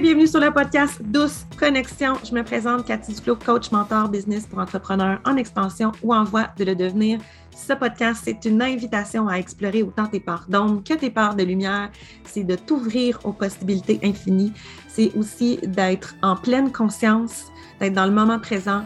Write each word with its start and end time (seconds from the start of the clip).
bienvenue 0.00 0.28
sur 0.28 0.38
le 0.38 0.52
podcast 0.52 1.02
Douce 1.02 1.44
Connexion. 1.58 2.14
Je 2.24 2.32
me 2.32 2.44
présente 2.44 2.86
Cathy 2.86 3.14
Duclos, 3.14 3.34
coach, 3.34 3.72
mentor, 3.72 4.08
business 4.08 4.46
pour 4.46 4.60
entrepreneurs 4.60 5.18
en 5.24 5.36
expansion 5.36 5.90
ou 6.04 6.14
en 6.14 6.22
voie 6.22 6.50
de 6.56 6.64
le 6.64 6.76
devenir. 6.76 7.18
Ce 7.50 7.72
podcast, 7.72 8.20
c'est 8.24 8.44
une 8.44 8.62
invitation 8.62 9.26
à 9.26 9.38
explorer 9.38 9.82
autant 9.82 10.06
tes 10.06 10.20
parts 10.20 10.46
d'ombre 10.48 10.84
que 10.84 10.94
tes 10.94 11.10
parts 11.10 11.34
de 11.34 11.42
lumière. 11.42 11.90
C'est 12.24 12.44
de 12.44 12.54
t'ouvrir 12.54 13.18
aux 13.24 13.32
possibilités 13.32 13.98
infinies. 14.04 14.52
C'est 14.86 15.10
aussi 15.16 15.58
d'être 15.64 16.14
en 16.22 16.36
pleine 16.36 16.70
conscience, 16.70 17.46
d'être 17.80 17.94
dans 17.94 18.06
le 18.06 18.12
moment 18.12 18.38
présent, 18.38 18.84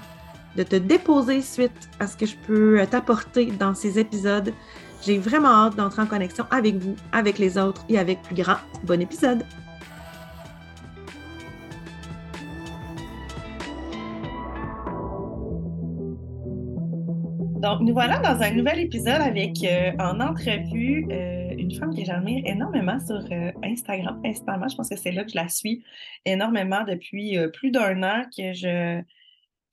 de 0.57 0.63
te 0.63 0.77
déposer 0.77 1.43
suite 1.43 1.91
à 2.01 2.07
ce 2.07 2.17
que 2.17 2.25
je 2.25 2.37
peux 2.47 2.81
t'apporter 2.91 3.47
dans 3.47 3.75
ces 3.75 3.99
épisodes. 3.99 4.55
J'ai 5.03 5.19
vraiment 5.19 5.67
hâte 5.67 5.77
d'entrer 5.77 6.03
en 6.03 6.07
connexion 6.07 6.47
avec 6.51 6.77
vous, 6.77 6.97
avec 7.13 7.39
les 7.39 7.59
autres 7.59 7.85
et 7.91 7.99
avec 7.99 8.23
plus 8.23 8.37
grand. 8.37 8.57
Bon 8.85 8.99
épisode! 8.99 9.45
Donc, 17.63 17.81
nous 17.83 17.93
voilà 17.93 18.19
dans 18.19 18.43
un 18.43 18.51
nouvel 18.51 18.81
épisode 18.81 19.21
avec 19.21 19.63
euh, 19.63 19.93
en 20.01 20.19
entrevue 20.19 21.07
euh, 21.13 21.55
une 21.57 21.73
femme 21.73 21.95
que 21.95 22.05
j'admire 22.05 22.43
énormément 22.45 22.99
sur 22.99 23.25
euh, 23.31 23.53
Instagram, 23.63 24.21
principalement. 24.21 24.67
Je 24.67 24.75
pense 24.75 24.89
que 24.89 24.97
c'est 24.97 25.13
là 25.13 25.23
que 25.23 25.31
je 25.31 25.37
la 25.37 25.49
suis 25.49 25.85
énormément 26.27 26.83
depuis 26.83 27.39
plus 27.53 27.71
d'un 27.71 28.03
an 28.03 28.25
que 28.37 28.53
je 28.53 29.01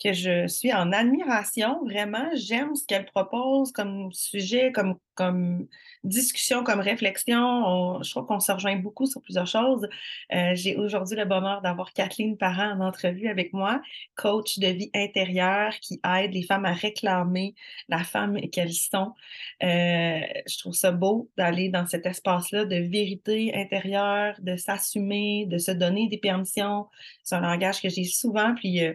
que 0.01 0.13
je 0.13 0.47
suis 0.47 0.73
en 0.73 0.91
admiration. 0.91 1.83
Vraiment, 1.85 2.29
j'aime 2.33 2.75
ce 2.75 2.85
qu'elle 2.85 3.05
propose 3.05 3.71
comme 3.71 4.11
sujet, 4.13 4.71
comme, 4.71 4.95
comme 5.15 5.67
discussion, 6.05 6.63
comme 6.63 6.79
réflexion. 6.79 8.01
je 8.01 8.09
trouve 8.09 8.25
qu'on 8.25 8.39
se 8.39 8.51
rejoint 8.51 8.77
beaucoup 8.77 9.05
sur 9.05 9.21
plusieurs 9.21 9.47
choses. 9.47 9.87
Euh, 10.33 10.51
j'ai 10.53 10.77
aujourd'hui 10.77 11.17
le 11.17 11.25
bonheur 11.25 11.61
d'avoir 11.61 11.91
Kathleen 11.93 12.37
Parent 12.37 12.71
en 12.71 12.79
entrevue 12.79 13.27
avec 13.27 13.51
moi, 13.51 13.81
coach 14.15 14.59
de 14.59 14.67
vie 14.67 14.89
intérieure 14.95 15.73
qui 15.81 15.99
aide 16.17 16.33
les 16.33 16.43
femmes 16.43 16.65
à 16.65 16.73
réclamer 16.73 17.55
la 17.89 18.03
femme 18.03 18.39
qu'elles 18.51 18.73
sont. 18.73 19.13
Euh, 19.63 20.21
je 20.47 20.57
trouve 20.59 20.73
ça 20.73 20.91
beau 20.91 21.29
d'aller 21.37 21.67
dans 21.67 21.85
cet 21.85 22.05
espace-là 22.05 22.63
de 22.63 22.77
vérité 22.77 23.53
intérieure, 23.53 24.35
de 24.39 24.55
s'assumer, 24.55 25.45
de 25.47 25.57
se 25.57 25.71
donner 25.71 26.07
des 26.07 26.17
permissions. 26.17 26.87
C'est 27.23 27.35
un 27.35 27.41
langage 27.41 27.81
que 27.81 27.89
j'ai 27.89 28.05
souvent, 28.05 28.55
puis 28.55 28.83
euh, 28.85 28.93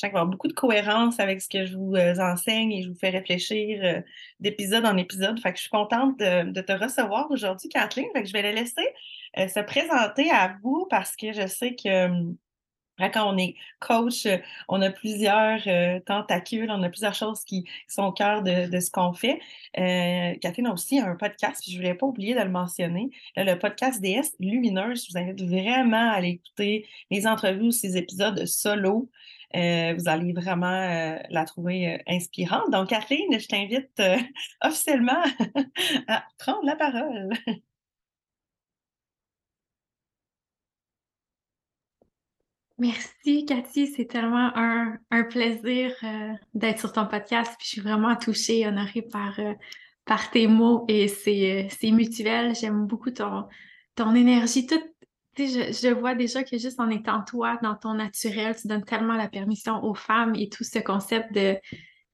je 0.00 0.06
sens 0.06 0.10
qu'il 0.10 0.12
va 0.12 0.18
y 0.18 0.22
avoir 0.22 0.30
beaucoup 0.30 0.48
de 0.48 0.54
cohérence 0.54 1.20
avec 1.20 1.42
ce 1.42 1.48
que 1.48 1.66
je 1.66 1.76
vous 1.76 1.94
euh, 1.94 2.14
enseigne 2.18 2.72
et 2.72 2.82
je 2.82 2.88
vous 2.88 2.94
fais 2.94 3.10
réfléchir 3.10 3.80
euh, 3.82 4.00
d'épisode 4.40 4.86
en 4.86 4.96
épisode. 4.96 5.38
Fait 5.40 5.52
que 5.52 5.58
je 5.58 5.62
suis 5.62 5.70
contente 5.70 6.18
de, 6.18 6.60
te 6.60 6.72
recevoir 6.72 7.30
aujourd'hui, 7.30 7.68
Kathleen. 7.68 8.06
Fait 8.14 8.22
que 8.22 8.28
je 8.28 8.32
vais 8.32 8.42
la 8.42 8.52
laisser 8.52 8.86
euh, 9.38 9.48
se 9.48 9.60
présenter 9.60 10.30
à 10.30 10.56
vous 10.62 10.86
parce 10.88 11.16
que 11.16 11.32
je 11.32 11.46
sais 11.46 11.74
que 11.74 12.06
hum, 12.06 12.36
quand 13.14 13.32
on 13.32 13.38
est 13.38 13.54
coach, 13.78 14.26
on 14.68 14.82
a 14.82 14.90
plusieurs 14.90 15.62
tentacules, 16.04 16.70
on 16.70 16.82
a 16.82 16.90
plusieurs 16.90 17.14
choses 17.14 17.44
qui, 17.44 17.64
sont 17.88 18.02
au 18.02 18.12
cœur 18.12 18.42
de, 18.42 18.78
ce 18.78 18.90
qu'on 18.90 19.14
fait. 19.14 19.40
Euh, 19.78 20.34
a 20.34 20.70
aussi 20.70 20.98
un 20.98 21.16
podcast, 21.16 21.62
je 21.66 21.72
ne 21.72 21.76
voulais 21.78 21.94
pas 21.94 22.04
oublier 22.04 22.34
de 22.34 22.40
le 22.40 22.50
mentionner, 22.50 23.08
le 23.36 23.54
podcast 23.54 24.02
DS 24.02 24.36
Lumineuse. 24.38 25.06
Je 25.06 25.12
vous 25.12 25.18
invite 25.18 25.42
vraiment 25.42 26.10
à 26.10 26.16
aller 26.16 26.40
écouter 26.42 26.86
les 27.10 27.26
entrevues 27.26 27.68
ou 27.68 27.70
ces 27.70 27.96
épisodes 27.96 28.44
solo. 28.44 29.08
Euh, 29.56 29.94
vous 29.98 30.08
allez 30.08 30.32
vraiment 30.32 30.66
euh, 30.68 31.18
la 31.30 31.44
trouver 31.44 31.94
euh, 31.94 31.98
inspirante. 32.06 32.70
Donc, 32.70 32.88
Kathleen, 32.90 33.38
je 33.38 33.48
t'invite 33.48 34.00
officiellement 34.62 35.22
à 36.08 36.24
prendre 36.38 36.64
la 36.64 36.76
parole. 36.76 37.30
Merci, 42.78 43.44
Cathy. 43.44 43.88
C'est 43.88 44.06
tellement 44.06 44.50
un, 44.56 44.98
plaisir 45.28 45.92
d'être 46.54 46.78
sur 46.78 46.92
ton 46.92 47.06
podcast. 47.06 47.52
je 47.60 47.66
suis 47.66 47.80
vraiment 47.80 48.16
touchée, 48.16 48.66
honorée 48.66 49.02
par, 49.02 49.38
par 50.06 50.30
tes 50.30 50.46
mots 50.46 50.86
et 50.88 51.08
c'est 51.08 51.68
mutuel. 51.90 52.54
J'aime 52.54 52.86
beaucoup 52.86 53.10
ton, 53.10 53.46
ton 53.96 54.14
énergie, 54.14 54.66
toute 54.66 54.90
je, 55.36 55.92
vois 55.92 56.14
déjà 56.14 56.44
que 56.44 56.58
juste 56.58 56.80
en 56.80 56.90
étant 56.90 57.22
toi, 57.22 57.58
dans 57.62 57.74
ton 57.74 57.94
naturel, 57.94 58.56
tu 58.56 58.68
donnes 58.68 58.84
tellement 58.84 59.14
la 59.14 59.28
permission 59.28 59.82
aux 59.84 59.94
femmes 59.94 60.34
et 60.34 60.48
tout 60.48 60.64
ce 60.64 60.78
concept 60.78 61.32
de, 61.32 61.56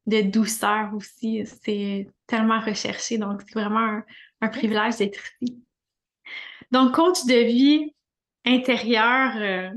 de 0.06 0.22
douceur 0.22 0.92
aussi, 0.94 1.44
c'est 1.46 2.08
tellement 2.26 2.60
recherché. 2.60 3.18
Donc, 3.18 3.42
c'est 3.46 3.54
vraiment 3.58 4.00
un, 4.40 4.48
privilège 4.48 4.96
d'être 4.96 5.20
ici. 5.40 5.62
Donc, 6.70 6.94
coach 6.94 7.24
de 7.26 7.44
vie 7.44 7.94
intérieure, 8.44 9.32
euh, 9.36 9.70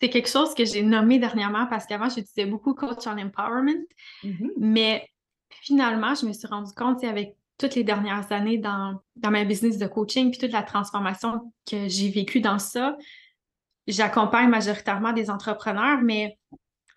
c'est 0.00 0.10
quelque 0.10 0.28
chose 0.28 0.54
que 0.54 0.64
j'ai 0.64 0.82
nommé 0.82 1.18
dernièrement 1.18 1.66
parce 1.66 1.86
qu'avant, 1.86 2.08
je 2.08 2.20
disais 2.20 2.46
beaucoup 2.46 2.74
coach 2.74 3.06
en 3.06 3.16
empowerment. 3.18 3.84
Mm-hmm. 4.24 4.50
Mais 4.58 5.08
finalement, 5.62 6.14
je 6.14 6.26
me 6.26 6.32
suis 6.32 6.48
rendu 6.48 6.72
compte 6.72 7.02
avec 7.04 7.36
toutes 7.58 7.74
les 7.74 7.84
dernières 7.84 8.30
années 8.32 8.58
dans, 8.58 9.00
dans 9.16 9.30
ma 9.30 9.44
business 9.44 9.78
de 9.78 9.86
coaching, 9.86 10.30
puis 10.30 10.38
toute 10.38 10.52
la 10.52 10.62
transformation 10.62 11.52
que 11.70 11.88
j'ai 11.88 12.10
vécue 12.10 12.40
dans 12.40 12.58
ça, 12.58 12.96
j'accompagne 13.86 14.48
majoritairement 14.48 15.12
des 15.12 15.30
entrepreneurs, 15.30 16.00
mais 16.02 16.38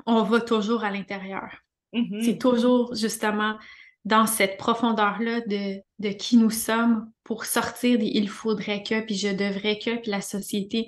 on 0.06 0.24
va 0.24 0.42
toujours 0.42 0.84
à 0.84 0.92
l'intérieur. 0.92 1.50
Mm-hmm. 1.94 2.24
C'est 2.24 2.38
toujours 2.38 2.94
justement 2.96 3.58
dans 4.06 4.25
cette 4.25 4.58
profondeur-là 4.58 5.42
de, 5.42 5.81
de 6.00 6.09
qui 6.09 6.38
nous 6.38 6.50
sommes 6.50 7.12
pour 7.24 7.46
sortir 7.46 8.00
des 8.00 8.06
il 8.06 8.30
faudrait 8.30 8.84
que, 8.84 9.02
puis 9.02 9.16
je 9.16 9.30
devrais 9.30 9.78
que, 9.78 9.98
puis 9.98 10.12
la 10.12 10.22
société 10.22 10.88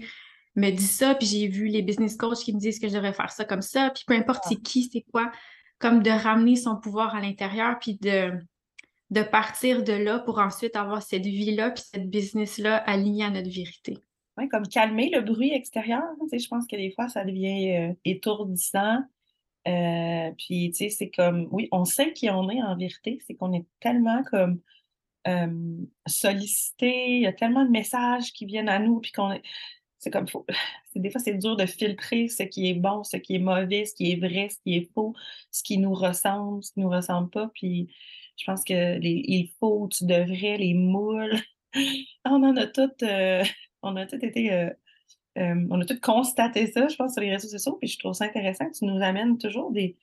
me 0.55 0.69
dit 0.71 0.87
ça, 0.87 1.15
puis 1.15 1.27
j'ai 1.27 1.47
vu 1.47 1.67
les 1.67 1.81
business 1.81 2.17
coachs 2.17 2.39
qui 2.39 2.53
me 2.53 2.59
disent 2.59 2.79
que 2.79 2.87
je 2.87 2.93
devrais 2.93 3.13
faire 3.13 3.31
ça 3.31 3.45
comme 3.45 3.61
ça, 3.61 3.91
puis 3.93 4.03
peu 4.05 4.13
importe 4.13 4.43
c'est 4.47 4.61
qui, 4.61 4.89
c'est 4.91 5.05
quoi, 5.11 5.31
comme 5.79 6.03
de 6.03 6.09
ramener 6.09 6.55
son 6.55 6.77
pouvoir 6.77 7.15
à 7.15 7.21
l'intérieur, 7.21 7.77
puis 7.79 7.95
de, 7.95 8.31
de 9.11 9.21
partir 9.23 9.83
de 9.83 9.93
là 9.93 10.19
pour 10.19 10.39
ensuite 10.39 10.75
avoir 10.75 11.03
cette 11.03 11.25
vie-là 11.25 11.71
puis 11.71 11.83
cette 11.83 12.09
business-là 12.09 12.77
alignée 12.77 13.25
à 13.25 13.29
notre 13.29 13.49
vérité. 13.49 13.97
Oui, 14.37 14.47
comme 14.47 14.65
calmer 14.67 15.11
le 15.13 15.21
bruit 15.21 15.51
extérieur. 15.51 16.03
je 16.31 16.47
pense 16.47 16.65
que 16.65 16.77
des 16.77 16.91
fois, 16.91 17.09
ça 17.09 17.25
devient 17.25 17.75
euh, 17.75 17.93
étourdissant. 18.05 18.99
Euh, 19.67 20.31
puis, 20.37 20.71
tu 20.71 20.77
sais, 20.77 20.89
c'est 20.89 21.09
comme, 21.09 21.49
oui, 21.51 21.67
on 21.73 21.83
sait 21.83 22.13
qui 22.13 22.29
on 22.29 22.49
est 22.49 22.61
en 22.63 22.75
vérité, 22.77 23.19
c'est 23.27 23.35
qu'on 23.35 23.53
est 23.53 23.65
tellement 23.81 24.23
comme 24.23 24.61
euh, 25.27 25.85
sollicité, 26.07 27.17
il 27.17 27.21
y 27.21 27.27
a 27.27 27.33
tellement 27.33 27.65
de 27.65 27.69
messages 27.69 28.31
qui 28.31 28.45
viennent 28.45 28.69
à 28.69 28.79
nous, 28.79 29.01
puis 29.01 29.11
qu'on 29.11 29.31
est, 29.33 29.43
c'est 29.99 30.09
comme, 30.09 30.27
faut, 30.27 30.45
des 30.95 31.11
fois, 31.11 31.21
c'est 31.21 31.35
dur 31.35 31.57
de 31.57 31.65
filtrer 31.65 32.27
ce 32.27 32.43
qui 32.43 32.69
est 32.69 32.73
bon, 32.73 33.03
ce 33.03 33.17
qui 33.17 33.35
est 33.35 33.39
mauvais, 33.39 33.85
ce 33.85 33.93
qui 33.93 34.11
est 34.11 34.15
vrai, 34.15 34.49
ce 34.49 34.57
qui 34.63 34.77
est 34.77 34.91
faux, 34.93 35.13
ce 35.51 35.61
qui 35.61 35.77
nous 35.77 35.93
ressemble, 35.93 36.63
ce 36.63 36.71
qui 36.71 36.79
nous 36.79 36.89
ressemble 36.89 37.29
pas, 37.29 37.51
puis 37.53 37.93
je 38.41 38.45
pense 38.47 38.63
que 38.63 38.99
il 38.99 39.51
faut, 39.59 39.87
tu 39.87 40.05
devrais, 40.05 40.57
les 40.57 40.73
moules, 40.73 41.35
on 42.25 42.43
en 42.43 42.57
a 42.57 42.65
toutes, 42.65 43.03
euh, 43.03 43.43
on 43.83 43.95
a 43.95 44.07
tout 44.07 44.23
été, 44.25 44.51
euh, 44.51 44.69
euh, 45.37 45.67
on 45.69 45.79
a 45.79 45.85
tout 45.85 45.99
constaté 46.01 46.71
ça, 46.71 46.87
je 46.87 46.95
pense, 46.95 47.13
sur 47.13 47.21
les 47.21 47.29
réseaux 47.29 47.49
sociaux, 47.49 47.77
puis 47.79 47.87
je 47.87 47.99
trouve 47.99 48.13
ça 48.13 48.25
intéressant 48.25 48.67
que 48.67 48.75
tu 48.75 48.85
nous 48.85 49.01
amènes 49.03 49.37
toujours 49.37 49.71
des, 49.71 49.95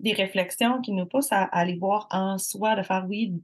des 0.00 0.14
réflexions 0.14 0.80
qui 0.80 0.92
nous 0.92 1.04
poussent 1.04 1.32
à, 1.32 1.42
aller 1.42 1.76
voir 1.76 2.08
en 2.10 2.38
soi, 2.38 2.76
de 2.76 2.82
faire, 2.82 3.04
oui, 3.06 3.34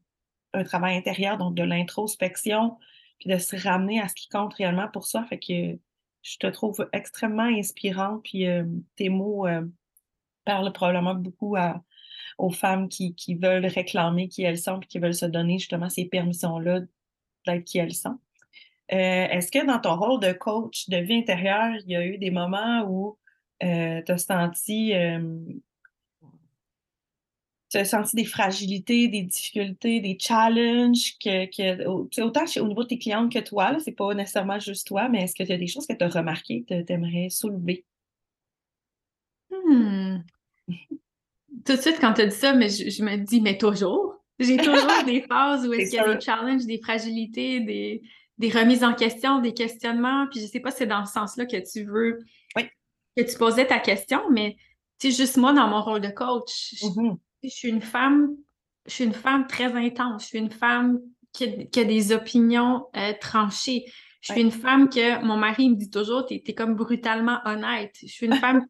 un 0.55 0.65
travail 0.65 0.97
intérieur, 0.97 1.37
donc 1.37 1.55
de 1.55 1.63
l'introspection, 1.63 2.79
puis 3.19 3.29
de 3.29 3.37
se 3.37 3.57
ramener 3.57 4.01
à 4.01 4.09
ce 4.09 4.15
qui 4.15 4.31
compte 4.31 4.55
réellement 4.55 4.89
pour 4.89 5.07
soi. 5.07 5.25
Fait 5.27 5.39
que 5.39 5.79
je 6.23 6.37
te 6.39 6.47
trouve 6.47 6.89
extrêmement 6.95 7.43
inspirante, 7.43 8.23
puis 8.25 8.47
tes 8.97 9.09
mots 9.09 9.47
parlent 10.45 10.73
probablement 10.73 11.15
beaucoup 11.15 11.57
à, 11.57 11.83
aux 12.43 12.51
femmes 12.51 12.89
qui, 12.89 13.15
veulent 13.41 13.67
réclamer 13.67 14.29
qui 14.29 14.43
elles 14.43 14.59
sont 14.59 14.81
et 14.81 14.87
qui 14.87 14.99
veulent 14.99 15.15
se 15.15 15.27
donner 15.27 15.59
justement 15.59 15.89
ces 15.89 16.07
permissions-là 16.07 16.81
d'être 17.47 17.65
qui 17.65 17.79
elles 17.79 17.95
sont. 17.95 18.19
Euh, 18.93 19.29
est-ce 19.31 19.53
que 19.53 19.65
dans 19.65 19.79
ton 19.79 19.97
rôle 19.97 20.21
de 20.21 20.33
coach 20.33 20.89
de 20.89 20.97
vie 20.97 21.15
intérieure, 21.15 21.77
il 21.85 21.91
y 21.93 21.97
a 21.97 22.05
eu 22.05 22.19
des 22.19 22.33
moments 22.33 22.85
où 22.89 23.17
euh, 23.63 24.03
tu 24.05 24.13
as 24.13 24.19
senti 24.19 24.93
euh, 24.93 25.39
tu 27.71 27.79
as 27.79 27.85
senti 27.85 28.17
des 28.17 28.25
fragilités, 28.25 29.07
des 29.07 29.23
difficultés, 29.23 30.01
des 30.01 30.19
challenges, 30.21 31.17
que, 31.21 31.87
autant 32.21 32.45
au 32.61 32.69
niveau 32.69 32.83
de 32.83 32.89
tes 32.89 32.99
clientes 32.99 33.33
que 33.33 33.39
toi, 33.39 33.79
c'est 33.79 33.93
pas 33.93 34.13
nécessairement 34.15 34.59
juste 34.59 34.89
toi, 34.89 35.09
mais 35.09 35.23
est-ce 35.23 35.35
qu'il 35.35 35.49
y 35.49 35.53
a 35.53 35.57
des 35.57 35.69
choses 35.69 35.87
que 35.87 35.95
tu 35.95 36.05
as 36.05 36.09
remarquées 36.09 36.65
que 36.69 36.83
tu 36.83 36.93
aimerais 36.93 37.31
soulever? 37.31 37.85
Hmm 39.51 40.19
tout 41.65 41.77
de 41.77 41.81
suite, 41.81 41.99
quand 42.01 42.15
tu 42.15 42.23
as 42.23 42.27
dit 42.27 42.37
ça, 42.37 42.55
mais 42.55 42.69
je, 42.69 43.03
me 43.03 43.17
dis, 43.17 43.41
mais 43.41 43.59
toujours. 43.59 44.17
J'ai 44.39 44.57
toujours 44.57 44.75
des 45.07 45.23
phases 45.23 45.67
où 45.67 45.73
est-ce 45.73 45.91
qu'il 45.91 45.99
y 45.99 46.03
a 46.03 46.15
des 46.15 46.21
challenges, 46.21 46.65
des 46.65 46.79
fragilités, 46.79 47.61
des, 47.61 48.03
des, 48.39 48.51
remises 48.51 48.85
en 48.85 48.95
question, 48.95 49.41
des 49.41 49.55
questionnements. 49.55 50.27
Puis 50.31 50.41
je 50.41 50.47
sais 50.47 50.61
pas 50.61 50.71
si 50.71 50.79
c'est 50.79 50.87
dans 50.87 51.05
ce 51.05 51.13
sens-là 51.13 51.47
que 51.47 51.57
tu 51.71 51.85
veux 51.85 52.19
que 53.17 53.23
tu 53.23 53.37
posais 53.37 53.67
ta 53.67 53.79
question, 53.79 54.23
mais 54.31 54.57
tu 54.99 55.11
sais, 55.11 55.23
juste 55.23 55.37
moi, 55.37 55.53
dans 55.53 55.69
mon 55.69 55.83
rôle 55.83 56.01
de 56.01 56.09
coach, 56.09 56.75
je, 56.81 56.87
mm-hmm. 56.87 57.19
suis 57.49 57.69
une 57.69 57.83
femme, 57.83 58.31
je 58.87 58.93
suis 58.93 59.05
une 59.05 59.13
femme 59.13 59.47
très 59.47 59.73
intense. 59.75 60.23
Je 60.23 60.29
suis 60.29 60.39
une 60.39 60.51
femme 60.51 60.99
qui 61.33 61.45
a, 61.45 61.85
des 61.85 62.13
opinions 62.13 62.87
euh, 62.97 63.13
tranchées. 63.21 63.85
Je 64.21 64.33
suis 64.33 64.41
une 64.41 64.53
femme 64.53 64.89
que 64.89 65.25
mon 65.25 65.37
mari 65.37 65.69
me 65.69 65.75
dit 65.75 65.91
toujours, 65.91 66.25
t'es 66.27 66.43
es 66.47 66.55
comme 66.55 66.77
brutalement 66.77 67.41
honnête. 67.45 67.97
Je 68.01 68.07
suis 68.07 68.27
une 68.27 68.37
femme 68.37 68.65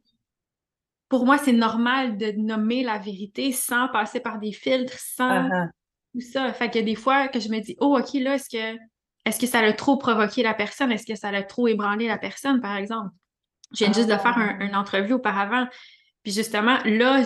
pour 1.12 1.26
moi, 1.26 1.36
c'est 1.36 1.52
normal 1.52 2.16
de 2.16 2.32
nommer 2.38 2.82
la 2.82 2.96
vérité 2.96 3.52
sans 3.52 3.86
passer 3.88 4.18
par 4.18 4.38
des 4.38 4.50
filtres, 4.50 4.98
sans 4.98 5.42
uh-huh. 5.42 5.68
tout 6.14 6.22
ça. 6.22 6.50
Fait 6.54 6.70
que 6.70 6.78
des 6.78 6.94
fois 6.94 7.28
que 7.28 7.38
je 7.38 7.50
me 7.50 7.60
dis, 7.60 7.76
oh, 7.80 7.98
OK, 7.98 8.14
là, 8.14 8.36
est-ce 8.36 8.48
que, 8.48 8.78
est-ce 9.26 9.38
que 9.38 9.46
ça 9.46 9.58
a 9.58 9.72
trop 9.74 9.98
provoqué 9.98 10.42
la 10.42 10.54
personne? 10.54 10.90
Est-ce 10.90 11.04
que 11.04 11.14
ça 11.14 11.28
a 11.28 11.42
trop 11.42 11.68
ébranlé 11.68 12.06
la 12.06 12.16
personne, 12.16 12.62
par 12.62 12.78
exemple? 12.78 13.10
Je 13.72 13.84
viens 13.84 13.92
juste 13.92 14.08
de 14.08 14.16
faire 14.16 14.38
un, 14.38 14.56
ah. 14.58 14.64
une 14.64 14.74
entrevue 14.74 15.12
auparavant. 15.12 15.66
Puis 16.22 16.32
justement, 16.32 16.78
là, 16.86 17.22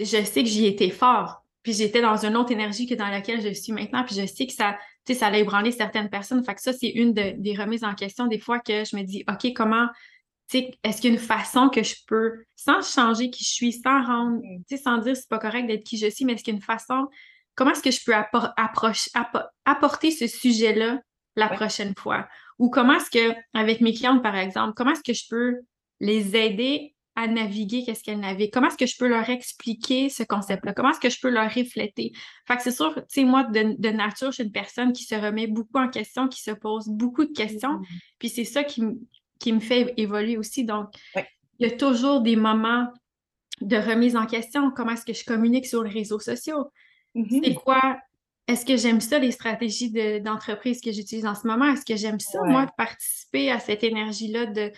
je, 0.00 0.06
sais 0.06 0.42
que 0.42 0.48
j'y 0.48 0.64
étais 0.64 0.88
fort. 0.88 1.44
Puis 1.62 1.74
j'étais 1.74 2.00
dans 2.00 2.24
une 2.24 2.34
autre 2.34 2.50
énergie 2.50 2.86
que 2.86 2.94
dans 2.94 3.08
laquelle 3.08 3.42
je 3.42 3.52
suis 3.52 3.74
maintenant. 3.74 4.04
Puis 4.04 4.16
je 4.18 4.24
sais 4.24 4.46
que 4.46 4.54
ça, 4.54 4.78
tu 5.04 5.12
sais, 5.12 5.18
ça 5.18 5.26
allait 5.26 5.40
ébranler 5.40 5.70
certaines 5.70 6.08
personnes. 6.08 6.42
Fait 6.46 6.54
que 6.54 6.62
ça, 6.62 6.72
c'est 6.72 6.88
une 6.88 7.12
des 7.12 7.56
remises 7.58 7.84
en 7.84 7.94
question 7.94 8.26
des 8.26 8.38
fois 8.38 8.58
que 8.58 8.86
je 8.86 8.96
me 8.96 9.02
dis, 9.02 9.22
OK, 9.28 9.52
comment 9.54 9.88
est-ce 10.54 11.00
qu'il 11.00 11.10
y 11.10 11.12
a 11.12 11.16
une 11.16 11.22
façon 11.22 11.68
que 11.68 11.82
je 11.82 11.96
peux, 12.06 12.44
sans 12.56 12.82
changer 12.82 13.30
qui 13.30 13.44
je 13.44 13.50
suis, 13.50 13.72
sans 13.72 14.04
rendre, 14.04 14.40
mm. 14.42 14.76
sans 14.76 14.98
dire 14.98 15.16
c'est 15.16 15.28
pas 15.28 15.38
correct 15.38 15.66
d'être 15.66 15.84
qui 15.84 15.98
je 15.98 16.08
suis, 16.08 16.24
mais 16.24 16.34
est-ce 16.34 16.44
qu'il 16.44 16.54
y 16.54 16.56
a 16.56 16.58
une 16.58 16.62
façon, 16.62 17.08
comment 17.54 17.72
est-ce 17.72 17.82
que 17.82 17.90
je 17.90 18.04
peux 18.04 18.14
apporter 19.64 20.10
ce 20.10 20.26
sujet-là 20.26 21.00
la 21.36 21.48
prochaine 21.48 21.94
fois? 21.96 22.28
Ou 22.58 22.70
comment 22.70 22.94
est-ce 22.94 23.10
que, 23.10 23.34
avec 23.54 23.80
mes 23.80 23.92
clientes, 23.94 24.22
par 24.22 24.36
exemple, 24.36 24.74
comment 24.76 24.92
est-ce 24.92 25.02
que 25.02 25.14
je 25.14 25.24
peux 25.28 25.60
les 26.00 26.36
aider 26.36 26.94
à 27.14 27.26
naviguer 27.26 27.84
qu'est-ce 27.84 28.02
qu'elles 28.02 28.20
naviguent? 28.20 28.50
Comment 28.52 28.68
est-ce 28.68 28.78
que 28.78 28.86
je 28.86 28.96
peux 28.96 29.08
leur 29.08 29.28
expliquer 29.28 30.08
ce 30.08 30.22
concept-là? 30.22 30.72
Comment 30.72 30.90
est-ce 30.90 31.00
que 31.00 31.10
je 31.10 31.20
peux 31.20 31.28
leur 31.28 31.52
refléter? 31.52 32.12
Fait 32.46 32.56
que 32.56 32.62
c'est 32.62 32.70
sûr, 32.70 32.94
tu 32.94 33.02
sais, 33.08 33.24
moi, 33.24 33.44
de, 33.44 33.90
nature, 33.90 34.28
je 34.28 34.36
suis 34.36 34.44
une 34.44 34.52
personne 34.52 34.92
qui 34.92 35.04
se 35.04 35.14
remet 35.14 35.46
beaucoup 35.46 35.78
en 35.78 35.88
question, 35.88 36.28
qui 36.28 36.40
se 36.42 36.52
pose 36.52 36.88
beaucoup 36.88 37.24
de 37.24 37.32
questions. 37.32 37.74
Mm. 37.74 37.84
Puis 38.18 38.28
c'est 38.30 38.44
ça 38.44 38.64
qui, 38.64 38.82
qui 39.42 39.52
me 39.52 39.60
fait 39.60 39.92
évoluer 39.96 40.38
aussi. 40.38 40.64
Donc, 40.64 40.94
il 41.58 41.68
y 41.68 41.70
a 41.70 41.76
toujours 41.76 42.20
des 42.20 42.36
moments 42.36 42.86
de 43.60 43.76
remise 43.76 44.16
en 44.16 44.26
question. 44.26 44.70
Comment 44.70 44.92
est-ce 44.92 45.04
que 45.04 45.12
je 45.12 45.24
communique 45.24 45.66
sur 45.66 45.82
les 45.82 45.90
réseaux 45.90 46.20
sociaux? 46.20 46.70
Mm-hmm. 47.14 47.44
C'est 47.44 47.54
quoi? 47.54 47.98
Est-ce 48.46 48.64
que 48.64 48.76
j'aime 48.76 49.00
ça, 49.00 49.18
les 49.18 49.32
stratégies 49.32 50.20
d'entreprise 50.20 50.80
que 50.80 50.92
j'utilise 50.92 51.26
en 51.26 51.34
ce 51.34 51.46
moment? 51.46 51.72
Est-ce 51.72 51.84
que 51.84 51.96
j'aime 51.96 52.20
ça, 52.20 52.40
moi, 52.44 52.66
participer 52.76 53.50
à 53.50 53.58
cette 53.58 53.84
énergie-là 53.84 54.46
de 54.46 54.72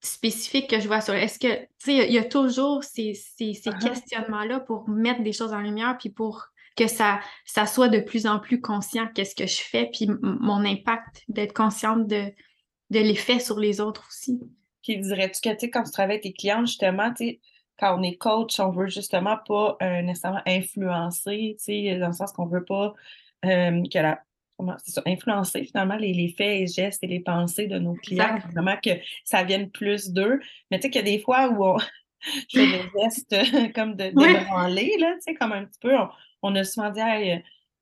spécifique 0.00 0.70
que 0.70 0.80
je 0.80 0.86
vois 0.86 1.00
sur. 1.00 1.12
Est-ce 1.12 1.38
que, 1.38 1.62
tu 1.62 1.68
sais, 1.78 2.08
il 2.08 2.12
y 2.12 2.18
a 2.18 2.24
toujours 2.24 2.84
ces, 2.84 3.14
ces, 3.14 3.52
uh-huh. 3.52 3.78
questionnements-là 3.78 4.60
pour 4.60 4.88
mettre 4.88 5.22
des 5.22 5.32
choses 5.32 5.52
en 5.52 5.60
lumière, 5.60 5.96
puis 5.98 6.08
pour 6.08 6.46
que 6.76 6.86
ça, 6.86 7.20
ça 7.44 7.66
soit 7.66 7.88
de 7.88 8.00
plus 8.00 8.26
en 8.26 8.38
plus 8.38 8.60
conscient 8.62 9.06
qu'est-ce 9.14 9.34
que 9.34 9.46
je 9.46 9.60
fais, 9.60 9.90
puis 9.92 10.08
mon 10.22 10.64
impact, 10.64 11.22
d'être 11.28 11.52
consciente 11.52 12.06
de, 12.06 12.32
de 12.90 12.98
l'effet 12.98 13.38
sur 13.38 13.58
les 13.58 13.80
autres 13.80 14.06
aussi. 14.08 14.40
Puis 14.82 14.98
dirais-tu 14.98 15.40
que, 15.40 15.54
tu 15.54 15.60
sais, 15.60 15.70
quand 15.70 15.82
tu 15.84 15.92
travailles 15.92 16.16
avec 16.16 16.22
tes 16.22 16.32
clients, 16.32 16.64
justement, 16.64 17.10
tu 17.10 17.24
sais, 17.24 17.40
quand 17.78 17.98
on 17.98 18.02
est 18.02 18.16
coach, 18.16 18.60
on 18.60 18.70
veut 18.70 18.88
justement 18.88 19.38
pas 19.46 19.76
euh, 19.82 20.02
nécessairement 20.02 20.42
influencer, 20.46 21.56
tu 21.58 21.64
sais, 21.64 21.98
dans 21.98 22.08
le 22.08 22.12
sens 22.12 22.32
qu'on 22.32 22.46
veut 22.46 22.64
pas 22.64 22.94
euh, 23.44 23.82
que 23.92 23.98
la 23.98 24.22
c'est 24.84 24.92
ça, 24.92 25.02
influencer 25.06 25.64
finalement 25.64 25.96
les, 25.96 26.28
faits 26.36 26.60
et 26.60 26.66
gestes 26.66 27.02
et 27.02 27.06
les 27.06 27.20
pensées 27.20 27.66
de 27.66 27.78
nos 27.78 27.94
clients, 27.94 28.38
vraiment 28.52 28.76
que 28.76 28.90
ça 29.24 29.42
vienne 29.42 29.70
plus 29.70 30.10
d'eux. 30.10 30.40
Mais 30.70 30.78
tu 30.78 30.82
sais 30.82 30.90
qu'il 30.90 31.00
y 31.00 31.08
a 31.08 31.16
des 31.16 31.22
fois 31.22 31.48
où 31.48 31.64
on 31.64 31.78
fait 32.52 32.66
des 32.66 32.82
gestes 33.00 33.34
comme 33.74 33.96
de 33.96 34.04
débranler, 34.08 34.96
là, 34.98 35.14
tu 35.14 35.32
sais, 35.32 35.34
comme 35.34 35.52
un 35.52 35.64
petit 35.64 35.78
peu, 35.80 35.94
on, 36.42 36.54
a 36.54 36.64
souvent 36.64 36.90
dit, 36.90 37.00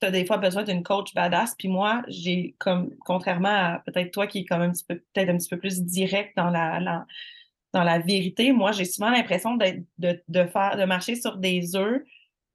tu 0.01 0.07
as 0.07 0.11
des 0.11 0.25
fois 0.25 0.39
besoin 0.39 0.63
d'une 0.65 0.83
coach 0.83 1.15
badass. 1.15 1.55
Puis 1.59 1.69
moi, 1.69 2.03
j'ai 2.09 2.55
comme, 2.59 2.95
contrairement 3.01 3.49
à 3.49 3.83
peut-être 3.87 4.13
toi 4.13 4.27
qui 4.27 4.41
est 4.41 4.45
comme 4.45 4.63
un 4.63 4.71
petit 4.71 4.85
peu, 4.85 4.97
peut-être 5.13 5.31
un 5.31 5.37
petit 5.37 5.49
peu 5.49 5.59
plus 5.59 5.83
direct 5.83 6.37
dans 6.37 6.51
la, 6.51 7.07
dans 7.73 7.83
la 7.83 7.99
vérité, 7.99 8.53
moi, 8.53 8.73
j'ai 8.73 8.85
souvent 8.85 9.11
l'impression 9.11 9.57
de, 9.57 9.85
de, 9.99 10.45
faire, 10.47 10.77
de 10.77 10.85
marcher 10.85 11.17
sur 11.17 11.37
des 11.37 11.77
œufs 11.77 12.03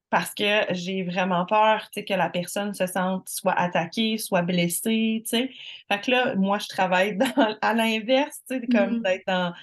parce 0.10 0.34
que 0.36 0.62
j'ai 0.70 1.04
vraiment 1.04 1.44
peur, 1.46 1.90
que 1.92 2.14
la 2.14 2.30
personne 2.30 2.76
se 2.76 2.86
sente 2.86 3.28
soit 3.30 3.60
attaquée, 3.60 4.20
soit 4.20 4.44
blessée, 4.44 5.24
tu 5.24 5.30
sais. 5.30 5.50
Fait 5.92 6.02
que 6.02 6.12
là, 6.12 6.36
moi, 6.36 6.60
je 6.60 6.68
travaille 6.68 7.18
à 7.62 7.74
l'inverse, 7.74 8.44
comme 8.48 9.00
mm-hmm. 9.00 9.02
d'être 9.02 9.26
dans, 9.26 9.54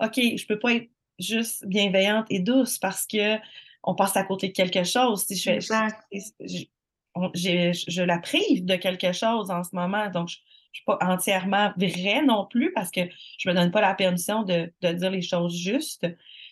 OK, 0.00 0.16
je 0.16 0.46
peux 0.46 0.58
pas 0.58 0.74
être 0.74 0.90
juste 1.20 1.64
bienveillante 1.66 2.26
et 2.28 2.40
douce 2.40 2.78
parce 2.78 3.06
que 3.06 3.36
on 3.84 3.94
passe 3.94 4.16
à 4.16 4.24
côté 4.24 4.48
de 4.48 4.52
quelque 4.52 4.84
chose. 4.84 5.24
Si 5.26 5.36
je, 5.36 5.60
fais, 5.60 5.60
je, 5.60 6.64
la 7.14 8.18
prive 8.18 8.64
de 8.64 8.76
quelque 8.76 9.12
chose 9.12 9.50
en 9.50 9.64
ce 9.64 9.74
moment. 9.74 10.08
Donc, 10.10 10.28
je 10.28 10.36
ne 10.36 10.74
suis 10.74 10.84
pas 10.84 10.98
entièrement 11.00 11.72
vraie 11.76 12.22
non 12.22 12.46
plus 12.46 12.72
parce 12.72 12.90
que 12.90 13.00
je 13.38 13.48
ne 13.48 13.54
me 13.54 13.60
donne 13.60 13.70
pas 13.70 13.80
la 13.80 13.94
permission 13.94 14.42
de, 14.42 14.72
dire 14.80 15.10
les 15.10 15.22
choses 15.22 15.56
justes. 15.56 16.06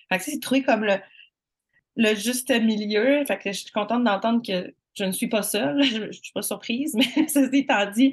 Fait 0.08 0.18
que 0.18 0.24
c'est 0.24 0.40
trouver 0.40 0.62
comme 0.62 0.84
le, 0.84 0.96
le 1.96 2.14
juste 2.14 2.50
milieu. 2.50 3.24
Fait 3.24 3.38
que 3.38 3.52
je 3.52 3.58
suis 3.58 3.70
contente 3.70 4.04
d'entendre 4.04 4.42
que 4.44 4.74
je 4.94 5.04
ne 5.04 5.12
suis 5.12 5.28
pas 5.28 5.42
seule. 5.42 5.82
Je 5.82 6.04
ne 6.04 6.12
suis 6.12 6.32
pas 6.32 6.42
surprise, 6.42 6.94
mais 6.96 7.28
ceci 7.28 7.58
étant 7.58 7.90
dit, 7.90 8.12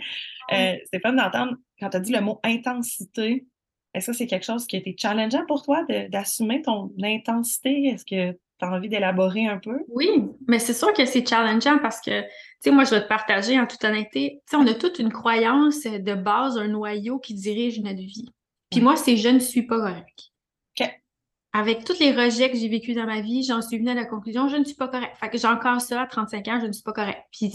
euh, 0.54 0.76
c'est 0.92 1.00
fun 1.00 1.14
d'entendre 1.14 1.56
quand 1.80 1.90
tu 1.90 1.98
as 1.98 2.00
dit 2.00 2.12
le 2.12 2.22
mot 2.22 2.40
intensité. 2.44 3.46
Est-ce 3.94 4.08
que 4.08 4.14
c'est 4.14 4.28
quelque 4.28 4.46
chose 4.46 4.68
qui 4.68 4.76
a 4.76 4.80
été 4.80 4.96
challengeant 5.00 5.46
pour 5.46 5.64
toi 5.64 5.84
d'assumer 6.10 6.62
ton 6.62 6.92
intensité? 7.02 7.86
Est-ce 7.86 8.06
que 8.06 8.38
tu 8.60 8.66
as 8.66 8.72
envie 8.72 8.90
d'élaborer 8.90 9.48
un 9.48 9.58
peu? 9.58 9.80
Oui, 9.90 10.24
mais 10.48 10.60
c'est 10.60 10.74
sûr 10.74 10.94
que 10.94 11.06
c'est 11.06 11.28
challengeant 11.28 11.80
parce 11.80 12.00
que, 12.00 12.22
tu 12.22 12.28
sais, 12.60 12.72
moi, 12.72 12.84
je 12.84 12.92
vais 12.92 13.02
te 13.02 13.08
partager 13.08 13.60
en 13.60 13.68
toute 13.68 13.84
honnêteté. 13.84 14.42
Tu 14.48 14.52
sais, 14.52 14.56
on 14.56 14.68
a 14.68 14.74
toute 14.74 15.00
une 15.00 15.12
croyance 15.12 15.84
de 15.84 16.14
base, 16.14 16.58
un 16.58 16.68
noyau 16.68 17.20
qui 17.20 17.34
dirige 17.34 17.82
notre 17.82 18.00
vie. 18.00 18.30
Puis 18.72 18.82
moi, 18.82 18.96
c'est 18.96 19.18
je 19.18 19.30
ne 19.30 19.40
suis 19.40 19.64
pas 19.64 19.80
correct. 19.80 20.32
OK. 20.80 20.90
Avec 21.54 21.86
tous 21.86 22.00
les 22.00 22.12
rejets 22.12 22.52
que 22.52 22.58
j'ai 22.58 22.68
vécus 22.68 22.96
dans 22.96 23.06
ma 23.06 23.22
vie, 23.22 23.44
j'en 23.44 23.62
suis 23.62 23.78
venue 23.78 23.92
à 23.92 23.94
la 23.94 24.06
conclusion, 24.06 24.48
je 24.48 24.58
ne 24.58 24.64
suis 24.64 24.76
pas 24.76 24.88
correct. 24.88 25.16
Fait 25.18 25.30
que 25.30 25.38
j'ai 25.38 25.48
encore 25.48 25.80
ça 25.82 26.02
à 26.02 26.08
35 26.08 26.48
ans, 26.48 26.60
je 26.62 26.68
ne 26.68 26.74
suis 26.74 26.84
pas 26.84 26.94
correct. 26.94 27.24
Puis 27.32 27.54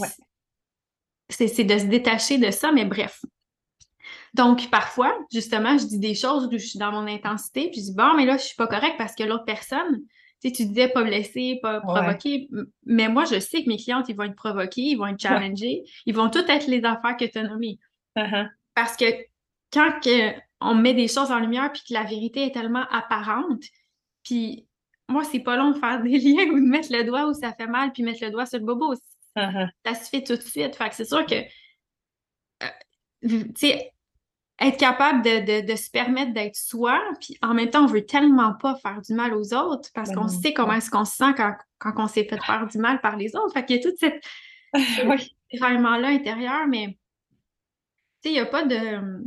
c'est 1.29 1.65
de 1.65 1.79
se 1.79 1.85
détacher 1.85 2.39
de 2.39 2.51
ça, 2.51 2.73
mais 2.73 2.85
bref. 2.85 3.21
Donc, 4.35 4.71
parfois, 4.71 5.17
justement, 5.33 5.77
je 5.77 5.87
dis 5.87 5.99
des 5.99 6.15
choses 6.15 6.47
où 6.47 6.53
je 6.53 6.59
suis 6.59 6.79
dans 6.79 6.93
mon 6.93 7.07
intensité, 7.07 7.69
puis 7.71 7.81
je 7.81 7.87
dis, 7.87 7.95
bon, 7.95 8.15
mais 8.15 8.27
là, 8.27 8.37
je 8.37 8.45
suis 8.45 8.57
pas 8.57 8.67
correct 8.67 8.95
parce 8.97 9.15
que 9.15 9.25
l'autre 9.25 9.45
personne, 9.45 10.03
tu, 10.43 10.53
tu 10.53 10.67
disais 10.67 10.89
pas 10.89 11.05
blesser, 11.05 11.59
pas 11.63 11.81
provoquer, 11.81 12.49
mais 12.85 13.09
moi, 13.09 13.25
je 13.25 13.39
sais 13.39 13.63
que 13.63 13.69
mes 13.69 13.77
clientes, 13.77 14.09
ils 14.09 14.17
vont 14.17 14.25
être 14.25 14.37
provoqués, 14.37 14.83
ils 14.83 14.97
vont 14.97 15.07
être 15.07 15.21
challengés, 15.21 15.83
ils 16.07 16.15
vont 16.15 16.31
tout 16.31 16.45
être 16.49 16.67
les 16.67 16.85
affaires 16.85 17.17
que 17.17 17.27
tu 17.27 17.39
as 17.39 17.43
nommées. 17.43 17.79
Uh-huh. 18.17 18.49
Parce 18.75 18.97
que 18.97 19.05
quand 19.73 20.01
on 20.61 20.75
met 20.75 20.95
des 20.95 21.09
choses 21.09 21.31
en 21.31 21.39
lumière 21.39 21.71
puis 21.73 21.83
que 21.89 21.95
la 21.95 22.05
vérité 22.05 22.47
est 22.47 22.53
tellement 22.53 22.87
apparente, 22.91 23.63
puis 24.25 24.67
moi, 25.09 25.25
c'est 25.25 25.41
pas 25.41 25.57
long 25.57 25.73
de 25.73 25.79
faire 25.79 26.03
des 26.03 26.19
liens 26.19 26.51
ou 26.51 26.61
de 26.61 26.67
mettre 26.67 26.93
le 26.93 27.05
doigt 27.05 27.27
où 27.27 27.35
ça 27.35 27.53
fait 27.53 27.67
mal 27.67 27.93
puis 27.93 28.03
mettre 28.03 28.25
le 28.25 28.31
doigt 28.31 28.47
sur 28.47 28.59
le 28.59 28.65
bobo. 28.65 28.95
Uh-huh. 29.37 29.69
Ça 29.85 29.95
se 29.95 30.09
fait 30.09 30.23
tout 30.23 30.37
de 30.37 30.43
suite. 30.43 30.75
Fait 30.75 30.89
que 30.89 30.95
c'est 30.95 31.05
sûr 31.05 31.25
que, 31.27 31.35
euh, 32.63 32.69
tu 33.23 33.53
sais, 33.57 33.93
être 34.61 34.77
capable 34.77 35.23
de, 35.23 35.75
se 35.75 35.91
permettre 35.91 36.35
d'être 36.35 36.57
soi, 36.57 37.01
puis 37.21 37.37
en 37.41 37.55
même 37.55 37.71
temps, 37.71 37.85
on 37.85 37.87
veut 37.87 38.05
tellement 38.05 38.53
pas 38.55 38.77
faire 38.77 39.01
du 39.01 39.15
mal 39.15 39.35
aux 39.35 39.55
autres 39.55 39.89
parce 39.95 40.15
qu'on 40.15 40.29
sait 40.29 40.53
comment 40.53 40.75
est-ce 40.75 40.91
qu'on 40.91 41.07
se 41.07 41.17
sent 41.17 41.35
quand, 41.79 41.93
on 41.97 42.07
s'est 42.07 42.25
fait 42.25 42.41
faire 42.45 42.67
du 42.67 42.79
mal 42.79 43.01
par 43.01 43.17
les 43.17 43.35
autres. 43.35 43.55
Fait 43.55 43.65
qu'il 43.65 43.77
y 43.77 43.79
a 43.79 43.83
tout 43.83 43.97
cette, 43.99 44.23
là 44.73 46.09
intérieur, 46.09 46.67
mais 46.69 46.99
tu 48.23 48.29
sais, 48.29 48.31
il 48.31 48.33
n'y 48.33 48.39
a 48.39 48.47
pas 48.47 48.65
de... 48.65 49.23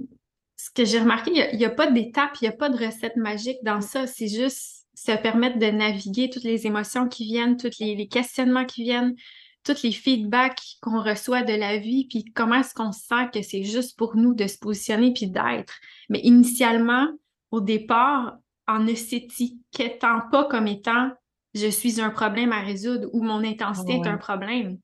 Ce 0.56 0.70
que 0.70 0.86
j'ai 0.86 1.00
remarqué, 1.00 1.32
il 1.52 1.58
n'y 1.58 1.66
a, 1.66 1.70
pas 1.70 1.92
d'étape, 1.92 2.38
il 2.40 2.46
n'y 2.46 2.50
a 2.50 2.56
pas 2.56 2.70
de 2.70 2.78
recette 2.78 3.18
magique 3.18 3.58
dans 3.64 3.82
ça. 3.82 4.08
C'est 4.08 4.30
juste 4.30 4.86
se 4.94 5.12
permettre 5.12 5.58
de 5.58 5.66
naviguer 5.66 6.30
toutes 6.30 6.44
les 6.44 6.68
émotions 6.68 7.10
qui 7.10 7.26
viennent, 7.26 7.58
tous 7.58 7.80
les 7.80 8.08
questionnements 8.08 8.64
qui 8.66 8.84
viennent, 8.84 9.16
tous 9.64 9.84
les 9.84 9.92
feedbacks 9.92 10.78
qu'on 10.82 11.02
reçoit 11.02 11.44
de 11.44 11.54
la 11.54 11.78
vie, 11.78 12.08
puis 12.08 12.26
comment 12.26 12.56
est-ce 12.56 12.74
qu'on 12.74 12.92
sent 12.92 13.30
que 13.34 13.42
c'est 13.42 13.64
juste 13.64 13.98
pour 13.98 14.16
nous 14.16 14.34
de 14.34 14.48
se 14.48 14.58
positionner 14.58 15.14
puis 15.14 15.28
d'être. 15.28 15.74
Mais 16.10 16.20
initialement, 16.20 17.08
au 17.52 17.62
départ, 17.62 18.38
en 18.68 18.80
ne 18.80 18.94
s'étiquettant 18.94 20.22
pas 20.32 20.46
comme 20.46 20.68
étant 20.68 21.12
je 21.54 21.68
suis 21.68 22.02
un 22.02 22.10
problème 22.10 22.52
à 22.52 22.62
résoudre 22.62 23.08
ou 23.14 23.22
mon 23.24 23.44
intensité 23.44 23.94
est 23.94 24.08
un 24.08 24.18
problème. 24.18 24.80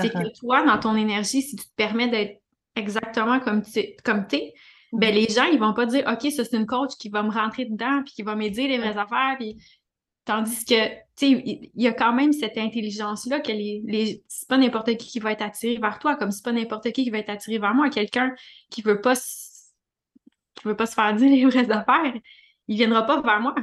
C'est 0.00 0.12
que 0.12 0.18
uh-huh. 0.18 0.38
toi, 0.38 0.66
dans 0.66 0.78
ton 0.78 0.96
énergie, 0.96 1.42
si 1.42 1.56
tu 1.56 1.64
te 1.64 1.74
permets 1.76 2.08
d'être 2.08 2.42
exactement 2.74 3.40
comme 3.40 3.62
tu 3.62 3.82
comme 4.04 4.26
es, 4.32 4.52
ben 4.92 5.14
les 5.14 5.28
gens, 5.28 5.44
ils 5.44 5.58
vont 5.58 5.74
pas 5.74 5.86
dire 5.86 6.04
OK, 6.06 6.30
ça 6.32 6.44
c'est 6.44 6.56
une 6.56 6.66
coach 6.66 6.92
qui 6.98 7.08
va 7.08 7.22
me 7.22 7.30
rentrer 7.30 7.66
dedans 7.66 8.02
puis 8.04 8.14
qui 8.14 8.22
va 8.22 8.34
m'aider 8.34 8.68
les 8.68 8.78
vraies 8.78 8.96
affaires. 8.96 9.36
Puis 9.38 9.56
Tandis 10.28 10.66
que, 10.66 10.88
tu 10.88 11.00
sais, 11.14 11.30
il 11.30 11.70
y 11.74 11.86
a 11.86 11.92
quand 11.94 12.12
même 12.12 12.34
cette 12.34 12.58
intelligence-là 12.58 13.40
que 13.40 13.50
les, 13.50 13.80
les 13.86 14.22
c'est 14.28 14.46
pas 14.46 14.58
n'importe 14.58 14.94
qui 14.98 15.08
qui 15.08 15.20
va 15.20 15.32
être 15.32 15.40
attiré 15.40 15.78
vers 15.80 15.98
toi, 15.98 16.16
comme 16.16 16.30
c'est 16.32 16.44
pas 16.44 16.52
n'importe 16.52 16.92
qui 16.92 17.04
qui 17.04 17.08
va 17.08 17.16
être 17.16 17.30
attiré 17.30 17.56
vers 17.56 17.72
moi. 17.72 17.88
Quelqu'un 17.88 18.34
qui 18.68 18.82
veut 18.82 19.00
pas 19.00 19.14
qui 19.14 20.68
veut 20.68 20.76
pas 20.76 20.84
se 20.84 20.92
faire 20.92 21.14
dire 21.14 21.30
les 21.30 21.46
vraies 21.46 21.70
affaires, 21.70 22.12
il 22.66 22.76
viendra 22.76 23.06
pas 23.06 23.22
vers 23.22 23.40
moi. 23.40 23.54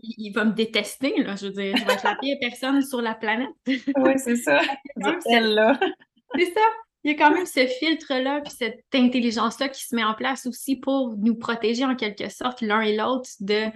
Il, 0.00 0.32
va 0.32 0.44
me 0.44 0.54
détester, 0.54 1.14
là. 1.22 1.36
Je 1.36 1.46
veux 1.46 1.52
dire, 1.52 1.76
je 1.76 1.84
vais 1.84 1.92
être 1.92 2.02
la 2.02 2.16
pire 2.16 2.36
personne 2.40 2.82
sur 2.82 3.00
la 3.00 3.14
planète. 3.14 3.50
oui, 3.66 4.12
c'est 4.16 4.34
ça. 4.34 4.60
C'est 5.20 5.40
là 5.40 5.78
C'est 6.34 6.52
ça. 6.52 6.60
il 7.04 7.12
y 7.12 7.14
a 7.14 7.16
quand 7.16 7.30
même 7.30 7.46
ce 7.46 7.64
filtre-là, 7.64 8.40
puis 8.40 8.52
cette 8.52 8.84
intelligence-là 8.92 9.68
qui 9.68 9.84
se 9.84 9.94
met 9.94 10.02
en 10.02 10.14
place 10.14 10.46
aussi 10.46 10.74
pour 10.74 11.16
nous 11.16 11.36
protéger 11.36 11.84
en 11.84 11.94
quelque 11.94 12.28
sorte 12.28 12.60
l'un 12.60 12.80
et 12.80 12.96
l'autre 12.96 13.30
de 13.38 13.70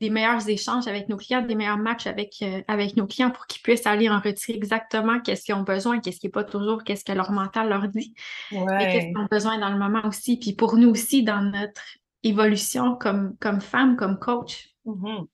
des 0.00 0.10
meilleurs 0.10 0.48
échanges 0.48 0.86
avec 0.86 1.08
nos 1.08 1.16
clients, 1.16 1.42
des 1.42 1.54
meilleurs 1.54 1.78
matchs 1.78 2.06
avec, 2.06 2.36
euh, 2.42 2.62
avec 2.68 2.96
nos 2.96 3.06
clients 3.06 3.30
pour 3.30 3.46
qu'ils 3.46 3.62
puissent 3.62 3.86
aller 3.86 4.08
en 4.08 4.20
retirer 4.20 4.56
exactement 4.56 5.20
qu'est-ce 5.20 5.44
qu'ils 5.44 5.54
ont 5.54 5.62
besoin, 5.62 6.00
qu'est-ce 6.00 6.20
qui 6.20 6.26
n'est 6.26 6.32
pas 6.32 6.44
toujours, 6.44 6.84
qu'est-ce 6.84 7.04
que 7.04 7.12
leur 7.12 7.32
mental 7.32 7.68
leur 7.68 7.88
dit, 7.88 8.14
mais 8.52 8.58
qu'est-ce 8.92 9.06
qu'ils 9.06 9.18
ont 9.18 9.28
besoin 9.30 9.58
dans 9.58 9.70
le 9.70 9.78
moment 9.78 10.02
aussi. 10.04 10.38
Puis 10.38 10.52
pour 10.52 10.76
nous 10.76 10.90
aussi, 10.90 11.22
dans 11.22 11.42
notre 11.42 11.82
évolution 12.22 12.96
comme, 12.96 13.36
comme 13.38 13.60
femme, 13.60 13.96
comme 13.96 14.18
coach. 14.18 14.70
Mm-hmm. 14.86 15.26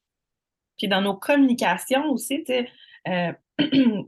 Puis 0.79 0.89
dans 0.89 1.03
nos 1.03 1.15
communications 1.15 2.11
aussi, 2.11 2.43
tu 2.45 2.53
sais, 2.53 2.69
euh, 3.09 3.33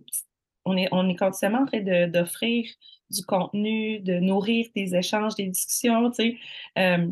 on, 0.64 0.76
est, 0.76 0.88
on 0.92 1.08
est 1.08 1.16
continuellement 1.16 1.62
en 1.62 1.66
train 1.66 2.06
d'offrir 2.08 2.66
du 3.10 3.24
contenu, 3.24 4.00
de 4.00 4.14
nourrir 4.14 4.66
des 4.74 4.94
échanges, 4.96 5.34
des 5.36 5.46
discussions, 5.46 6.10
tu 6.10 6.16
sais. 6.16 6.38
Euh, 6.78 7.08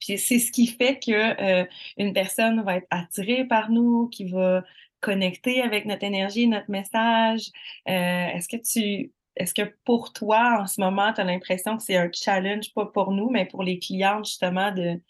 puis 0.00 0.18
c'est 0.18 0.38
ce 0.38 0.50
qui 0.50 0.66
fait 0.66 0.98
que 0.98 1.62
euh, 1.62 1.64
une 1.98 2.12
personne 2.12 2.62
va 2.62 2.76
être 2.76 2.86
attirée 2.90 3.44
par 3.44 3.70
nous, 3.70 4.08
qui 4.08 4.24
va 4.24 4.64
connecter 5.00 5.62
avec 5.62 5.86
notre 5.86 6.04
énergie, 6.04 6.46
notre 6.48 6.70
message. 6.70 7.50
est-ce 7.86 8.48
que 8.48 8.56
tu 8.56 9.12
est-ce 9.36 9.54
que 9.54 9.74
pour 9.84 10.12
toi, 10.12 10.58
en 10.60 10.66
ce 10.66 10.80
moment, 10.80 11.12
tu 11.12 11.20
as 11.20 11.24
l'impression 11.24 11.76
que 11.76 11.82
c'est 11.82 11.96
un 11.96 12.10
challenge, 12.12 12.72
pas 12.74 12.86
pour 12.86 13.12
nous, 13.12 13.30
mais 13.30 13.46
pour 13.46 13.62
les 13.62 13.78
clientes, 13.78 14.26
justement, 14.26 14.72
de, 14.72 15.00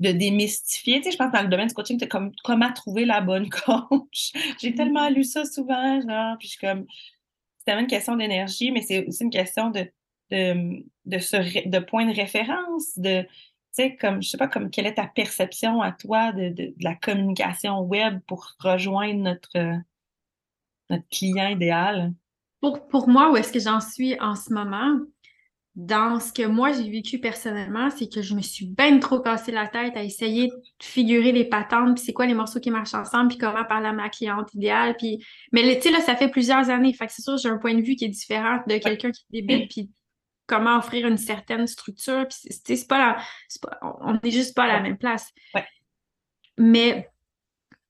de 0.00 0.12
démystifier? 0.12 0.98
Tu 0.98 1.04
sais, 1.04 1.10
je 1.12 1.16
pense 1.16 1.28
que 1.28 1.36
dans 1.36 1.42
le 1.42 1.48
domaine 1.48 1.68
du 1.68 1.74
coaching, 1.74 1.98
c'est 1.98 2.08
comme 2.08 2.32
comment 2.44 2.72
trouver 2.72 3.04
la 3.04 3.20
bonne 3.20 3.48
coach? 3.66 4.32
J'ai 4.60 4.74
tellement 4.74 5.08
lu 5.08 5.24
ça 5.24 5.44
souvent, 5.44 6.00
genre, 6.00 6.36
puis 6.38 6.48
je 6.48 6.52
suis 6.52 6.66
comme, 6.66 6.86
c'est 7.58 7.66
tellement 7.66 7.82
une 7.82 7.86
question 7.86 8.16
d'énergie, 8.16 8.72
mais 8.72 8.82
c'est 8.82 9.06
aussi 9.06 9.22
une 9.22 9.30
question 9.30 9.70
de, 9.70 9.88
de, 10.30 10.84
de, 11.04 11.68
de 11.68 11.78
point 11.78 12.06
de 12.06 12.16
référence, 12.16 12.98
de, 12.98 13.24
sais, 13.72 13.96
comme, 13.96 14.22
je 14.22 14.28
sais 14.28 14.38
pas, 14.38 14.48
comme, 14.48 14.70
quelle 14.70 14.86
est 14.86 14.94
ta 14.94 15.06
perception 15.06 15.82
à 15.82 15.92
toi 15.92 16.32
de, 16.32 16.50
de, 16.50 16.74
la 16.80 16.94
communication 16.94 17.80
web 17.80 18.20
pour 18.26 18.54
rejoindre 18.58 19.20
notre, 19.20 19.80
notre 20.90 21.08
client 21.10 21.48
idéal? 21.48 22.12
Pour, 22.60 22.86
pour 22.88 23.08
moi, 23.08 23.32
où 23.32 23.36
est-ce 23.36 23.52
que 23.52 23.60
j'en 23.60 23.80
suis 23.80 24.18
en 24.20 24.36
ce 24.36 24.52
moment? 24.52 25.00
dans 25.74 26.20
ce 26.20 26.32
que 26.32 26.46
moi 26.46 26.72
j'ai 26.72 26.90
vécu 26.90 27.18
personnellement, 27.18 27.88
c'est 27.90 28.12
que 28.12 28.20
je 28.20 28.34
me 28.34 28.42
suis 28.42 28.66
bien 28.66 28.98
trop 28.98 29.20
cassé 29.20 29.52
la 29.52 29.66
tête 29.66 29.96
à 29.96 30.04
essayer 30.04 30.48
de 30.48 30.54
figurer 30.82 31.32
les 31.32 31.44
patentes, 31.44 31.96
puis 31.96 32.04
c'est 32.04 32.12
quoi 32.12 32.26
les 32.26 32.34
morceaux 32.34 32.60
qui 32.60 32.70
marchent 32.70 32.94
ensemble, 32.94 33.28
puis 33.28 33.38
comment 33.38 33.64
parler 33.64 33.86
à 33.86 33.92
ma 33.92 34.10
cliente 34.10 34.52
idéale. 34.54 34.96
Puis... 34.98 35.24
Mais 35.50 35.62
tu 35.76 35.82
sais, 35.82 35.90
là, 35.90 36.00
ça 36.00 36.14
fait 36.14 36.28
plusieurs 36.28 36.68
années. 36.68 36.92
Fait 36.92 37.06
que 37.06 37.12
c'est 37.12 37.22
sûr, 37.22 37.38
j'ai 37.38 37.48
un 37.48 37.56
point 37.56 37.74
de 37.74 37.80
vue 37.80 37.96
qui 37.96 38.04
est 38.04 38.10
différent 38.10 38.58
de 38.66 38.76
quelqu'un 38.76 39.10
qui 39.12 39.24
débute, 39.30 39.70
puis 39.70 39.90
comment 40.52 40.76
offrir 40.76 41.06
une 41.06 41.16
certaine 41.16 41.66
structure. 41.66 42.26
Puis 42.28 42.50
c'est 42.64 42.86
pas, 42.86 43.16
pas, 43.62 43.78
On 44.00 44.18
n'est 44.22 44.30
juste 44.30 44.54
pas 44.54 44.64
à 44.64 44.68
la 44.68 44.80
même 44.80 44.98
place. 44.98 45.32
Mais 46.58 47.08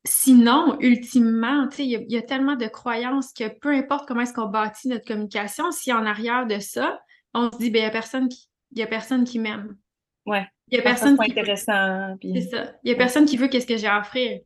sinon, 0.05 0.77
ultimement, 0.79 1.69
il 1.79 2.07
y, 2.09 2.17
a 2.17 2.23
tellement 2.23 2.55
de 2.55 2.67
croyances 2.67 3.33
que 3.33 3.49
peu 3.49 3.71
importe 3.71 4.07
comment 4.07 4.21
est-ce 4.21 4.33
qu'on 4.33 4.47
bâtit 4.47 4.89
notre 4.89 5.05
communication, 5.05 5.73
si 5.73 5.93
en 5.93 6.07
arrière 6.07 6.47
de 6.47 6.61
ça, 6.61 7.01
on 7.35 7.51
se 7.51 7.59
dit, 7.59 7.71
ben, 7.71 7.81
il 7.81 7.83
n'y 7.83 7.89
a 7.89 7.91
personne 7.91 8.29
qui, 8.29 8.49
y 8.77 8.83
a 8.83 8.87
personne 8.87 9.25
qui 9.25 9.41
m'aime. 9.41 9.77
Ouais. 10.25 10.47
Il 10.69 10.77
y 10.77 10.81
a 10.81 10.83
personne 10.83 11.19
qui... 11.19 11.33
intéressant. 11.33 12.17
C'est 12.23 12.43
ça. 12.43 12.73
Il 12.85 12.91
y 12.91 12.95
a 12.95 12.97
personne 12.97 13.27
qui 13.27 13.37
veut 13.37 13.49
qu'est-ce 13.49 13.67
que 13.67 13.77
j'ai 13.77 13.89
à 13.89 13.99
offrir. 13.99 14.41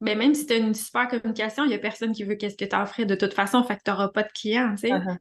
Ben, 0.00 0.16
même 0.16 0.32
si 0.32 0.46
tu 0.46 0.54
as 0.54 0.56
une 0.56 0.74
super 0.74 1.08
communication, 1.08 1.64
il 1.64 1.68
n'y 1.68 1.74
a 1.74 1.78
personne 1.78 2.12
qui 2.12 2.24
veut 2.24 2.36
qu'est-ce 2.36 2.56
que 2.56 2.64
tu 2.64 2.74
as 2.74 2.80
à 2.80 2.82
offrir 2.84 3.06
de 3.06 3.14
toute 3.14 3.34
façon, 3.34 3.62
fait 3.62 3.76
que 3.76 3.82
tu 3.84 3.90
n'auras 3.90 4.08
pas 4.08 4.22
de 4.22 4.32
clients, 4.32 4.70
tu 4.70 4.88
sais. 4.88 4.92
Uh-huh. 4.92 5.18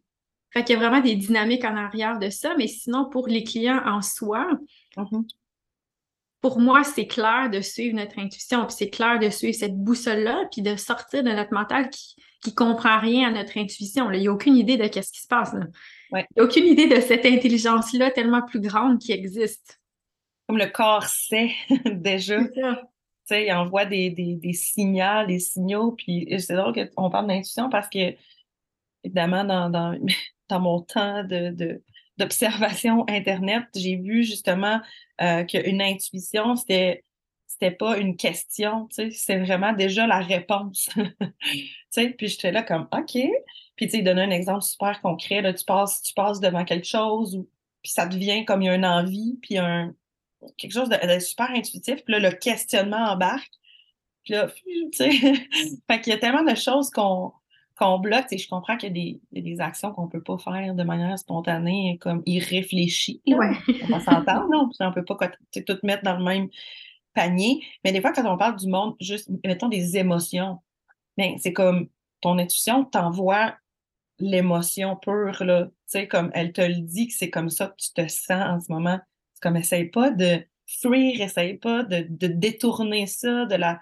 Fait 0.53 0.63
qu'il 0.63 0.75
y 0.75 0.77
a 0.77 0.79
vraiment 0.79 1.01
des 1.01 1.15
dynamiques 1.15 1.65
en 1.65 1.75
arrière 1.75 2.19
de 2.19 2.29
ça, 2.29 2.55
mais 2.57 2.67
sinon, 2.67 3.09
pour 3.09 3.27
les 3.27 3.43
clients 3.43 3.81
en 3.85 4.01
soi, 4.01 4.47
uh-huh. 4.95 5.27
pour 6.41 6.59
moi, 6.59 6.83
c'est 6.83 7.07
clair 7.07 7.49
de 7.49 7.61
suivre 7.61 7.95
notre 7.95 8.17
intuition, 8.17 8.65
puis 8.65 8.75
c'est 8.77 8.89
clair 8.89 9.19
de 9.19 9.29
suivre 9.29 9.55
cette 9.55 9.77
boussole-là, 9.77 10.45
puis 10.51 10.61
de 10.61 10.75
sortir 10.75 11.23
de 11.23 11.31
notre 11.31 11.53
mental 11.53 11.89
qui 11.89 12.15
qui 12.41 12.53
comprend 12.53 12.99
rien 12.99 13.29
à 13.29 13.31
notre 13.31 13.57
intuition. 13.57 14.11
Il 14.11 14.21
n'y 14.21 14.27
a 14.27 14.31
aucune 14.31 14.55
idée 14.55 14.77
de 14.77 14.83
ce 14.83 15.11
qui 15.11 15.21
se 15.21 15.27
passe. 15.27 15.55
Il 16.11 16.17
n'y 16.17 16.41
a 16.41 16.43
aucune 16.43 16.65
idée 16.65 16.87
de 16.87 17.01
cette 17.01 17.25
intelligence-là 17.25 18.11
tellement 18.11 18.41
plus 18.41 18.61
grande 18.61 18.99
qui 18.99 19.11
existe. 19.11 19.81
Comme 20.47 20.57
le 20.57 20.67
corps 20.67 21.03
sait 21.03 21.51
déjà. 21.85 22.39
Tu 23.29 23.35
il 23.35 23.51
envoie 23.51 23.85
des, 23.85 24.09
des, 24.09 24.53
signaux, 24.53 25.25
des 25.27 25.39
signaux. 25.39 25.91
Puis 25.91 26.27
c'est 26.39 26.55
drôle 26.55 26.73
qu'on 26.95 27.09
parle 27.09 27.27
d'intuition 27.27 27.69
parce 27.69 27.89
que, 27.89 28.15
évidemment, 29.03 29.43
dans, 29.43 29.69
dans, 29.69 29.97
dans 30.49 30.59
mon 30.59 30.81
temps 30.81 31.23
d'observation 32.17 33.05
Internet, 33.09 33.65
j'ai 33.75 33.95
vu 33.95 34.23
justement 34.23 34.81
euh, 35.21 35.43
qu'une 35.43 35.81
intuition, 35.81 36.55
c'était 36.55 37.03
c'était 37.45 37.71
pas 37.71 37.97
une 37.97 38.17
question, 38.17 38.87
c'est 38.91 39.39
vraiment 39.39 39.73
déjà 39.73 40.05
la 40.05 40.19
réponse. 40.19 40.89
puis 41.95 42.27
j'étais 42.27 42.51
là 42.51 42.61
comme 42.61 42.87
OK. 42.91 43.17
Puis 43.75 43.87
tu 43.87 43.89
sais, 43.89 44.01
donnait 44.03 44.23
un 44.23 44.31
exemple 44.31 44.61
super 44.61 45.01
concret, 45.01 45.41
tu 45.55 45.65
passes 45.65 46.03
tu 46.03 46.13
passes 46.13 46.39
devant 46.39 46.65
quelque 46.65 46.85
chose 46.85 47.43
puis 47.87 47.93
ça 47.93 48.05
devient 48.05 48.43
comme 48.43 48.63
une 48.63 48.85
envie, 48.85 49.39
puis 49.41 49.57
un 49.57 49.93
quelque 50.57 50.73
chose 50.73 50.89
de, 50.89 51.19
super 51.19 51.49
intuitif, 51.51 52.03
puis 52.03 52.13
là 52.13 52.19
le 52.19 52.31
questionnement 52.31 53.11
embarque. 53.11 53.53
Puis 54.25 54.33
là, 54.33 54.47
tu 54.65 54.89
sais, 54.91 55.09
fait 55.09 56.01
qu'il 56.01 56.11
y 56.11 56.15
a 56.15 56.19
tellement 56.19 56.43
de 56.43 56.53
choses 56.53 56.89
qu'on 56.89 57.31
qu'on 57.77 57.99
bloque, 57.99 58.25
je 58.31 58.47
comprends 58.47 58.75
qu'il 58.75 58.97
y 58.97 59.21
a 59.37 59.41
des, 59.41 59.61
actions 59.61 59.93
qu'on 59.93 60.07
peut 60.07 60.21
pas 60.21 60.37
faire 60.37 60.73
de 60.73 60.83
manière 60.83 61.17
spontanée, 61.17 61.97
comme 62.01 62.23
irréfléchie. 62.25 63.21
Ouais. 63.27 63.51
On 63.83 63.87
va 63.87 63.99
s'entendre, 63.99 64.47
non? 64.51 64.69
On 64.79 64.91
peut 64.91 65.05
pas 65.05 65.29
tout 65.29 65.77
mettre 65.83 66.03
dans 66.03 66.17
le 66.17 66.23
même 66.23 66.49
panier. 67.13 67.63
Mais 67.83 67.91
des 67.91 68.01
fois, 68.01 68.11
quand 68.11 68.25
on 68.25 68.37
parle 68.37 68.57
du 68.57 68.67
monde, 68.67 68.95
juste, 68.99 69.29
mettons 69.45 69.69
des 69.69 69.97
émotions, 69.97 70.59
ben, 71.17 71.35
c'est 71.39 71.53
comme 71.53 71.87
ton 72.21 72.37
intuition 72.37 72.85
t'envoie 72.85 73.55
l'émotion 74.19 74.95
pure, 74.95 75.43
là. 75.43 75.65
Tu 75.65 75.71
sais, 75.85 76.07
comme 76.07 76.31
elle 76.33 76.51
te 76.51 76.61
le 76.61 76.81
dit 76.81 77.07
que 77.07 77.13
c'est 77.13 77.29
comme 77.29 77.49
ça 77.49 77.67
que 77.67 77.75
tu 77.77 77.93
te 77.93 78.07
sens 78.07 78.41
en 78.41 78.59
ce 78.59 78.71
moment. 78.71 78.99
C'est 79.33 79.41
comme, 79.41 79.55
essaye 79.55 79.85
pas 79.85 80.09
de 80.09 80.43
fuir, 80.65 81.21
essaye 81.21 81.57
pas 81.57 81.83
de, 81.83 82.05
détourner 82.09 83.07
ça, 83.07 83.45
de 83.45 83.55
la, 83.55 83.79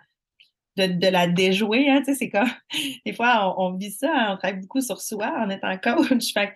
de, 0.77 1.07
la 1.07 1.27
déjouer, 1.27 1.89
hein, 1.89 1.99
tu 1.99 2.13
sais, 2.13 2.15
c'est 2.15 2.29
comme, 2.29 2.49
des 3.05 3.13
fois, 3.13 3.55
on, 3.57 3.75
vit 3.77 3.91
ça, 3.91 4.11
hein, 4.11 4.33
on 4.33 4.37
travaille 4.37 4.59
beaucoup 4.59 4.81
sur 4.81 4.99
soi 4.99 5.33
en 5.37 5.49
étant 5.49 5.77
coach, 5.77 6.33
fait 6.33 6.53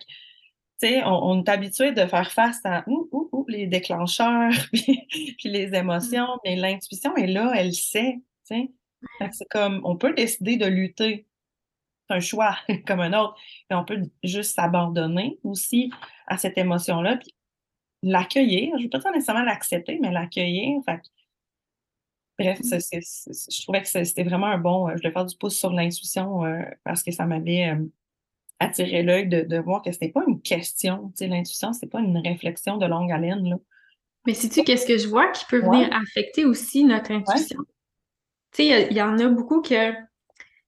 on, 1.04 1.42
est 1.42 1.48
habitué 1.48 1.92
de 1.92 2.06
faire 2.06 2.32
face 2.32 2.60
à 2.64 2.84
les 3.48 3.66
déclencheurs, 3.66 4.52
puis, 4.72 5.06
les 5.44 5.74
émotions, 5.74 6.26
mm. 6.26 6.38
mais 6.44 6.56
l'intuition 6.56 7.14
est 7.16 7.26
là, 7.26 7.52
elle 7.54 7.74
sait. 7.74 8.20
C'est 8.44 9.48
comme, 9.50 9.80
on 9.84 9.96
peut 9.96 10.12
décider 10.14 10.56
de 10.56 10.66
lutter. 10.66 11.26
C'est 12.08 12.16
un 12.16 12.20
choix 12.20 12.56
comme 12.86 13.00
un 13.00 13.12
autre. 13.18 13.36
Mais 13.68 13.76
on 13.76 13.84
peut 13.84 14.02
juste 14.24 14.54
s'abandonner 14.56 15.38
aussi 15.44 15.92
à 16.26 16.36
cette 16.36 16.58
émotion-là, 16.58 17.16
puis 17.16 17.34
l'accueillir. 18.02 18.72
Je 18.78 18.86
ne 18.86 18.90
veux 18.92 19.02
pas 19.02 19.12
nécessairement 19.12 19.44
l'accepter, 19.44 19.98
mais 20.00 20.10
l'accueillir. 20.10 20.80
Bref, 22.40 22.58
je 22.62 23.62
trouvais 23.62 23.82
que 23.82 23.88
c'était 23.88 24.24
vraiment 24.24 24.46
un 24.46 24.58
bon. 24.58 24.88
Euh, 24.88 24.92
je 24.92 25.02
voulais 25.02 25.12
faire 25.12 25.26
du 25.26 25.36
pouce 25.36 25.56
sur 25.56 25.72
l'intuition 25.72 26.44
euh, 26.44 26.62
parce 26.84 27.02
que 27.02 27.12
ça 27.12 27.26
m'avait. 27.26 27.70
Euh, 27.70 27.84
attirer 28.62 29.02
l'œil 29.02 29.26
de, 29.26 29.40
de, 29.40 29.56
voir 29.56 29.80
que 29.80 29.90
c'était 29.90 30.10
pas 30.10 30.22
une 30.28 30.42
question. 30.42 31.10
L'intuition, 31.18 31.72
c'est 31.72 31.86
pas 31.86 32.00
une 32.00 32.18
réflexion 32.18 32.76
de 32.76 32.84
longue 32.84 33.10
haleine. 33.10 33.48
Là. 33.48 33.56
Mais 34.26 34.34
sais-tu 34.34 34.62
qu'est-ce 34.64 34.86
que 34.86 34.98
je 34.98 35.08
vois 35.08 35.28
qui 35.28 35.46
peut 35.46 35.60
venir 35.60 35.88
affecter 35.92 36.44
aussi 36.44 36.84
notre 36.84 37.10
intuition? 37.10 37.60
Tu 38.52 38.64
sais, 38.64 38.88
il 38.90 38.94
y, 38.94 39.00
en 39.00 39.18
a 39.18 39.28
beaucoup 39.28 39.62
que 39.62 39.94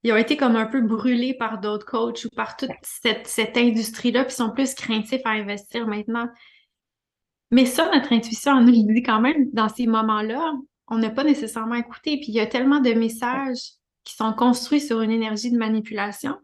ils 0.03 0.11
ont 0.11 0.17
été 0.17 0.39
comme 0.39 0.57
un 0.57 0.65
peu 0.65 0.81
brûlés 0.81 1.35
par 1.35 1.61
d'autres 1.61 1.85
coachs 1.85 2.25
ou 2.25 2.31
par 2.35 2.57
toute 2.57 2.71
cette, 2.81 3.27
cette 3.27 3.59
industrie-là, 3.59 4.25
puis 4.25 4.35
sont 4.35 4.53
plus 4.53 4.75
craintifs 4.75 5.21
à 5.27 5.33
investir 5.33 5.87
maintenant. 5.87 6.29
Mais 7.51 7.67
ça, 7.67 7.91
notre 7.93 8.15
intuition, 8.15 8.53
on 8.53 8.63
nous 8.63 8.73
le 8.73 8.95
dit 8.95 9.03
quand 9.03 9.21
même, 9.21 9.51
dans 9.53 9.69
ces 9.69 9.87
moments-là, 9.87 10.55
on 10.93 10.99
n'a 10.99 11.11
pas 11.11 11.25
nécessairement 11.25 11.75
écouté. 11.75 12.19
Puis 12.19 12.29
il 12.29 12.35
y 12.35 12.41
a 12.41 12.47
tellement 12.47 12.81
de 12.81 12.93
messages 12.93 13.73
qui 14.05 14.15
sont 14.15 14.33
construits 14.33 14.81
sur 14.81 15.01
une 15.01 15.11
énergie 15.11 15.51
de 15.51 15.59
manipulation 15.59 16.37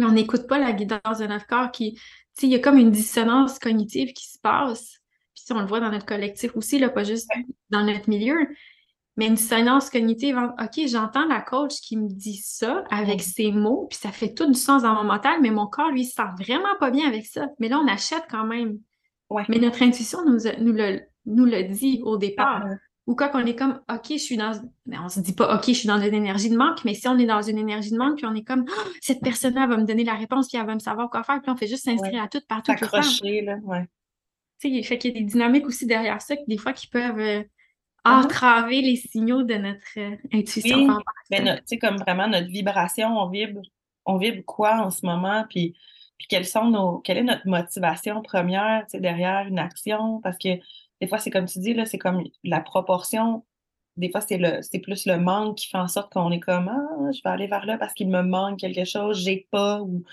mais 0.00 0.06
on 0.06 0.12
n'écoute 0.12 0.46
pas 0.46 0.58
la 0.58 0.72
guidance 0.72 1.18
de 1.18 1.26
notre 1.26 1.46
corps 1.46 1.70
qui, 1.70 1.94
tu 1.94 2.00
sais, 2.32 2.46
il 2.46 2.50
y 2.50 2.54
a 2.54 2.58
comme 2.58 2.78
une 2.78 2.90
dissonance 2.90 3.58
cognitive 3.58 4.12
qui 4.12 4.26
se 4.26 4.38
passe. 4.38 4.98
Puis 5.34 5.44
on 5.50 5.60
le 5.60 5.66
voit 5.66 5.80
dans 5.80 5.90
notre 5.90 6.06
collectif 6.06 6.56
aussi, 6.56 6.78
là, 6.78 6.88
pas 6.88 7.04
juste 7.04 7.30
dans 7.68 7.84
notre 7.84 8.08
milieu, 8.08 8.48
mais 9.16 9.26
une 9.26 9.34
dissonance 9.34 9.90
cognitive. 9.90 10.38
OK, 10.58 10.86
j'entends 10.86 11.26
la 11.26 11.40
coach 11.42 11.80
qui 11.82 11.96
me 11.96 12.08
dit 12.08 12.38
ça 12.38 12.84
avec 12.90 13.20
ses 13.20 13.52
mots, 13.52 13.86
puis 13.90 13.98
ça 13.98 14.10
fait 14.10 14.32
tout 14.32 14.46
du 14.46 14.58
sens 14.58 14.82
dans 14.82 14.94
mon 14.94 15.04
mental, 15.04 15.40
mais 15.42 15.50
mon 15.50 15.66
corps, 15.66 15.90
lui, 15.90 16.06
se 16.06 16.14
sent 16.14 16.28
vraiment 16.38 16.76
pas 16.78 16.90
bien 16.90 17.06
avec 17.06 17.26
ça. 17.26 17.48
Mais 17.58 17.68
là, 17.68 17.78
on 17.78 17.86
achète 17.86 18.24
quand 18.30 18.46
même. 18.46 18.78
Mais 19.48 19.58
notre 19.58 19.82
intuition 19.82 20.24
nous, 20.24 20.40
nous, 20.58 20.72
le, 20.72 21.02
nous 21.26 21.44
le 21.44 21.62
dit 21.64 22.00
au 22.04 22.16
départ. 22.16 22.64
Ou 23.10 23.16
quand 23.16 23.30
on 23.34 23.44
est 23.44 23.56
comme, 23.56 23.80
OK, 23.92 24.06
je 24.10 24.18
suis 24.18 24.36
dans, 24.36 24.52
mais 24.86 24.96
on 24.98 25.08
se 25.08 25.18
dit 25.18 25.32
pas, 25.32 25.56
OK, 25.56 25.64
je 25.66 25.72
suis 25.72 25.88
dans 25.88 26.00
une 26.00 26.14
énergie 26.14 26.48
de 26.48 26.56
manque, 26.56 26.84
mais 26.84 26.94
si 26.94 27.08
on 27.08 27.18
est 27.18 27.26
dans 27.26 27.42
une 27.42 27.58
énergie 27.58 27.90
de 27.90 27.98
manque, 27.98 28.18
puis 28.18 28.26
on 28.26 28.34
est 28.36 28.44
comme, 28.44 28.64
Ah, 28.68 28.88
cette 29.00 29.20
personne-là 29.20 29.66
va 29.66 29.76
me 29.76 29.84
donner 29.84 30.04
la 30.04 30.14
réponse, 30.14 30.48
puis 30.48 30.58
elle 30.58 30.66
va 30.66 30.74
me 30.74 30.78
savoir 30.80 31.10
quoi 31.10 31.24
faire, 31.24 31.42
puis 31.42 31.50
on 31.50 31.56
fait 31.56 31.66
juste 31.66 31.84
s'inscrire 31.84 32.22
à 32.22 32.28
tout, 32.28 32.40
partout. 32.48 32.70
S'accrocher, 32.70 33.42
là, 33.42 33.56
ouais. 33.64 33.84
Tu 34.60 34.76
sais, 34.76 34.82
fait 34.84 34.98
qu'il 34.98 35.12
y 35.12 35.16
a 35.16 35.20
des 35.20 35.26
dynamiques 35.26 35.66
aussi 35.66 35.86
derrière 35.86 36.22
ça, 36.22 36.36
des 36.46 36.56
fois, 36.56 36.72
qui 36.72 36.86
peuvent 36.86 37.18
euh, 37.18 37.42
Mhm. 38.06 38.12
entraver 38.24 38.80
les 38.80 38.96
signaux 38.96 39.42
de 39.42 39.54
notre 39.54 39.98
euh, 39.98 40.16
intuition. 40.32 40.78
Oui, 40.78 40.94
mais 41.30 41.56
tu 41.56 41.62
sais, 41.66 41.78
comme 41.78 41.96
vraiment 41.96 42.28
notre 42.28 42.48
vibration, 42.48 43.18
on 43.18 43.28
vibre, 43.28 43.60
on 44.06 44.16
vibre 44.16 44.44
quoi 44.44 44.80
en 44.82 44.90
ce 44.90 45.04
moment, 45.04 45.44
puis, 45.50 45.74
puis 46.16 46.26
quelles 46.28 46.46
sont 46.46 46.70
nos, 46.70 46.98
quelle 46.98 47.18
est 47.18 47.24
notre 47.24 47.46
motivation 47.46 48.22
première, 48.22 48.84
tu 48.86 48.92
sais, 48.92 49.00
derrière 49.00 49.46
une 49.48 49.58
action, 49.58 50.20
parce 50.22 50.38
que 50.38 50.48
des 51.00 51.08
fois, 51.08 51.18
c'est 51.18 51.30
comme 51.30 51.46
tu 51.46 51.58
dis, 51.60 51.74
là, 51.74 51.86
c'est 51.86 51.98
comme 51.98 52.24
la 52.44 52.60
proportion, 52.60 53.44
des 53.96 54.10
fois, 54.10 54.20
c'est 54.20 54.38
le, 54.38 54.62
c'est 54.62 54.80
plus 54.80 55.06
le 55.06 55.18
manque 55.18 55.58
qui 55.58 55.68
fait 55.68 55.78
en 55.78 55.88
sorte 55.88 56.12
qu'on 56.12 56.30
est 56.32 56.40
comme, 56.40 56.68
ah, 56.68 57.10
je 57.12 57.20
vais 57.24 57.30
aller 57.30 57.46
vers 57.46 57.66
là 57.66 57.78
parce 57.78 57.94
qu'il 57.94 58.08
me 58.08 58.22
manque 58.22 58.60
quelque 58.60 58.84
chose, 58.84 59.22
j'ai 59.22 59.48
pas, 59.50 59.80
ou 59.82 60.04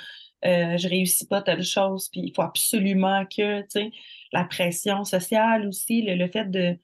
euh, 0.45 0.77
je 0.77 0.87
réussis 0.87 1.27
pas 1.27 1.41
telle 1.41 1.63
chose, 1.63 2.09
puis 2.09 2.21
il 2.21 2.33
faut 2.35 2.41
absolument 2.43 3.25
que, 3.25 3.61
tu 3.61 3.67
sais, 3.69 3.91
la 4.33 4.43
pression 4.45 5.03
sociale 5.03 5.67
aussi, 5.67 6.01
le, 6.03 6.15
le 6.15 6.27
fait 6.29 6.45
de 6.45 6.77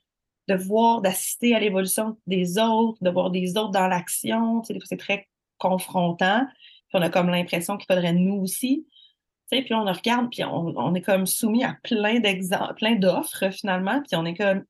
de 0.47 0.55
voir, 0.55 1.01
d'assister 1.01 1.55
à 1.55 1.59
l'évolution 1.59 2.17
des 2.27 2.57
autres, 2.57 3.01
de 3.01 3.09
voir 3.09 3.31
des 3.31 3.57
autres 3.57 3.71
dans 3.71 3.87
l'action. 3.87 4.61
Tu 4.61 4.67
sais, 4.67 4.73
des 4.73 4.79
fois, 4.79 4.87
c'est 4.89 4.97
très 4.97 5.27
confrontant. 5.57 6.45
Puis 6.89 6.99
on 6.99 7.01
a 7.01 7.09
comme 7.09 7.29
l'impression 7.29 7.77
qu'il 7.77 7.87
faudrait 7.87 8.13
nous 8.13 8.35
aussi. 8.35 8.87
Puis 9.51 9.73
on 9.73 9.85
regarde, 9.85 10.29
puis 10.31 10.43
on, 10.43 10.73
on 10.77 10.95
est 10.95 11.01
comme 11.01 11.25
soumis 11.27 11.63
à 11.63 11.77
plein 11.83 12.19
d'exemples, 12.19 12.73
plein 12.75 12.95
d'offres 12.95 13.51
finalement. 13.51 14.01
Puis 14.01 14.15
on 14.15 14.25
est 14.25 14.35
comme, 14.35 14.63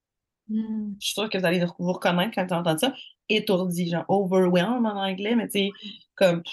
Mm. 0.50 0.96
je 1.00 1.06
suis 1.06 1.14
sûre 1.14 1.30
que 1.30 1.38
vous 1.38 1.46
allez 1.46 1.64
vous 1.80 1.94
reconnaître 1.94 2.32
quand 2.36 2.46
vous 2.46 2.54
entendez 2.54 2.80
ça, 2.80 2.94
étourdi, 3.30 3.90
genre 3.90 4.04
overwhelmed 4.10 4.86
en 4.86 4.98
anglais, 4.98 5.36
mais 5.36 5.48
tu 5.48 5.60
sais, 5.60 5.70
comme, 6.16 6.44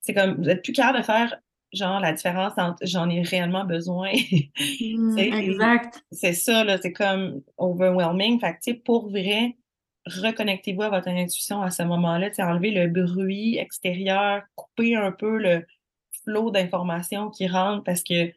c'est 0.00 0.12
comme, 0.14 0.34
vous 0.42 0.48
êtes 0.50 0.62
plus 0.62 0.74
capable 0.74 0.98
de 0.98 1.02
faire, 1.04 1.34
genre, 1.72 1.98
la 2.00 2.12
différence 2.12 2.52
entre 2.58 2.84
j'en 2.86 3.08
ai 3.08 3.22
réellement 3.22 3.64
besoin. 3.64 4.12
Mm, 4.80 5.18
exact. 5.18 6.04
c'est 6.12 6.34
ça, 6.34 6.62
là, 6.64 6.76
c'est 6.80 6.92
comme 6.92 7.40
overwhelming. 7.56 8.38
Fait 8.40 8.52
que, 8.52 8.58
tu 8.62 8.72
sais, 8.72 8.74
pour 8.74 9.08
vrai, 9.10 9.56
reconnectez-vous 10.06 10.82
à 10.82 10.90
votre 10.90 11.08
intuition 11.08 11.62
à 11.62 11.70
ce 11.70 11.82
moment-là, 11.84 12.28
tu 12.28 12.36
sais, 12.36 12.42
enlevez 12.42 12.70
le 12.70 12.86
bruit 12.88 13.56
extérieur, 13.56 14.42
coupez 14.56 14.94
un 14.94 15.12
peu 15.12 15.38
le 15.38 15.64
flot 16.24 16.50
d'informations 16.50 17.30
qui 17.30 17.46
rentrent 17.48 17.84
parce 17.84 18.02
que 18.02 18.32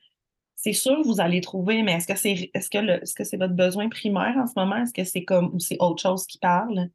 c'est 0.56 0.74
sûr 0.74 0.98
que 1.02 1.08
vous 1.08 1.20
allez 1.20 1.42
trouver, 1.42 1.84
mais 1.84 1.94
est-ce 1.94 2.08
que 2.08 2.16
c'est 2.18 2.50
est-ce 2.54 2.70
que 2.70 2.78
le 2.78 3.02
est-ce 3.04 3.14
que 3.16 3.24
c'est 3.24 3.38
votre 3.38 3.54
besoin 3.54 3.90
primaire 3.90 4.36
en 4.38 4.48
ce 4.48 4.54
moment? 4.56 4.78
Est-ce 4.78 4.94
que 4.94 5.04
c'est 5.04 5.24
comme 5.24 5.50
ou 5.54 5.60
c'est 5.60 5.78
autre 5.80 6.02
chose 6.02 6.26
qui 6.26 6.38
parle? 6.38 6.90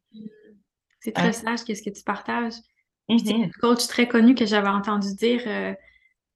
C'est 1.01 1.11
très 1.11 1.27
Hein? 1.27 1.33
sage, 1.33 1.63
qu'est-ce 1.63 1.83
que 1.83 1.89
tu 1.89 2.03
partages. 2.03 2.53
C'est 3.09 3.33
Mhm. 3.33 3.43
une 3.43 3.51
coach 3.53 3.87
très 3.87 4.07
connue 4.07 4.35
que 4.35 4.45
j'avais 4.45 4.67
entendu 4.69 5.15
dire 5.15 5.41
euh, 5.47 5.73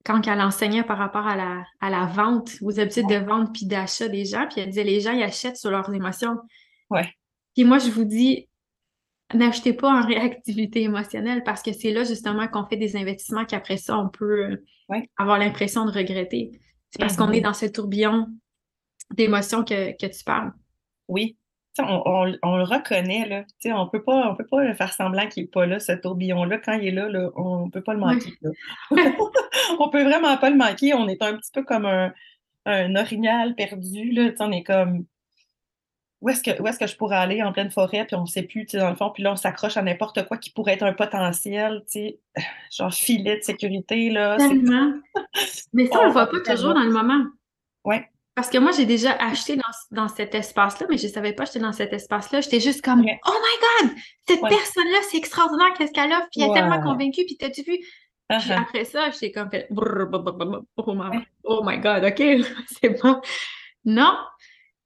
quand 0.06 0.28
elle 0.28 0.42
enseignait 0.42 0.84
par 0.84 0.98
rapport 0.98 1.28
à 1.28 1.36
la, 1.36 1.64
à 1.82 1.90
la 1.90 2.06
vente, 2.06 2.52
aux 2.62 2.80
habitudes 2.80 3.08
de 3.08 3.16
vente 3.18 3.54
puis 3.54 3.66
d'achat 3.66 4.08
des 4.10 4.26
gens, 4.26 4.48
puis 4.50 4.62
elle 4.62 4.70
disait 4.70 4.84
les 4.84 5.00
gens, 5.00 5.12
ils 5.14 5.24
achètent 5.24 5.58
sur 5.58 5.70
leurs 5.72 5.94
émotions. 5.94 6.38
Ouais. 6.90 7.14
Puis 7.56 7.64
moi, 7.64 7.78
je 7.78 7.90
vous 7.90 8.04
dis, 8.06 8.48
n'achetez 9.34 9.74
pas 9.74 9.90
en 9.90 10.06
réactivité 10.06 10.82
émotionnelle 10.84 11.44
parce 11.44 11.62
que 11.64 11.74
c'est 11.74 11.92
là 11.92 12.04
justement 12.04 12.48
qu'on 12.48 12.66
fait 12.66 12.78
des 12.78 12.96
investissements 12.96 13.46
qu'après 13.46 13.78
ça, 13.78 13.98
on 13.98 14.10
peut 14.10 14.52
euh, 14.52 14.64
Ouais. 14.90 15.10
avoir 15.18 15.40
l'impression 15.40 15.86
de 15.86 15.92
regretter. 15.92 16.52
C'est 16.92 17.00
parce 17.00 17.16
qu'on 17.16 17.32
est 17.32 17.42
dans 17.42 17.54
ce 17.54 17.66
tourbillon 17.66 18.28
d'émotions 19.14 19.64
que, 19.64 19.92
que 19.98 20.06
tu 20.06 20.24
parles. 20.24 20.52
Oui. 21.08 21.38
On, 21.80 22.04
on- 22.06 22.38
on 22.44 22.58
le 22.58 22.64
reconnaît, 22.64 23.28
là. 23.28 23.44
On 23.76 23.88
peut 23.90 24.04
pas, 24.04 24.30
on 24.30 24.36
peut 24.36 24.46
pas 24.46 24.74
faire 24.76 24.94
semblant 24.94 25.28
qu'il 25.28 25.46
est 25.46 25.48
pas 25.52 25.66
là, 25.66 25.80
ce 25.80 25.94
tourbillon-là. 25.94 26.60
Quand 26.60 26.74
il 26.74 26.90
est 26.90 26.92
là, 26.92 27.10
là, 27.10 27.30
on 27.36 27.70
peut 27.72 27.82
pas 27.82 27.94
le 27.96 28.02
Ouais. 28.02 28.14
manquer, 28.14 28.34
là. 28.42 28.52
On 29.80 29.90
peut 29.90 30.04
vraiment 30.04 30.38
pas 30.38 30.50
le 30.50 30.58
manquer. 30.58 30.94
On 30.94 31.08
est 31.08 31.22
un 31.24 31.36
petit 31.38 31.52
peu 31.52 31.64
comme 31.64 31.86
un, 31.86 32.14
un 32.66 32.96
orignal 32.96 33.56
perdu, 33.56 34.12
là. 34.12 34.32
On 34.40 34.52
est 34.52 34.64
comme, 34.64 35.06
où 36.24 36.30
est-ce 36.30 36.42
que, 36.42 36.62
où 36.62 36.68
est-ce 36.68 36.80
que 36.80 36.88
je 36.88 36.96
pourrais 36.96 37.18
aller 37.18 37.44
en 37.44 37.52
pleine 37.52 37.70
forêt, 37.70 38.06
puis 38.06 38.16
on 38.16 38.26
sait 38.26 38.44
plus, 38.44 38.66
tu 38.66 38.72
sais, 38.72 38.78
dans 38.78 38.90
le 38.90 38.96
fond, 38.96 39.12
puis 39.14 39.24
là, 39.24 39.34
on 39.34 39.36
s'accroche 39.36 39.76
à 39.76 39.82
n'importe 39.82 40.26
quoi 40.26 40.38
qui 40.38 40.52
pourrait 40.52 40.74
être 40.74 40.84
un 40.84 40.94
potentiel, 40.94 41.84
tu 41.92 42.00
sais, 42.00 42.20
genre 42.72 42.94
filet 42.94 43.40
de 43.40 43.44
sécurité, 43.44 44.10
là. 44.10 44.38
Tellement. 44.38 44.94
Mais 45.74 45.88
ça, 45.88 46.00
on 46.00 46.04
le 46.04 46.10
on, 46.10 46.12
voit 46.14 46.28
pas 46.28 46.40
toujours 46.40 46.74
dans 46.74 46.84
le 46.84 46.92
moment. 46.92 47.26
Ouais, 47.84 48.10
Parce 48.36 48.50
que 48.50 48.58
moi, 48.58 48.72
j'ai 48.72 48.86
déjà 48.86 49.12
acheté 49.20 49.58
dans, 49.58 49.64
dans 49.92 50.08
cet 50.08 50.34
espace-là, 50.34 50.88
mais 50.90 50.98
je 50.98 51.10
savais 51.10 51.34
pas 51.34 51.44
que 51.44 51.50
j'étais 51.50 51.66
dans 51.66 51.74
cet 51.74 51.92
espace-là. 51.92 52.40
J'étais 52.40 52.62
juste 52.62 52.82
comme, 52.82 53.02
ouais, 53.02 53.20
oh 53.28 53.32
my 53.34 53.90
God, 53.90 53.98
cette 54.26 54.42
ouais, 54.42 54.50
personne-là, 54.50 55.00
c'est 55.12 55.18
extraordinaire, 55.18 55.74
qu'est-ce 55.78 55.92
qu'elle 55.92 56.14
offre, 56.14 56.30
puis 56.32 56.42
elle 56.42 56.52
est 56.52 56.54
tellement 56.54 56.82
convaincue, 56.82 57.26
puis 57.26 57.36
t'as-tu 57.38 57.64
vu? 57.64 57.78
Puis 57.80 57.86
Uh-huh. 58.32 58.62
après 58.62 58.86
ça, 58.86 59.12
j'étais 59.12 59.32
comme, 59.32 59.52
fait, 59.52 59.68
brrr, 59.70 60.08
brrr, 60.08 60.24
brrr, 60.24 60.36
brrr, 60.38 60.62
oh 60.78 60.94
my, 60.96 61.20
oh 61.44 61.62
my 61.64 61.78
God, 61.78 62.06
OK, 62.06 62.24
c'est 62.82 63.02
bon. 63.02 63.22
Non, 63.84 64.16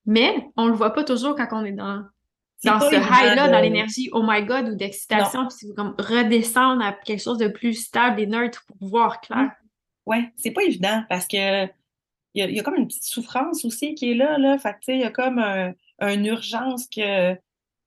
mais 0.07 0.49
on 0.57 0.65
le 0.67 0.73
voit 0.73 0.93
pas 0.93 1.03
toujours 1.03 1.35
quand 1.35 1.47
on 1.51 1.63
est 1.65 1.71
dans, 1.73 2.03
dans 2.63 2.79
ce 2.79 2.95
high-là, 2.95 3.49
dans 3.49 3.59
l'énergie 3.59 4.09
oh 4.13 4.23
my 4.25 4.43
God 4.43 4.69
ou 4.69 4.75
d'excitation, 4.75 5.47
puis 5.47 5.73
comme 5.75 5.93
redescendre 5.99 6.83
à 6.83 6.93
quelque 6.93 7.21
chose 7.21 7.37
de 7.37 7.47
plus 7.49 7.73
stable 7.75 8.19
et 8.19 8.25
neutre 8.25 8.65
pour 8.65 8.77
voir 8.89 9.17
Mm. 9.17 9.25
clair. 9.27 9.51
Ouais, 10.07 10.31
c'est 10.37 10.51
pas 10.51 10.63
évident 10.63 11.03
parce 11.09 11.27
que 11.27 11.65
il 12.33 12.39
y 12.39 12.41
a, 12.41 12.49
il 12.49 12.55
y 12.55 12.59
a 12.59 12.63
comme 12.63 12.75
une 12.75 12.87
petite 12.87 13.03
souffrance 13.03 13.65
aussi 13.65 13.93
qui 13.95 14.11
est 14.11 14.13
là, 14.15 14.37
là. 14.37 14.57
Fait 14.57 14.75
il 14.87 14.99
y 14.99 15.03
a 15.03 15.11
comme 15.11 15.37
un, 15.39 15.73
une 16.01 16.25
urgence 16.25 16.87
que 16.87 17.33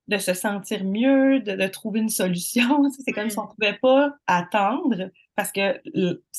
de 0.07 0.17
se 0.17 0.33
sentir 0.33 0.83
mieux, 0.83 1.39
de, 1.39 1.53
de 1.55 1.67
trouver 1.67 2.01
une 2.01 2.09
solution. 2.09 2.83
C'est 3.05 3.11
comme 3.13 3.29
si 3.29 3.39
on 3.39 3.43
Ouais. 3.43 3.47
pouvait 3.57 3.79
pas 3.81 4.13
attendre 4.27 5.09
parce 5.35 5.51
que 5.51 5.81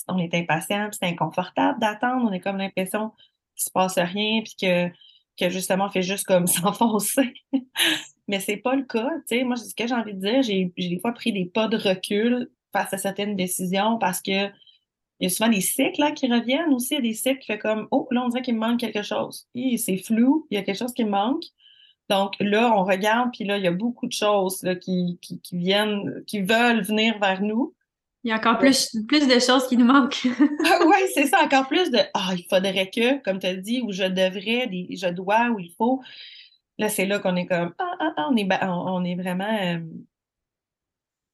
on 0.09 0.18
est 0.18 0.35
impatient, 0.35 0.88
puis 0.90 0.99
c'est 1.01 1.09
inconfortable 1.09 1.81
d'attendre. 1.81 2.29
On 2.31 2.33
a 2.33 2.38
comme 2.38 2.59
l'impression 2.59 3.11
qu'il 3.57 3.64
se 3.64 3.71
passe 3.71 3.99
rien, 3.99 4.42
puis 4.42 4.55
que, 4.61 4.88
que 5.38 5.49
justement, 5.49 5.90
fait 5.90 6.03
juste 6.03 6.27
comme 6.27 6.47
s'enfoncer. 6.49 7.35
Mais 8.29 8.40
c'est 8.40 8.57
pas 8.57 8.77
le 8.77 8.85
cas. 8.85 9.09
Tu 9.29 9.38
sais, 9.38 9.45
moi, 9.45 9.57
ce 9.57 9.75
que 9.75 9.87
j'ai 9.87 9.95
envie 9.95 10.14
de 10.14 10.21
dire, 10.21 10.42
j'ai 10.42 10.73
des 10.77 10.99
fois 11.01 11.12
pris 11.12 11.33
des 11.33 11.47
pas 11.47 11.68
de 11.68 11.77
recul 11.77 12.51
face 12.73 12.92
à 12.92 12.99
certaines 12.99 13.37
décisions 13.37 13.99
parce 13.99 14.21
que 14.21 14.49
il 15.21 15.25
y 15.25 15.27
a 15.27 15.31
souvent 15.31 15.51
des 15.51 15.61
cycles 15.61 16.01
là, 16.01 16.11
qui 16.11 16.27
reviennent 16.27 16.73
aussi. 16.75 16.95
Il 16.95 16.97
y 16.97 16.99
a 16.99 17.03
des 17.03 17.14
cycles 17.14 17.38
qui 17.38 17.47
fait 17.47 17.59
comme 17.59 17.87
Oh, 17.92 18.09
là, 18.11 18.25
on 18.25 18.29
dirait 18.29 18.42
qu'il 18.42 18.55
me 18.55 18.61
manque 18.61 18.81
quelque 18.81 19.03
chose. 19.03 19.47
C'est 19.77 19.99
flou, 19.99 20.47
il 20.51 20.57
y 20.57 20.59
a 20.59 20.62
quelque 20.62 20.79
chose 20.79 20.95
qui 20.95 21.05
me 21.05 21.11
manque. 21.11 21.45
Donc 22.09 22.35
là, 22.40 22.75
on 22.77 22.85
regarde, 22.85 23.31
puis 23.33 23.45
là, 23.45 23.57
il 23.57 23.64
y 23.64 23.68
a 23.68 23.73
beaucoup 23.73 24.07
de 24.07 24.12
choses 24.12 24.62
là, 24.64 24.75
qui, 24.75 25.18
qui 25.21 25.40
viennent, 25.57 26.25
qui 26.27 26.40
veulent 26.40 26.83
venir 26.83 27.18
vers 27.21 27.40
nous. 27.40 27.73
Il 28.25 28.29
y 28.29 28.33
a 28.33 28.37
encore 28.37 28.59
plus, 28.59 28.97
plus 29.09 29.27
de 29.27 29.39
choses 29.41 29.67
qui 29.67 29.77
nous 29.77 29.85
manquent. 29.85 30.25
ouais, 30.87 31.07
c'est 31.13 31.27
ça, 31.27 31.43
encore 31.43 31.67
plus 31.67 31.91
de 31.91 31.99
Ah, 32.15 32.31
il 32.37 32.45
faudrait 32.49 32.89
que, 32.89 33.21
comme 33.23 33.41
tu 33.41 33.47
as 33.47 33.57
dit, 33.57 33.83
ou 33.83 33.91
je 33.91 34.05
devrais, 34.05 34.71
je 34.71 35.09
dois, 35.09 35.49
ou 35.51 35.59
il 35.59 35.73
faut. 35.77 36.01
Là, 36.79 36.89
c'est 36.89 37.07
là 37.07 37.19
qu'on 37.19 37.37
est 37.37 37.47
comme 37.47 37.75
Ah, 37.79 37.97
ah, 37.99 38.15
ah, 38.17 38.29
on 38.31 38.37
est, 38.37 38.49
on, 38.63 39.05
est 39.05 39.17
vraiment 39.17 39.45
euh, 39.45 39.81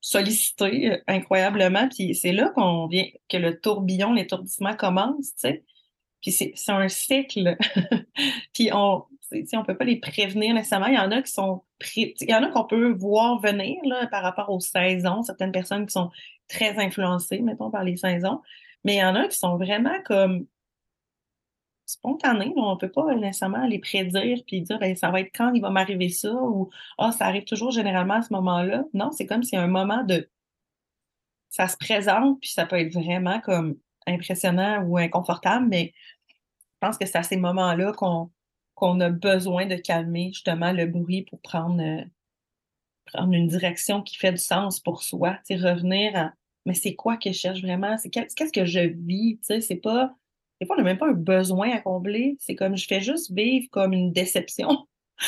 sollicité 0.01 0.93
euh, 0.93 0.99
incroyablement. 1.07 1.89
Puis 1.89 2.15
c'est 2.15 2.33
là 2.33 2.51
qu'on 2.51 2.87
vient, 2.87 3.07
que 3.29 3.37
le 3.37 3.61
tourbillon, 3.61 4.15
l'étourdissement 4.15 4.75
commence, 4.75 5.35
tu 5.35 5.41
sais. 5.41 5.65
Puis 6.23 6.33
c'est 6.33 6.55
un 6.69 6.89
cycle. 6.89 7.57
Puis 8.55 8.71
on 8.73 9.05
on 9.53 9.63
peut 9.63 9.77
pas 9.77 9.85
les 9.85 10.01
prévenir 10.01 10.55
nécessairement. 10.55 10.87
Il 10.87 10.95
y 10.95 10.99
en 10.99 11.11
a 11.11 11.23
qui 11.23 11.31
sont 11.31 11.63
il 11.97 12.15
y 12.23 12.35
en 12.35 12.43
a 12.43 12.49
qu'on 12.49 12.65
peut 12.65 12.93
voir 12.93 13.41
venir 13.41 13.77
là, 13.85 14.07
par 14.09 14.23
rapport 14.23 14.51
aux 14.51 14.61
saisons. 14.61 15.23
Certaines 15.23 15.53
personnes 15.53 15.87
qui 15.87 15.93
sont 15.93 16.11
très 16.49 16.79
influencées, 16.79 17.41
mettons, 17.41 17.71
par 17.71 17.85
les 17.85 17.97
saisons. 17.97 18.43
Mais 18.85 18.97
il 18.97 18.99
y 18.99 19.05
en 19.05 19.15
a 19.15 19.29
qui 19.29 19.39
sont 19.39 19.57
vraiment 19.57 20.03
comme 20.05 20.47
spontanées. 21.87 22.53
là. 22.55 22.63
On 22.63 22.77
peut 22.77 22.91
pas 22.91 23.15
nécessairement 23.15 23.67
les 23.67 23.79
prédire 23.79 24.39
puis 24.47 24.63
dire 24.63 24.79
ben, 24.79 24.95
ça 24.97 25.11
va 25.11 25.21
être 25.21 25.31
quand 25.35 25.53
il 25.55 25.63
va 25.63 25.71
m'arriver 25.71 26.11
ça 26.11 26.33
ou 26.33 26.71
ah, 26.99 27.13
ça 27.13 27.27
arrive 27.27 27.45
toujours 27.45 27.71
généralement 27.71 28.15
à 28.15 28.23
ce 28.23 28.33
moment-là. 28.35 28.85
Non, 28.95 29.11
c'est 29.13 29.27
comme 29.27 29.43
a 29.53 29.63
un 29.63 29.67
moment 29.67 30.05
de 30.05 30.29
ça 31.51 31.67
se 31.69 31.77
présente, 31.77 32.41
puis 32.41 32.51
ça 32.51 32.67
peut 32.67 32.79
être 32.79 32.93
vraiment 32.93 33.41
comme 33.41 33.77
impressionnant 34.07 34.83
ou 34.85 34.99
inconfortable, 34.99 35.67
mais 35.69 35.93
je 36.29 36.87
pense 36.87 36.99
que 36.99 37.07
c'est 37.07 37.19
à 37.19 37.23
ces 37.23 37.37
moments-là 37.37 37.93
qu'on 37.93 38.31
qu'on 38.75 39.01
a 39.01 39.11
besoin 39.11 39.67
de 39.67 39.75
calmer 39.75 40.31
justement 40.33 40.73
le 40.73 40.87
bruit 40.87 41.23
pour 41.23 41.41
prendre, 41.41 41.83
euh, 41.83 42.05
prendre 43.13 43.33
une 43.33 43.49
direction 43.49 44.03
qui 44.03 44.17
fait 44.17 44.33
du 44.33 44.39
sens 44.39 44.81
pour 44.81 45.03
soi. 45.03 45.39
Revenir 45.51 46.17
à 46.17 46.33
mais 46.69 46.75
c'est 46.75 46.95
quoi 46.95 47.17
que 47.17 47.33
je 47.33 47.39
cherche 47.39 47.63
vraiment? 47.63 47.97
C'est 47.97 48.11
qu'est-ce 48.11 48.53
que 48.53 48.67
je 48.67 48.81
vis? 48.81 49.39
C'est 49.43 49.77
pas. 49.77 50.15
Des 50.61 50.67
fois, 50.67 50.77
on 50.77 50.81
n'a 50.81 50.85
même 50.85 50.99
pas 50.99 51.09
un 51.09 51.13
besoin 51.13 51.71
à 51.71 51.81
combler. 51.81 52.37
C'est 52.41 52.55
comme 52.55 52.77
je 52.77 52.87
fais 52.87 53.01
juste 53.01 53.33
vivre 53.33 53.69
comme 53.71 53.95
une 53.95 54.13
déception. 54.13 54.87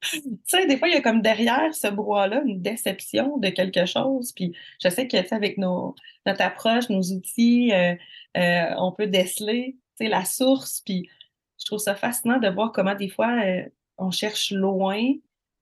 Tu 0.00 0.38
sais, 0.44 0.66
des 0.66 0.78
fois, 0.78 0.88
il 0.88 0.94
y 0.94 0.96
a 0.96 1.00
comme 1.00 1.22
derrière 1.22 1.74
ce 1.74 1.88
brouhaha-là 1.88 2.42
une 2.46 2.62
déception 2.62 3.36
de 3.38 3.48
quelque 3.48 3.84
chose. 3.84 4.32
Puis 4.32 4.54
je 4.80 4.88
sais 4.88 5.08
que, 5.08 5.34
avec 5.34 5.58
nos, 5.58 5.96
notre 6.24 6.42
approche, 6.42 6.88
nos 6.88 7.02
outils, 7.02 7.72
euh, 7.72 7.94
euh, 8.36 8.74
on 8.78 8.92
peut 8.92 9.08
déceler, 9.08 9.76
tu 9.98 10.04
sais, 10.04 10.08
la 10.08 10.24
source. 10.24 10.82
Puis 10.84 11.08
je 11.58 11.66
trouve 11.66 11.80
ça 11.80 11.96
fascinant 11.96 12.38
de 12.38 12.48
voir 12.48 12.70
comment 12.72 12.94
des 12.94 13.08
fois, 13.08 13.40
euh, 13.44 13.64
on 13.98 14.10
cherche 14.12 14.52
loin. 14.52 15.14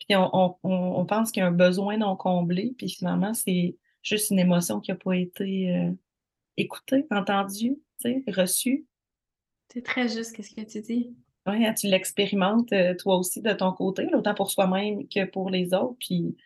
Puis 0.08 0.16
on, 0.16 1.06
pense 1.06 1.32
qu'il 1.32 1.40
y 1.40 1.44
a 1.44 1.48
un 1.48 1.52
besoin 1.52 1.96
non 1.96 2.16
comblé, 2.16 2.74
puis 2.78 2.88
finalement, 2.88 3.34
c'est 3.34 3.76
juste 4.02 4.30
une 4.30 4.38
émotion 4.38 4.80
qui 4.80 4.92
n'a 4.92 4.96
pas 4.96 5.16
été 5.16 5.74
euh, 5.74 5.90
écoutée, 6.56 7.06
entendue, 7.10 7.78
reçue. 8.28 8.86
C'est 9.72 9.82
très 9.82 10.08
juste, 10.08 10.36
qu'est-ce 10.36 10.54
que 10.54 10.60
tu 10.60 10.80
dis? 10.80 11.16
Oui, 11.46 11.64
hein, 11.64 11.74
tu 11.74 11.88
l'expérimentes 11.88 12.72
euh, 12.72 12.94
toi 12.94 13.16
aussi 13.16 13.40
de 13.40 13.52
ton 13.52 13.72
côté, 13.72 14.08
autant 14.14 14.34
pour 14.34 14.50
soi-même 14.50 15.08
que 15.08 15.24
pour 15.24 15.50
les 15.50 15.74
autres. 15.74 15.96
Puis 15.98 16.36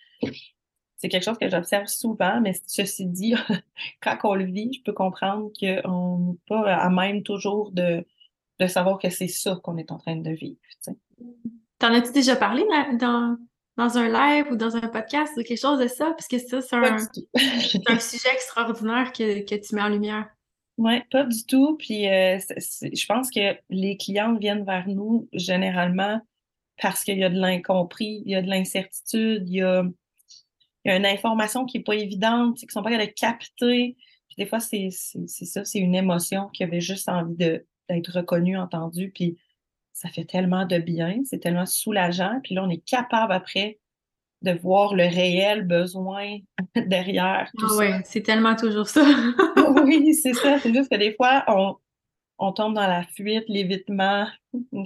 c'est 0.96 1.08
quelque 1.08 1.24
chose 1.24 1.38
que 1.38 1.48
j'observe 1.48 1.86
souvent, 1.86 2.40
mais 2.40 2.52
ceci 2.66 3.06
dit, 3.06 3.34
quand 4.02 4.16
on 4.24 4.34
le 4.34 4.44
vit, 4.44 4.72
je 4.72 4.82
peux 4.82 4.92
comprendre 4.92 5.50
qu'on 5.58 6.18
n'est 6.18 6.38
pas 6.46 6.74
à 6.74 6.90
même 6.90 7.22
toujours 7.22 7.72
de, 7.72 8.04
de 8.58 8.66
savoir 8.66 8.98
que 8.98 9.08
c'est 9.08 9.28
ça 9.28 9.58
qu'on 9.62 9.78
est 9.78 9.90
en 9.90 9.98
train 9.98 10.16
de 10.16 10.30
vivre. 10.30 10.60
T'en 11.78 11.94
as-tu 11.94 12.12
déjà 12.12 12.36
parlé 12.36 12.62
dans, 12.98 13.38
dans 13.76 13.98
un 13.98 14.08
live 14.08 14.52
ou 14.52 14.56
dans 14.56 14.76
un 14.76 14.88
podcast 14.88 15.32
ou 15.36 15.42
quelque 15.42 15.60
chose 15.60 15.78
de 15.78 15.88
ça? 15.88 16.06
Parce 16.10 16.28
que 16.28 16.38
ça, 16.38 16.60
c'est 16.60 16.76
un, 16.76 16.96
un, 16.96 17.98
sujet 17.98 18.32
extraordinaire 18.32 19.12
que, 19.12 19.44
que 19.44 19.54
tu 19.54 19.74
mets 19.74 19.82
en 19.82 19.88
lumière. 19.88 20.28
Oui, 20.78 21.02
pas 21.10 21.24
du 21.24 21.44
tout. 21.44 21.76
Puis 21.76 22.08
euh, 22.08 22.38
je 22.38 23.06
pense 23.06 23.30
que 23.30 23.56
les 23.68 23.96
clients 23.96 24.34
viennent 24.36 24.64
vers 24.64 24.88
nous 24.88 25.28
généralement 25.32 26.20
parce 26.80 27.04
qu'il 27.04 27.18
y 27.18 27.24
a 27.24 27.28
de 27.28 27.38
l'incompris, 27.38 28.22
il 28.24 28.32
y 28.32 28.34
a 28.34 28.42
de 28.42 28.48
l'incertitude, 28.48 29.46
il 29.46 29.56
y 29.56 29.62
a, 29.62 29.84
il 30.84 30.88
y 30.88 30.90
a 30.90 30.96
une 30.96 31.06
information 31.06 31.66
qui 31.66 31.78
n'est 31.78 31.84
pas 31.84 31.96
évidente, 31.96 32.56
qui 32.56 32.64
ne 32.64 32.70
sont 32.70 32.82
pas 32.82 32.90
capables 32.90 33.10
de 33.10 33.14
capter. 33.14 33.96
Puis 34.28 34.36
des 34.38 34.46
fois, 34.46 34.60
c'est 34.60 34.88
ça, 34.90 35.64
c'est 35.64 35.78
une 35.78 35.94
émotion 35.94 36.48
qui 36.48 36.64
avait 36.64 36.80
juste 36.80 37.08
envie 37.08 37.36
d'être 37.36 38.12
reconnue, 38.12 38.56
entendue. 38.56 39.10
Puis 39.14 39.36
ça 40.00 40.08
fait 40.08 40.24
tellement 40.24 40.64
de 40.64 40.78
bien, 40.78 41.20
c'est 41.24 41.40
tellement 41.40 41.66
soulageant. 41.66 42.40
Puis 42.42 42.54
là, 42.54 42.64
on 42.64 42.70
est 42.70 42.82
capable 42.84 43.34
après 43.34 43.78
de 44.40 44.52
voir 44.52 44.94
le 44.94 45.02
réel 45.02 45.66
besoin 45.66 46.38
derrière 46.74 47.50
tout 47.58 47.66
ah 47.70 47.76
ouais, 47.76 48.00
c'est 48.04 48.22
tellement 48.22 48.56
toujours 48.56 48.88
ça. 48.88 49.04
oui, 49.84 50.14
c'est 50.14 50.32
ça. 50.32 50.58
C'est 50.58 50.72
juste 50.72 50.90
que 50.90 50.96
des 50.96 51.14
fois, 51.14 51.44
on, 51.48 51.76
on 52.38 52.52
tombe 52.52 52.72
dans 52.72 52.86
la 52.86 53.02
fuite, 53.02 53.44
l'évitement. 53.48 54.26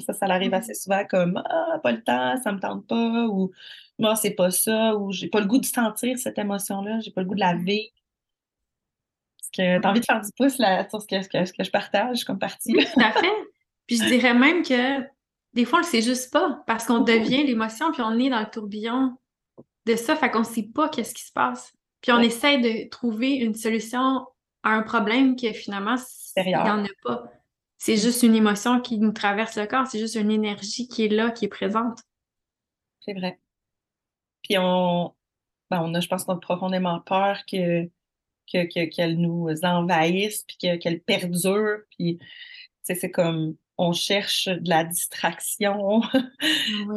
Ça, 0.04 0.14
ça 0.14 0.26
arrive 0.26 0.50
mm. 0.50 0.54
assez 0.54 0.74
souvent 0.74 1.04
comme 1.08 1.40
Ah, 1.48 1.78
pas 1.80 1.92
le 1.92 2.02
temps, 2.02 2.36
ça 2.42 2.50
me 2.50 2.58
tente 2.58 2.84
pas, 2.88 3.26
ou 3.28 3.52
moi, 4.00 4.16
c'est 4.16 4.32
pas 4.32 4.50
ça, 4.50 4.96
ou 4.96 5.12
j'ai 5.12 5.28
pas 5.28 5.38
le 5.38 5.46
goût 5.46 5.60
de 5.60 5.64
sentir 5.64 6.18
cette 6.18 6.38
émotion-là, 6.38 6.98
j'ai 6.98 7.12
pas 7.12 7.20
le 7.20 7.28
goût 7.28 7.36
de 7.36 7.40
la 7.40 7.54
mm. 7.54 7.64
vivre. 7.64 7.92
Parce 9.38 9.50
que 9.52 9.80
t'as 9.80 9.90
envie 9.90 10.00
de 10.00 10.06
faire 10.06 10.20
du 10.20 10.30
pouce 10.36 10.58
là, 10.58 10.88
sur 10.88 11.00
ce 11.00 11.06
que, 11.06 11.22
ce 11.22 11.52
que, 11.52 11.62
je 11.62 11.70
partage 11.70 12.24
comme 12.24 12.40
partie. 12.40 12.72
tout 12.72 13.00
à 13.00 13.12
fait. 13.12 13.53
Puis 13.86 13.98
je 13.98 14.04
dirais 14.04 14.34
même 14.34 14.62
que 14.62 15.02
des 15.54 15.64
fois, 15.64 15.78
on 15.78 15.82
le 15.82 15.88
sait 15.88 16.02
juste 16.02 16.32
pas, 16.32 16.62
parce 16.66 16.84
qu'on 16.84 17.00
devient 17.00 17.44
l'émotion, 17.44 17.92
puis 17.92 18.02
on 18.02 18.18
est 18.18 18.28
dans 18.28 18.40
le 18.40 18.50
tourbillon 18.50 19.16
de 19.86 19.96
ça, 19.96 20.16
fait 20.16 20.30
qu'on 20.30 20.44
sait 20.44 20.68
pas 20.74 20.88
qu'est-ce 20.88 21.14
qui 21.14 21.22
se 21.22 21.32
passe. 21.32 21.72
Puis 22.00 22.10
on 22.12 22.18
essaie 22.18 22.58
de 22.58 22.88
trouver 22.88 23.34
une 23.34 23.54
solution 23.54 24.26
à 24.62 24.70
un 24.70 24.82
problème 24.82 25.36
que 25.36 25.52
finalement, 25.52 25.96
il 26.36 26.46
n'y 26.46 26.56
en 26.56 26.84
a 26.84 26.88
pas. 27.02 27.24
C'est 27.78 27.96
juste 27.96 28.22
une 28.22 28.34
émotion 28.34 28.80
qui 28.80 28.98
nous 28.98 29.12
traverse 29.12 29.56
le 29.56 29.66
corps, 29.66 29.86
c'est 29.86 29.98
juste 29.98 30.16
une 30.16 30.30
énergie 30.30 30.88
qui 30.88 31.04
est 31.04 31.08
là, 31.08 31.30
qui 31.30 31.44
est 31.44 31.48
présente. 31.48 32.00
C'est 33.00 33.14
vrai. 33.14 33.38
Puis 34.42 34.56
on, 34.58 35.14
ben 35.70 35.80
on 35.82 35.94
a, 35.94 36.00
je 36.00 36.08
pense 36.08 36.24
qu'on 36.24 36.34
a 36.34 36.40
profondément 36.40 37.00
peur 37.00 37.44
que 37.46 37.88
qu'elle 38.46 39.18
nous 39.18 39.48
envahisse, 39.62 40.44
puis 40.44 40.78
qu'elle 40.78 41.00
perdure. 41.00 41.78
Puis 41.90 42.18
c'est 42.82 43.10
comme 43.10 43.56
on 43.76 43.92
cherche 43.92 44.46
de 44.48 44.68
la 44.68 44.84
distraction. 44.84 46.02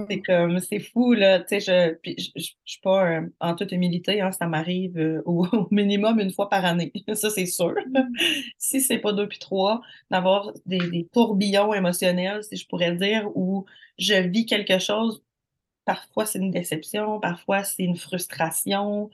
c'est 0.10 0.22
comme, 0.22 0.60
c'est 0.60 0.80
fou, 0.80 1.14
là. 1.14 1.40
Tu 1.40 1.60
sais, 1.60 1.60
je, 1.60 1.94
puis 1.96 2.16
je, 2.18 2.52
suis 2.66 2.82
pas 2.82 3.06
euh, 3.06 3.22
en 3.40 3.56
toute 3.56 3.72
humilité, 3.72 4.22
hein, 4.22 4.32
ça 4.32 4.48
m'arrive 4.48 4.98
euh, 4.98 5.22
au, 5.26 5.48
minimum 5.72 6.20
une 6.20 6.32
fois 6.32 6.50
par 6.50 6.66
année. 6.66 6.92
ça, 7.14 7.30
c'est 7.30 7.46
sûr. 7.46 7.74
Mm. 7.88 8.14
si 8.58 8.82
c'est 8.82 9.00
pas 9.00 9.14
deux 9.14 9.28
puis 9.28 9.40
trois, 9.40 9.82
d'avoir 10.12 10.52
des, 10.66 10.80
des 10.90 11.08
tourbillons 11.12 11.74
émotionnels, 11.74 12.44
si 12.44 12.58
je 12.58 12.68
pourrais 12.68 12.96
dire, 12.96 13.30
où 13.36 13.66
je 13.98 14.16
vis 14.16 14.46
quelque 14.46 14.80
chose. 14.80 15.24
Parfois, 15.86 16.26
c'est 16.26 16.40
une 16.40 16.52
déception, 16.52 17.20
parfois, 17.22 17.64
c'est 17.64 17.84
une 17.84 17.96
frustration. 17.96 19.10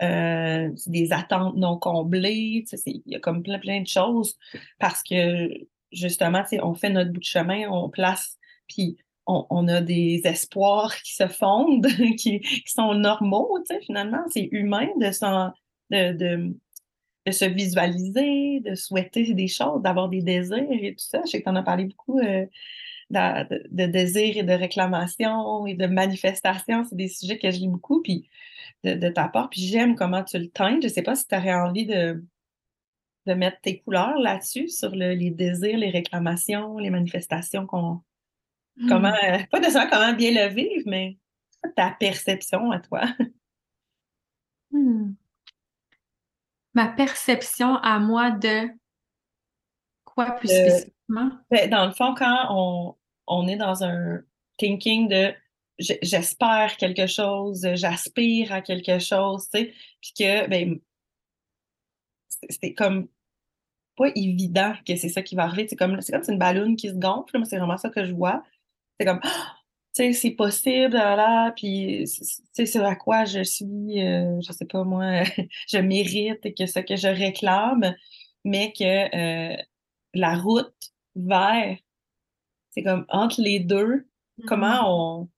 Euh, 0.00 0.70
des 0.86 1.12
attentes 1.12 1.56
non 1.56 1.76
comblées, 1.76 2.64
il 2.86 3.02
y 3.06 3.16
a 3.16 3.18
comme 3.18 3.42
plein, 3.42 3.58
plein 3.58 3.80
de 3.80 3.86
choses 3.88 4.38
parce 4.78 5.02
que 5.02 5.66
justement, 5.92 6.42
on 6.62 6.74
fait 6.74 6.90
notre 6.90 7.12
bout 7.12 7.20
de 7.20 7.24
chemin, 7.24 7.68
on 7.70 7.88
place, 7.88 8.38
puis 8.68 8.96
on, 9.28 9.68
a 9.68 9.82
des 9.82 10.22
espoirs 10.24 10.96
qui 11.02 11.14
se 11.14 11.28
fondent, 11.28 11.86
qui, 12.16 12.42
sont 12.66 12.94
normaux, 12.94 13.58
finalement. 13.82 14.24
C'est 14.30 14.48
humain 14.52 14.88
de, 14.96 15.52
de, 15.90 16.54
de, 17.26 17.30
se 17.30 17.44
visualiser, 17.44 18.60
de 18.60 18.74
souhaiter 18.74 19.34
des 19.34 19.48
choses, 19.48 19.82
d'avoir 19.82 20.08
des 20.08 20.22
désirs 20.22 20.66
et 20.70 20.94
tout 20.94 21.04
ça. 21.04 21.20
Je 21.26 21.32
sais 21.32 21.38
que 21.40 21.44
tu 21.44 21.50
en 21.50 21.56
as 21.56 21.62
parlé 21.62 21.84
beaucoup 21.84 22.18
euh, 22.20 22.46
de, 23.10 23.68
de, 23.70 23.86
désirs 23.86 24.38
et 24.38 24.42
de 24.42 24.52
réclamations 24.52 25.66
et 25.66 25.74
de 25.74 25.86
manifestations. 25.86 26.84
C'est 26.88 26.96
des 26.96 27.08
sujets 27.08 27.38
que 27.38 27.50
je 27.50 27.58
lis 27.58 27.68
beaucoup, 27.68 28.00
puis 28.00 28.30
de, 28.84 29.08
ta 29.10 29.28
part. 29.28 29.50
Puis 29.50 29.62
j'aime 29.62 29.94
comment 29.94 30.24
tu 30.24 30.38
le 30.38 30.48
teintes. 30.48 30.82
Je 30.82 30.88
ne 30.88 30.92
sais 30.92 31.02
pas 31.02 31.14
si 31.14 31.26
tu 31.26 31.34
aurais 31.34 31.54
envie 31.54 31.86
de 31.86 32.24
de 33.28 33.34
mettre 33.34 33.60
tes 33.60 33.80
couleurs 33.80 34.18
là-dessus, 34.18 34.68
sur 34.68 34.90
les 34.90 35.30
désirs, 35.30 35.78
les 35.78 35.90
réclamations, 35.90 36.78
les 36.78 36.90
manifestations 36.90 37.66
qu'on. 37.66 38.02
Comment, 38.88 39.10
hmm. 39.10 39.34
euh, 39.34 39.38
pas 39.50 39.60
de 39.60 39.66
savoir 39.66 39.90
comment 39.90 40.12
bien 40.12 40.30
le 40.30 40.52
vivre, 40.52 40.84
mais 40.86 41.18
ta 41.76 41.90
perception 41.90 42.70
à 42.70 42.80
toi. 42.80 43.04
Hmm. 44.70 45.14
Ma 46.74 46.88
perception 46.88 47.76
à 47.76 47.98
moi 47.98 48.30
de 48.30 48.68
quoi 50.04 50.32
plus 50.32 50.48
spécifiquement? 50.48 51.30
Ben, 51.50 51.70
dans 51.70 51.86
le 51.86 51.92
fond, 51.92 52.14
quand 52.14 52.94
on, 53.26 53.48
est 53.48 53.56
dans 53.56 53.82
un 53.82 54.20
thinking 54.58 55.08
de 55.08 55.32
j'espère 55.78 56.76
quelque 56.76 57.06
chose, 57.06 57.66
j'aspire 57.74 58.52
à 58.52 58.60
quelque 58.60 58.98
chose, 58.98 59.48
tu 59.48 59.60
sais, 59.60 59.74
puis 60.02 60.12
que, 60.18 60.46
ben, 60.48 60.78
c'est 62.50 62.74
comme 62.74 63.08
pas 63.98 64.08
évident 64.14 64.72
que 64.86 64.96
c'est 64.96 65.08
ça 65.08 65.22
qui 65.22 65.34
va 65.34 65.44
arriver. 65.44 65.66
C'est 65.68 65.76
comme, 65.76 66.00
c'est 66.00 66.12
comme 66.12 66.22
une 66.28 66.38
ballonne 66.38 66.76
qui 66.76 66.88
se 66.88 66.94
gonfle. 66.94 67.40
C'est 67.44 67.58
vraiment 67.58 67.76
ça 67.76 67.90
que 67.90 68.04
je 68.04 68.12
vois. 68.12 68.42
C'est 68.98 69.06
comme, 69.06 69.20
tu 69.20 69.30
sais, 69.92 70.12
c'est 70.12 70.30
possible, 70.32 70.94
là, 70.96 71.52
puis, 71.52 72.06
c'est 72.52 72.76
à 72.76 72.94
quoi 72.96 73.24
je 73.24 73.42
suis, 73.42 74.02
euh, 74.04 74.40
je 74.40 74.52
sais 74.52 74.64
pas 74.66 74.84
moi, 74.84 75.24
je 75.68 75.78
mérite 75.78 76.44
et 76.46 76.54
que 76.54 76.66
ce 76.66 76.80
que 76.80 76.96
je 76.96 77.08
réclame, 77.08 77.94
mais 78.44 78.72
que 78.72 79.54
euh, 79.54 79.56
la 80.14 80.36
route 80.36 80.74
vers, 81.16 81.76
c'est 82.70 82.82
comme 82.82 83.06
entre 83.08 83.40
les 83.40 83.60
deux, 83.60 84.06
comment 84.46 84.68
mm-hmm. 84.68 84.86
on 84.86 85.28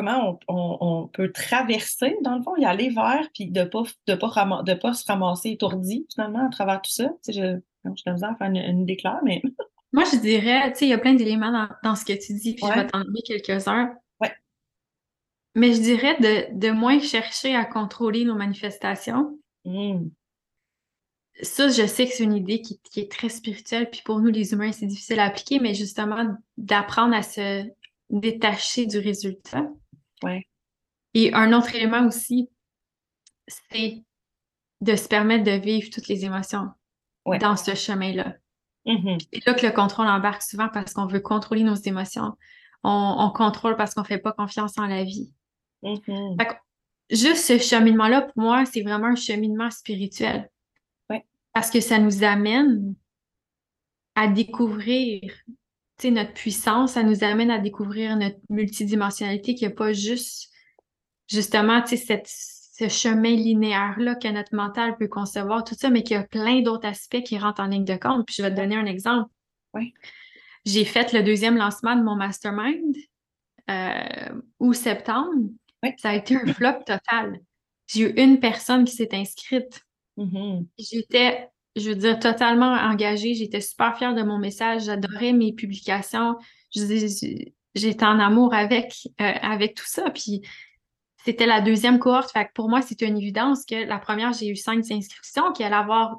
comment 0.00 0.38
on, 0.48 1.08
peut 1.08 1.30
traverser, 1.32 2.16
dans 2.22 2.36
le 2.36 2.42
fond, 2.42 2.56
y 2.56 2.64
aller 2.64 2.88
vers, 2.90 3.28
puis 3.34 3.50
de 3.50 3.60
ne 3.60 3.64
pas, 3.64 3.82
de 4.06 4.14
pas, 4.14 4.62
de 4.62 4.74
pas 4.74 4.94
se 4.94 5.06
ramasser 5.06 5.50
étourdi, 5.50 6.06
finalement, 6.12 6.46
à 6.46 6.50
travers 6.50 6.80
tout 6.80 6.90
ça. 6.90 7.08
Tu 7.24 7.32
sais, 7.32 7.60
je, 7.84 7.90
je 7.96 8.10
à 8.10 8.34
faire 8.34 8.46
une, 8.46 8.56
une 8.56 8.86
déclare, 8.86 9.20
mais... 9.24 9.42
Moi, 9.92 10.04
je 10.04 10.18
dirais, 10.18 10.70
tu 10.72 10.78
sais, 10.78 10.86
il 10.86 10.90
y 10.90 10.92
a 10.92 10.98
plein 10.98 11.14
d'éléments 11.14 11.68
dans, 11.82 11.96
ce 11.96 12.04
que 12.04 12.12
tu 12.12 12.32
dis, 12.34 12.54
puis 12.54 12.64
je 12.64 12.72
vais 12.72 12.86
t'en 12.86 13.00
donner 13.00 13.22
quelques-uns. 13.26 13.92
Ouais. 14.20 14.32
Mais 15.56 15.72
je 15.72 15.80
dirais 15.80 16.16
de, 16.20 16.56
de, 16.56 16.70
moins 16.70 17.00
chercher 17.00 17.56
à 17.56 17.64
contrôler 17.64 18.24
nos 18.24 18.36
manifestations. 18.36 19.36
Mmh. 19.64 20.10
Ça, 21.42 21.66
je 21.66 21.84
sais 21.88 22.06
que 22.06 22.12
c'est 22.12 22.22
une 22.22 22.36
idée 22.36 22.60
qui, 22.60 22.78
qui, 22.84 23.00
est 23.00 23.10
très 23.10 23.30
spirituelle, 23.30 23.90
puis 23.90 24.02
pour 24.04 24.20
nous, 24.20 24.30
les 24.30 24.52
humains, 24.52 24.70
c'est 24.70 24.86
difficile 24.86 25.18
à 25.18 25.24
appliquer, 25.24 25.58
mais 25.58 25.74
justement, 25.74 26.36
d'apprendre 26.56 27.16
à 27.16 27.22
se 27.22 27.64
détacher 28.10 28.86
du 28.86 28.98
résultat. 28.98 29.68
Ouais. 30.22 30.46
Et 31.14 31.32
un 31.34 31.52
autre 31.52 31.74
élément 31.74 32.06
aussi, 32.06 32.50
c'est 33.48 34.02
de 34.80 34.96
se 34.96 35.08
permettre 35.08 35.44
de 35.44 35.52
vivre 35.52 35.90
toutes 35.90 36.08
les 36.08 36.24
émotions 36.24 36.68
dans 37.40 37.56
ce 37.56 37.74
chemin-là. 37.74 38.34
Mm-hmm. 38.86 39.26
C'est 39.32 39.46
là 39.46 39.54
que 39.54 39.66
le 39.66 39.72
contrôle 39.72 40.06
embarque 40.06 40.42
souvent 40.42 40.68
parce 40.68 40.94
qu'on 40.94 41.06
veut 41.06 41.20
contrôler 41.20 41.62
nos 41.62 41.74
émotions. 41.74 42.36
On, 42.82 43.30
contrôle 43.34 43.76
parce 43.76 43.94
qu'on 43.94 44.00
ne 44.00 44.06
fait 44.06 44.18
pas 44.18 44.32
confiance 44.32 44.78
en 44.78 44.86
la 44.86 45.04
vie. 45.04 45.32
Mm-hmm. 45.82 46.56
juste 47.10 47.44
ce 47.44 47.58
cheminement-là, 47.58 48.22
pour 48.22 48.42
moi, 48.42 48.64
c'est 48.64 48.82
vraiment 48.82 49.08
un 49.08 49.16
cheminement 49.16 49.70
spirituel. 49.70 50.50
Parce 51.52 51.68
que 51.68 51.80
ça 51.80 51.98
nous 51.98 52.22
amène 52.22 52.94
à 54.14 54.28
découvrir 54.28 55.32
notre 56.04 56.32
puissance, 56.32 56.92
ça 56.92 57.02
nous 57.02 57.24
amène 57.24 57.50
à 57.50 57.58
découvrir 57.58 58.16
notre 58.16 58.38
multidimensionnalité, 58.48 59.54
qu'il 59.54 59.68
n'y 59.68 59.74
a 59.74 59.76
pas 59.76 59.92
juste, 59.92 60.50
justement, 61.28 61.84
cette, 61.84 62.26
ce 62.26 62.88
chemin 62.88 63.34
linéaire-là 63.34 64.14
que 64.14 64.28
notre 64.28 64.54
mental 64.54 64.96
peut 64.96 65.08
concevoir, 65.08 65.64
tout 65.64 65.74
ça, 65.74 65.90
mais 65.90 66.02
qu'il 66.02 66.16
y 66.16 66.20
a 66.20 66.24
plein 66.24 66.62
d'autres 66.62 66.86
aspects 66.86 67.22
qui 67.22 67.38
rentrent 67.38 67.60
en 67.60 67.66
ligne 67.66 67.84
de 67.84 67.96
compte. 67.96 68.26
Puis 68.26 68.36
je 68.38 68.42
vais 68.42 68.50
te 68.50 68.56
donner 68.56 68.76
un 68.76 68.86
exemple. 68.86 69.30
Oui. 69.74 69.92
J'ai 70.64 70.84
fait 70.84 71.12
le 71.12 71.22
deuxième 71.22 71.56
lancement 71.56 71.96
de 71.96 72.02
mon 72.02 72.16
mastermind 72.16 72.96
euh, 73.70 74.72
septembre, 74.72 75.34
ça 75.96 76.10
a 76.10 76.14
été 76.14 76.36
un 76.36 76.52
flop 76.52 76.84
total. 76.86 77.40
J'ai 77.86 78.02
eu 78.02 78.22
une 78.22 78.40
personne 78.40 78.84
qui 78.84 78.94
s'est 78.94 79.14
inscrite. 79.14 79.82
Mm-hmm. 80.16 80.66
J'étais, 80.78 81.48
je 81.76 81.90
veux 81.90 81.96
dire, 81.96 82.18
totalement 82.18 82.72
engagée. 82.72 83.34
J'étais 83.34 83.60
super 83.60 83.96
fière 83.96 84.14
de 84.14 84.22
mon 84.22 84.38
message. 84.38 84.84
J'adorais 84.84 85.32
mes 85.32 85.52
publications. 85.52 86.36
J'étais 86.72 88.04
en 88.04 88.18
amour 88.18 88.54
avec, 88.54 89.08
euh, 89.20 89.32
avec 89.42 89.74
tout 89.74 89.86
ça. 89.86 90.10
Puis 90.10 90.42
c'était 91.24 91.46
la 91.46 91.60
deuxième 91.60 91.98
cohorte. 91.98 92.32
Fait 92.32 92.50
pour 92.54 92.68
moi, 92.68 92.82
c'était 92.82 93.06
une 93.06 93.18
évidence 93.18 93.64
que 93.64 93.86
la 93.86 93.98
première, 93.98 94.32
j'ai 94.32 94.48
eu 94.48 94.56
cinq 94.56 94.90
inscriptions, 94.90 95.52
qu'il 95.52 95.66
allait 95.66 95.76
avoir 95.76 96.16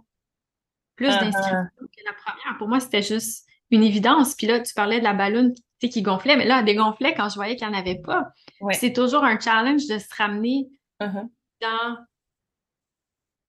plus 0.96 1.08
uh-huh. 1.08 1.20
d'inscriptions 1.20 1.68
que 1.80 2.04
la 2.06 2.14
première. 2.14 2.58
Pour 2.58 2.68
moi, 2.68 2.80
c'était 2.80 3.02
juste 3.02 3.48
une 3.72 3.84
évidence. 3.84 4.36
Puis 4.36 4.48
là, 4.48 4.60
tu 4.60 4.74
parlais 4.74 5.00
de 5.00 5.04
la 5.04 5.14
ballonne 5.14 5.54
qui 5.80 6.02
gonflait, 6.04 6.38
mais 6.38 6.46
là, 6.46 6.60
elle 6.60 6.66
dégonflait 6.66 7.16
quand 7.16 7.28
je 7.30 7.36
voyais 7.36 7.56
qu'il 7.56 7.68
n'y 7.68 7.76
en 7.76 7.80
avait 7.80 8.00
pas. 8.00 8.28
C'est 8.72 8.94
toujours 8.94 9.24
un 9.24 9.40
challenge 9.40 9.88
de 9.88 9.98
se 9.98 10.16
ramener 10.16 10.70
uh-huh. 11.02 11.28
dans 11.62 11.98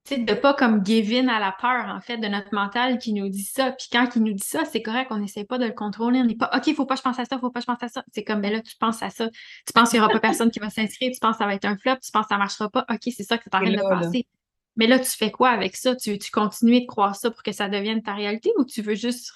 sais, 0.04 0.18
de 0.18 0.34
pas 0.34 0.54
comme 0.54 0.84
give 0.84 1.12
in 1.14 1.28
à 1.28 1.38
la 1.38 1.52
peur, 1.52 1.86
en 1.86 2.00
fait, 2.00 2.18
de 2.18 2.26
notre 2.26 2.52
mental 2.54 2.98
qui 2.98 3.12
nous 3.12 3.28
dit 3.28 3.44
ça. 3.44 3.72
Puis 3.72 3.88
quand 3.90 4.08
il 4.16 4.22
nous 4.22 4.32
dit 4.32 4.44
ça, 4.44 4.64
c'est 4.64 4.82
correct, 4.82 5.08
on 5.10 5.18
n'essaie 5.18 5.44
pas 5.44 5.58
de 5.58 5.66
le 5.66 5.72
contrôler. 5.72 6.20
On 6.20 6.24
n'est 6.24 6.36
pas, 6.36 6.50
OK, 6.54 6.74
faut 6.74 6.86
pas 6.86 6.94
que 6.94 7.00
je 7.00 7.04
pense 7.04 7.18
à 7.18 7.24
ça, 7.24 7.38
faut 7.38 7.50
pas 7.50 7.60
que 7.60 7.66
je 7.66 7.72
pense 7.72 7.82
à 7.82 7.88
ça. 7.88 8.04
C'est 8.12 8.24
comme, 8.24 8.40
ben 8.40 8.52
là, 8.52 8.60
tu 8.60 8.76
penses 8.76 9.02
à 9.02 9.10
ça. 9.10 9.28
Tu 9.28 9.72
penses 9.74 9.90
qu'il 9.90 10.00
n'y 10.00 10.04
aura 10.04 10.12
pas 10.12 10.20
personne 10.20 10.50
qui 10.50 10.58
va 10.58 10.70
s'inscrire, 10.70 11.10
tu 11.12 11.20
penses 11.20 11.36
que 11.36 11.38
ça 11.38 11.46
va 11.46 11.54
être 11.54 11.64
un 11.64 11.76
flop, 11.76 11.96
tu 12.02 12.10
penses 12.10 12.24
que 12.24 12.34
ça 12.34 12.38
marchera 12.38 12.68
pas. 12.68 12.84
OK, 12.90 13.00
c'est 13.04 13.22
ça 13.22 13.38
que 13.38 13.44
tu 13.44 13.50
es 13.50 13.56
en 13.56 13.60
train 13.60 13.70
de 13.70 14.02
penser. 14.02 14.26
Mais 14.76 14.86
là, 14.86 14.98
tu 14.98 15.10
fais 15.10 15.30
quoi 15.30 15.50
avec 15.50 15.76
ça? 15.76 15.94
Tu 15.94 16.12
veux-tu 16.12 16.30
continuer 16.30 16.80
de 16.80 16.86
croire 16.86 17.14
ça 17.14 17.30
pour 17.30 17.42
que 17.42 17.52
ça 17.52 17.68
devienne 17.68 18.02
ta 18.02 18.14
réalité 18.14 18.50
ou 18.58 18.64
tu 18.64 18.82
veux 18.82 18.94
juste 18.94 19.32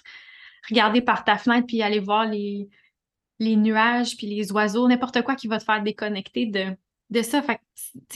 regarder 0.68 1.02
par 1.02 1.24
ta 1.24 1.36
fenêtre 1.36 1.66
puis 1.66 1.82
aller 1.82 2.00
voir 2.00 2.26
les, 2.26 2.68
les 3.38 3.56
nuages 3.56 4.16
puis 4.16 4.26
les 4.26 4.50
oiseaux, 4.52 4.88
n'importe 4.88 5.22
quoi 5.22 5.36
qui 5.36 5.46
va 5.46 5.58
te 5.58 5.64
faire 5.64 5.82
déconnecter 5.82 6.46
de, 6.46 6.74
de 7.10 7.22
ça. 7.22 7.42
Fait 7.42 7.60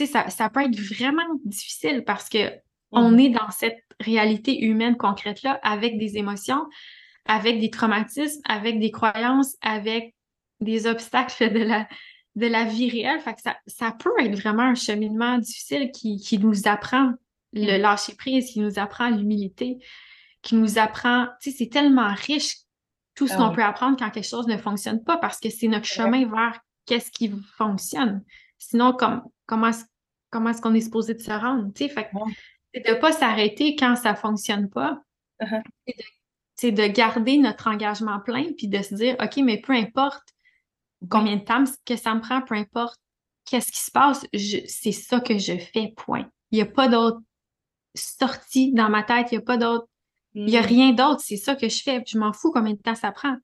ça, 0.05 0.29
ça 0.29 0.49
peut 0.49 0.61
être 0.61 0.79
vraiment 0.79 1.27
difficile 1.45 2.03
parce 2.05 2.29
que 2.29 2.51
on 2.91 3.11
mhm. 3.11 3.19
est 3.19 3.29
dans 3.29 3.51
cette 3.51 3.83
réalité 3.99 4.63
humaine 4.63 4.97
concrète-là 4.97 5.59
avec 5.63 5.97
des 5.97 6.17
émotions, 6.17 6.65
avec 7.25 7.59
des 7.59 7.69
traumatismes, 7.69 8.41
avec 8.45 8.79
des 8.79 8.91
croyances, 8.91 9.55
avec 9.61 10.15
des 10.59 10.87
obstacles 10.87 11.53
de 11.53 11.59
la, 11.59 11.87
de 12.35 12.47
la 12.47 12.65
vie 12.65 12.89
réelle. 12.89 13.19
Fait 13.21 13.33
que 13.33 13.41
ça, 13.41 13.57
ça 13.65 13.91
peut 13.91 14.11
être 14.19 14.37
vraiment 14.37 14.63
un 14.63 14.75
cheminement 14.75 15.37
difficile 15.37 15.91
qui, 15.91 16.17
qui 16.17 16.37
nous 16.37 16.67
apprend 16.67 17.13
le 17.53 17.77
mhm. 17.77 17.81
lâcher 17.81 18.15
prise, 18.15 18.51
qui 18.51 18.59
nous 18.59 18.79
apprend 18.79 19.09
l'humilité, 19.09 19.77
qui 20.41 20.55
nous 20.55 20.77
apprend, 20.77 21.27
tu 21.41 21.51
sais, 21.51 21.57
c'est 21.57 21.69
tellement 21.69 22.13
riche 22.13 22.57
tout 23.15 23.27
ce 23.27 23.33
ah 23.33 23.37
qu'on 23.37 23.51
peut 23.53 23.63
apprendre 23.63 23.97
quand 23.97 24.09
quelque 24.09 24.27
chose 24.27 24.47
ne 24.47 24.57
fonctionne 24.57 25.03
pas 25.03 25.17
parce 25.17 25.39
que 25.39 25.49
c'est 25.49 25.67
notre 25.67 25.85
chemin 25.85 26.25
vers 26.29 26.59
qu'est-ce 26.85 27.11
qui 27.11 27.31
fonctionne. 27.57 28.23
Sinon, 28.61 28.93
comme, 28.93 29.23
comment, 29.47 29.67
est-ce, 29.67 29.85
comment 30.29 30.51
est-ce 30.51 30.61
qu'on 30.61 30.75
est 30.75 30.81
supposé 30.81 31.15
de 31.15 31.19
se 31.19 31.31
rendre? 31.31 31.71
Fait 31.75 31.89
c'est 32.73 32.85
de 32.85 32.91
ne 32.91 32.99
pas 32.99 33.11
s'arrêter 33.11 33.75
quand 33.75 33.95
ça 33.95 34.11
ne 34.11 34.17
fonctionne 34.17 34.69
pas. 34.69 35.01
Uh-huh. 35.41 35.63
C'est, 36.55 36.71
de, 36.71 36.85
garder 36.85 37.39
notre 37.39 37.67
engagement 37.67 38.19
plein 38.19 38.45
puis 38.55 38.67
de 38.67 38.81
se 38.83 38.93
dire, 38.93 39.15
OK, 39.19 39.37
mais 39.37 39.59
peu 39.59 39.73
importe 39.73 40.23
combien 41.09 41.37
de 41.37 41.43
temps 41.43 41.63
que 41.85 41.95
ça 41.95 42.13
me 42.13 42.21
prend, 42.21 42.43
peu 42.43 42.53
importe 42.53 42.99
qu'est-ce 43.45 43.71
qui 43.71 43.81
se 43.81 43.89
passe, 43.89 44.27
c'est 44.31 44.91
ça 44.91 45.19
que 45.19 45.39
je 45.39 45.57
fais, 45.57 45.93
point. 45.97 46.29
Il 46.51 46.57
n'y 46.57 46.61
a 46.61 46.67
pas 46.67 46.87
d'autre 46.87 47.19
sortie 47.95 48.71
dans 48.73 48.89
ma 48.89 49.01
tête, 49.01 49.31
il 49.31 49.39
n'y 49.39 49.43
a 49.43 49.45
pas 49.45 49.57
d'autre. 49.57 49.87
Il 50.35 50.45
n'y 50.45 50.57
a 50.57 50.61
mm. 50.61 50.65
rien 50.65 50.91
d'autre, 50.91 51.21
c'est 51.25 51.35
ça 51.35 51.55
que 51.55 51.67
je 51.67 51.81
fais. 51.81 52.03
Je 52.05 52.17
m'en 52.19 52.31
fous 52.31 52.51
combien 52.51 52.73
de 52.73 52.79
temps 52.79 52.95
ça 52.95 53.11
prend. 53.11 53.35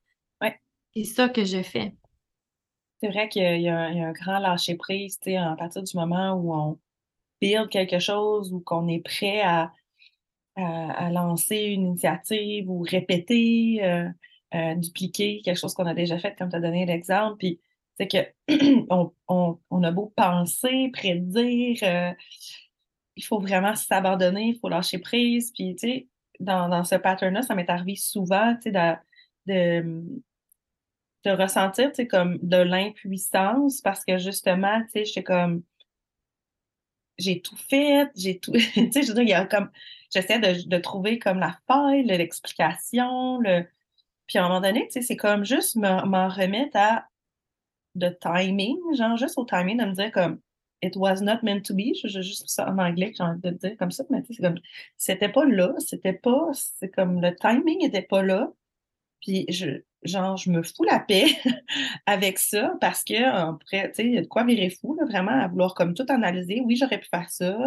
Ouais. 0.41 0.61
C'est 0.95 1.05
ça 1.05 1.27
que 1.27 1.43
je 1.43 1.63
fais. 1.63 1.95
C'est 3.01 3.09
vrai 3.09 3.29
qu'il 3.29 3.61
y, 3.61 3.69
a 3.69 3.79
un 3.79 4.11
grand 4.11 4.39
lâcher-prise, 4.39 5.19
à 5.37 5.55
partir 5.55 5.83
du 5.83 5.95
moment 5.95 6.33
où 6.33 6.53
on 6.53 6.79
build 7.41 7.69
quelque 7.69 7.99
chose 7.99 8.51
ou 8.51 8.59
qu'on 8.59 8.87
est 8.87 9.03
prêt 9.03 9.41
à, 9.41 9.71
à, 10.55 11.11
lancer 11.11 11.57
une 11.57 11.87
initiative 11.87 12.69
ou 12.69 12.81
répéter, 12.81 13.83
euh, 13.83 14.09
euh, 14.55 14.75
dupliquer 14.75 15.41
quelque 15.43 15.57
chose 15.57 15.73
qu'on 15.73 15.85
a 15.85 15.93
déjà 15.93 16.17
fait, 16.17 16.35
comme 16.37 16.49
tu 16.49 16.55
as 16.55 16.59
donné 16.59 16.85
l'exemple. 16.85 17.37
Puis, 17.37 17.59
c'est 17.99 18.07
que 18.07 18.17
on, 18.89 19.11
on, 19.27 19.83
a 19.83 19.91
beau 19.91 20.13
penser, 20.15 20.89
prédire, 20.93 21.77
euh, 21.83 22.11
il 23.15 23.23
faut 23.23 23.39
vraiment 23.39 23.75
s'abandonner, 23.75 24.49
il 24.49 24.59
faut 24.59 24.69
lâcher 24.69 24.99
prise. 24.99 25.51
Puis, 25.51 25.75
tu 25.75 25.87
sais, 25.87 26.07
dans, 26.39 26.83
ce 26.83 26.95
pattern-là, 26.95 27.41
ça 27.41 27.55
m'est 27.55 27.69
arrivé 27.69 27.95
souvent, 27.95 28.55
tu 28.55 28.71
sais, 28.71 28.97
de 29.45 30.21
de 31.25 31.31
ressentir, 31.31 31.91
comme 32.09 32.37
de 32.41 32.57
l'impuissance 32.57 33.81
parce 33.81 34.05
que 34.05 34.17
justement, 34.17 34.81
tu 34.83 34.91
sais, 34.91 35.05
j'étais 35.05 35.23
comme, 35.23 35.63
j'ai 37.17 37.41
tout 37.41 37.57
fait, 37.57 38.09
j'ai 38.15 38.39
tout, 38.39 38.51
tu 38.73 38.91
sais, 38.91 39.01
je 39.01 39.07
veux 39.07 39.13
dire, 39.15 39.23
il 39.23 39.29
y 39.29 39.33
a 39.33 39.45
comme, 39.45 39.69
j'essaie 40.13 40.39
de, 40.39 40.67
de, 40.67 40.77
trouver 40.77 41.19
comme 41.19 41.39
la 41.39 41.57
faille, 41.67 42.05
l'explication, 42.05 43.39
le, 43.39 43.65
puis 44.27 44.37
à 44.37 44.45
un 44.45 44.47
moment 44.47 44.61
donné, 44.61 44.87
tu 44.87 44.93
sais, 44.93 45.01
c'est 45.01 45.17
comme 45.17 45.45
juste 45.45 45.75
m'en 45.75 46.27
remettre 46.29 46.77
à 46.77 47.07
de 47.95 48.09
timing, 48.09 48.77
genre 48.95 49.17
juste 49.17 49.37
au 49.37 49.45
timing 49.45 49.77
de 49.77 49.85
me 49.85 49.93
dire 49.93 50.11
comme, 50.11 50.39
it 50.81 50.95
was 50.95 51.21
not 51.21 51.39
meant 51.43 51.61
to 51.61 51.73
be, 51.73 51.95
je, 51.95 52.21
juste 52.21 52.47
ça 52.47 52.69
en 52.69 52.77
anglais 52.77 53.11
que 53.11 53.17
j'ai 53.17 53.23
envie 53.23 53.41
de 53.41 53.49
dire 53.51 53.75
comme 53.77 53.91
ça, 53.91 54.03
mais 54.09 54.21
tu 54.21 54.27
sais, 54.27 54.33
c'est 54.35 54.43
comme, 54.43 54.59
c'était 54.97 55.29
pas 55.29 55.45
là, 55.45 55.73
c'était 55.79 56.13
pas, 56.13 56.49
c'est 56.53 56.89
comme 56.89 57.21
le 57.21 57.35
timing 57.35 57.83
était 57.83 58.03
pas 58.03 58.21
là, 58.21 58.51
puis 59.21 59.45
je, 59.49 59.81
genre, 60.03 60.37
je 60.37 60.49
me 60.49 60.63
fous 60.63 60.83
la 60.83 60.99
paix 60.99 61.25
avec 62.05 62.39
ça 62.39 62.73
parce 62.79 63.03
que, 63.03 63.13
pourrait, 63.51 63.89
tu 63.89 63.95
sais, 63.95 64.05
il 64.05 64.13
y 64.13 64.17
a 64.17 64.21
de 64.21 64.27
quoi 64.27 64.43
virer 64.43 64.69
fou, 64.69 64.97
vraiment, 65.07 65.31
à 65.31 65.47
vouloir 65.47 65.73
comme 65.73 65.93
tout 65.93 66.05
analyser. 66.09 66.61
Oui, 66.65 66.75
j'aurais 66.75 66.99
pu 66.99 67.07
faire 67.09 67.29
ça. 67.29 67.57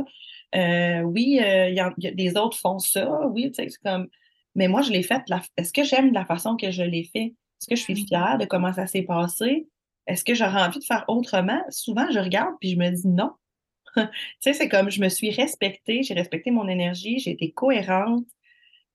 Euh, 0.55 1.01
oui, 1.03 1.41
euh, 1.43 1.69
il 1.69 1.75
y, 1.75 1.81
a, 1.81 1.93
des 2.13 2.37
autres 2.37 2.59
font 2.59 2.79
ça. 2.79 3.27
Oui, 3.29 3.51
tu 3.51 3.63
sais, 3.63 3.69
c'est 3.69 3.83
comme. 3.83 4.09
Mais 4.55 4.69
moi, 4.69 4.83
je 4.83 4.91
l'ai 4.91 5.03
fait. 5.03 5.23
Est-ce 5.57 5.73
que 5.73 5.85
j'aime 5.85 6.13
la 6.13 6.25
façon 6.25 6.57
que 6.57 6.71
je 6.71 6.83
l'ai 6.83 7.05
fait? 7.05 7.35
Est-ce 7.61 7.69
que 7.69 7.77
je 7.77 7.83
suis 7.83 7.95
mmh. 7.95 8.07
fière 8.09 8.39
de 8.39 8.47
comment 8.47 8.73
ça 8.73 8.87
s'est 8.87 9.03
passé? 9.03 9.69
Est-ce 10.07 10.25
que 10.25 10.35
j'aurais 10.35 10.63
envie 10.63 10.81
de 10.81 10.85
faire 10.85 11.05
autrement? 11.09 11.63
Souvent, 11.69 12.11
je 12.11 12.19
regarde 12.19 12.55
puis 12.59 12.71
je 12.71 12.77
me 12.77 12.91
dis 12.91 13.07
non. 13.07 13.31
tu 13.97 14.03
sais, 14.41 14.53
c'est 14.53 14.69
comme 14.69 14.91
je 14.91 15.01
me 15.01 15.09
suis 15.09 15.31
respectée, 15.31 16.03
j'ai 16.03 16.15
respecté 16.15 16.51
mon 16.51 16.69
énergie, 16.69 17.19
j'ai 17.19 17.33
été 17.33 17.53
cohérente, 17.53 18.27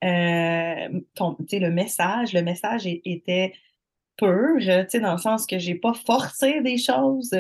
euh, 0.04 0.90
le 0.90 1.70
message, 1.70 2.34
le 2.34 2.42
message 2.42 2.86
était 2.86 3.54
pur, 4.18 4.60
dans 4.60 5.12
le 5.14 5.18
sens 5.18 5.46
que 5.46 5.60
j'ai 5.60 5.76
pas 5.76 5.94
forcé 5.94 6.62
des 6.62 6.78
choses. 6.78 7.32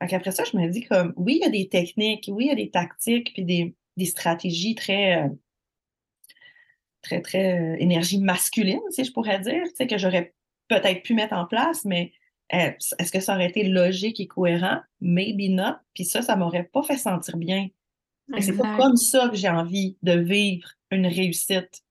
Après 0.00 0.30
ça, 0.30 0.44
je 0.44 0.56
me 0.56 0.68
dis 0.68 0.82
comme, 0.82 1.14
oui, 1.16 1.38
il 1.40 1.44
y 1.44 1.46
a 1.46 1.50
des 1.50 1.68
techniques, 1.68 2.28
oui, 2.30 2.46
il 2.46 2.48
y 2.48 2.52
a 2.52 2.54
des 2.54 2.70
tactiques, 2.70 3.32
puis 3.32 3.44
des, 3.44 3.74
stratégies 4.04 4.74
très, 4.74 5.24
euh, 5.24 5.28
très, 7.00 7.22
très 7.22 7.58
euh, 7.58 7.76
énergie 7.78 8.20
masculine, 8.20 8.80
si 8.90 9.04
je 9.04 9.12
pourrais 9.12 9.40
dire, 9.40 9.62
que 9.78 9.98
j'aurais 9.98 10.34
peut-être 10.68 11.02
pu 11.02 11.14
mettre 11.14 11.34
en 11.34 11.46
place, 11.46 11.84
mais 11.84 12.12
est-ce 12.50 13.10
que 13.10 13.20
ça 13.20 13.34
aurait 13.34 13.48
été 13.48 13.64
logique 13.64 14.20
et 14.20 14.26
cohérent? 14.26 14.80
Maybe 15.00 15.50
not. 15.50 15.76
Puis 15.94 16.04
ça, 16.04 16.22
ça 16.22 16.36
m'aurait 16.36 16.64
pas 16.64 16.82
fait 16.82 16.98
sentir 16.98 17.36
bien. 17.36 17.68
C'est 18.40 18.56
pas 18.56 18.76
comme 18.76 18.96
ça 18.96 19.28
que 19.28 19.36
j'ai 19.36 19.48
envie 19.48 19.96
de 20.02 20.12
vivre 20.12 20.68
une 20.90 21.06
réussite. 21.06 21.82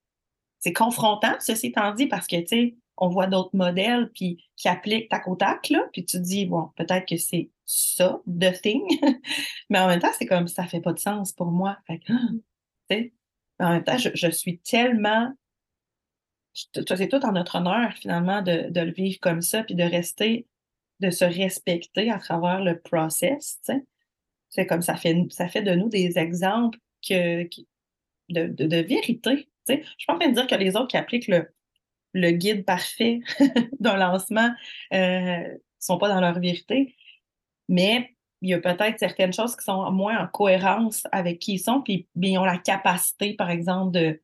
C'est 0.60 0.74
confrontant, 0.74 1.36
ceci 1.39 1.67
étant 1.67 1.93
dit, 1.93 2.08
parce 2.08 2.28
que, 2.28 2.38
tu 2.38 2.48
sais, 2.48 2.76
on 2.98 3.10
voit 3.10 3.28
d'autres 3.28 3.56
modèles 3.56 4.10
puis 4.13 4.43
qui 4.56 4.67
appliquent 4.67 5.10
tac 5.10 5.28
au 5.28 5.36
tac, 5.36 5.69
là, 5.69 5.88
puis 5.91 6.06
tu 6.06 6.19
dis, 6.19 6.45
bon, 6.45 6.71
peut-être 6.76 7.08
que 7.08 7.17
c'est 7.17 7.50
ça, 7.65 8.19
the 8.28 8.60
thing, 8.62 8.84
mais 9.69 9.80
en 9.80 9.88
même 9.88 10.00
temps, 10.00 10.12
c'est 10.17 10.26
comme, 10.26 10.48
ça 10.48 10.65
fait 10.65 10.82
pas 10.82 10.93
de 10.93 11.00
sens 11.00 11.34
pour 11.34 11.48
moi. 11.48 11.78
Fait 11.88 12.00
que, 12.00 12.13
en 13.60 13.69
même 13.69 13.84
temps, 13.84 13.98
je, 13.98 14.30
suis 14.32 14.60
tellement, 14.60 15.32
c'est 16.54 17.10
tout 17.10 17.26
en 17.26 17.32
notre 17.32 17.56
honneur, 17.56 17.93
finalement, 17.93 18.41
de, 18.41 18.69
de, 18.69 18.82
le 18.82 18.91
vivre 18.91 19.19
comme 19.19 19.41
ça, 19.41 19.63
puis 19.63 19.76
de 19.76 19.84
rester, 19.84 20.48
de 21.00 21.10
se 21.10 21.26
respecter 21.26 22.10
à 22.10 22.19
travers 22.19 22.63
le 22.63 22.80
process, 22.80 23.60
tu 23.65 23.74
sais. 23.74 23.86
C'est 24.56 24.65
comme 24.65 24.82
ça 24.82 24.96
fait, 24.96 25.15
ça 25.30 25.48
fait 25.48 25.62
de 25.62 25.76
nous 25.76 25.89
des 25.89 26.18
exemples 26.18 26.80
que, 27.08 27.44
de, 28.30 28.48
de, 28.48 28.78
vérité. 28.78 29.50
Je 29.68 29.74
ne 29.74 29.80
suis 29.98 30.06
pas 30.08 30.15
en 30.15 30.20
train 30.20 30.30
de 30.30 30.34
dire 30.34 30.48
que 30.48 30.56
les 30.56 30.76
autres 30.76 30.88
qui 30.88 30.98
appliquent 30.98 31.28
le, 31.28 31.50
le 32.13 32.32
guide 32.32 32.65
parfait 32.65 33.20
d'un 33.80 33.98
lancement 33.98 34.50
ne 34.91 34.98
euh, 34.98 35.58
sont 35.80 35.98
pas 35.98 36.08
dans 36.08 36.22
leur 36.22 36.39
vérité, 36.39 36.96
mais 37.68 38.15
il 38.41 38.50
y 38.50 38.54
a 38.54 38.60
peut-être 38.60 39.00
certaines 39.00 39.34
choses 39.34 39.56
qui 39.56 39.63
sont 39.65 39.91
moins 39.91 40.24
en 40.24 40.28
cohérence 40.28 41.04
avec 41.12 41.39
qui 41.39 41.54
ils 41.54 41.60
sont, 41.60 41.82
puis 41.82 42.08
ils 42.15 42.38
ont 42.38 42.46
la 42.46 42.58
capacité, 42.58 43.34
par 43.34 43.50
exemple, 43.50 43.91
de, 43.91 44.22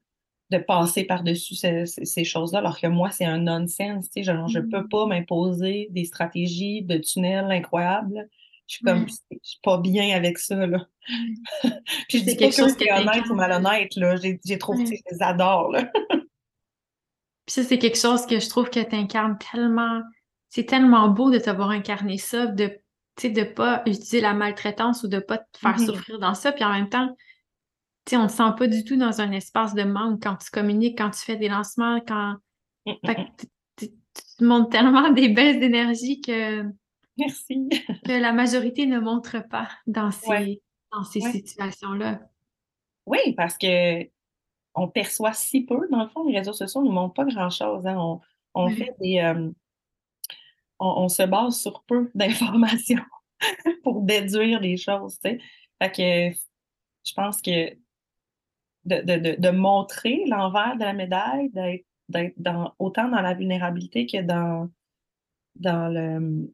de 0.51 0.57
passer 0.57 1.05
par-dessus 1.05 1.55
ces, 1.55 2.23
choses-là, 2.23 2.59
alors 2.59 2.79
que 2.79 2.87
moi, 2.87 3.09
c'est 3.09 3.25
un 3.25 3.39
nonsense. 3.39 4.07
Je 4.15 4.31
ne 4.31 4.69
peux 4.69 4.81
mm. 4.81 4.89
pas 4.89 5.05
m'imposer 5.07 5.87
des 5.91 6.05
stratégies 6.05 6.83
de 6.83 6.97
tunnel 6.97 7.49
incroyables 7.51 8.29
je 8.71 8.77
suis 8.77 8.85
comme, 8.85 9.07
je 9.07 9.37
suis 9.41 9.59
pas 9.63 9.77
bien 9.77 10.15
avec 10.15 10.37
ça, 10.37 10.55
là. 10.65 10.85
puis 12.07 12.19
je 12.19 12.23
dis 12.23 12.37
quelque 12.37 12.55
chose 12.55 12.75
qui 12.75 12.85
est 12.85 12.93
honnête 12.93 13.29
ou 13.29 13.35
malhonnête, 13.35 13.95
là. 13.95 14.15
J'ai 14.17 14.57
trop, 14.57 14.75
je 14.75 14.91
les 14.91 15.21
adore, 15.21 15.71
là. 15.71 15.91
puis 16.09 16.23
ça, 17.47 17.63
c'est 17.63 17.79
quelque 17.79 17.97
chose 17.97 18.25
que 18.25 18.39
je 18.39 18.49
trouve 18.49 18.69
que 18.69 18.79
tu 18.79 18.95
incarnes 18.95 19.37
tellement 19.51 20.01
c'est 20.51 20.65
tellement 20.65 21.07
beau 21.07 21.31
de 21.31 21.39
t'avoir 21.39 21.69
incarné 21.69 22.17
ça, 22.17 22.45
de 22.45 22.77
ne 23.23 23.43
pas 23.43 23.83
utiliser 23.85 24.19
la 24.19 24.33
maltraitance 24.33 25.03
ou 25.03 25.07
de 25.07 25.19
pas 25.19 25.37
te 25.37 25.57
faire 25.57 25.77
mm-hmm. 25.77 25.85
souffrir 25.85 26.19
dans 26.19 26.33
ça. 26.33 26.51
Puis 26.51 26.65
en 26.65 26.73
même 26.73 26.89
temps, 26.89 27.15
on 28.11 28.23
ne 28.23 28.27
te 28.27 28.33
sent 28.33 28.51
pas 28.57 28.67
du 28.67 28.83
tout 28.83 28.97
dans 28.97 29.21
un 29.21 29.31
espace 29.31 29.73
de 29.73 29.83
manque 29.83 30.21
quand 30.21 30.35
tu 30.35 30.51
communiques, 30.51 30.97
quand 30.97 31.11
tu 31.11 31.21
fais 31.21 31.37
des 31.37 31.47
lancements, 31.47 32.01
quand. 32.05 32.35
tu 32.85 33.89
montres 34.41 34.69
tellement 34.69 35.09
des 35.13 35.29
baisses 35.29 35.59
d'énergie 35.59 36.21
que. 36.21 36.63
Merci. 37.21 37.69
que 38.05 38.19
la 38.19 38.33
majorité 38.33 38.85
ne 38.85 38.99
montre 38.99 39.47
pas 39.47 39.69
dans 39.87 40.11
ces, 40.11 40.61
dans 40.91 41.03
ces 41.03 41.21
situations-là. 41.21 42.19
Oui, 43.05 43.33
parce 43.35 43.57
que 43.57 44.09
on 44.73 44.87
perçoit 44.87 45.33
si 45.33 45.65
peu. 45.65 45.87
Dans 45.89 46.03
le 46.03 46.09
fond, 46.09 46.27
les 46.27 46.37
réseaux 46.37 46.53
sociaux 46.53 46.81
ne 46.81 46.87
nous 46.87 46.93
montrent 46.93 47.13
pas 47.13 47.25
grand-chose. 47.25 47.85
Hein. 47.85 48.19
On, 48.53 48.69
fait 48.69 48.93
des. 48.99 49.19
Euh, 49.19 49.49
on, 50.79 51.09
se 51.09 51.23
base 51.23 51.59
sur 51.59 51.83
peu 51.83 52.09
d'informations 52.15 53.03
pour 53.83 54.01
déduire 54.01 54.59
des 54.59 54.77
choses. 54.77 55.19
Fait 55.21 55.39
que 55.81 56.37
je 57.03 57.13
pense 57.13 57.41
que 57.41 57.75
de, 58.85 59.49
montrer 59.51 60.23
l'envers 60.27 60.75
de 60.75 60.83
la 60.83 60.93
médaille, 60.93 61.51
d'être 62.09 62.33
dans, 62.37 62.73
autant 62.79 63.07
dans 63.09 63.21
la 63.21 63.33
vulnérabilité 63.33 64.05
que 64.05 64.21
dans, 64.21 64.69
dans 65.55 65.87
le 65.87 66.51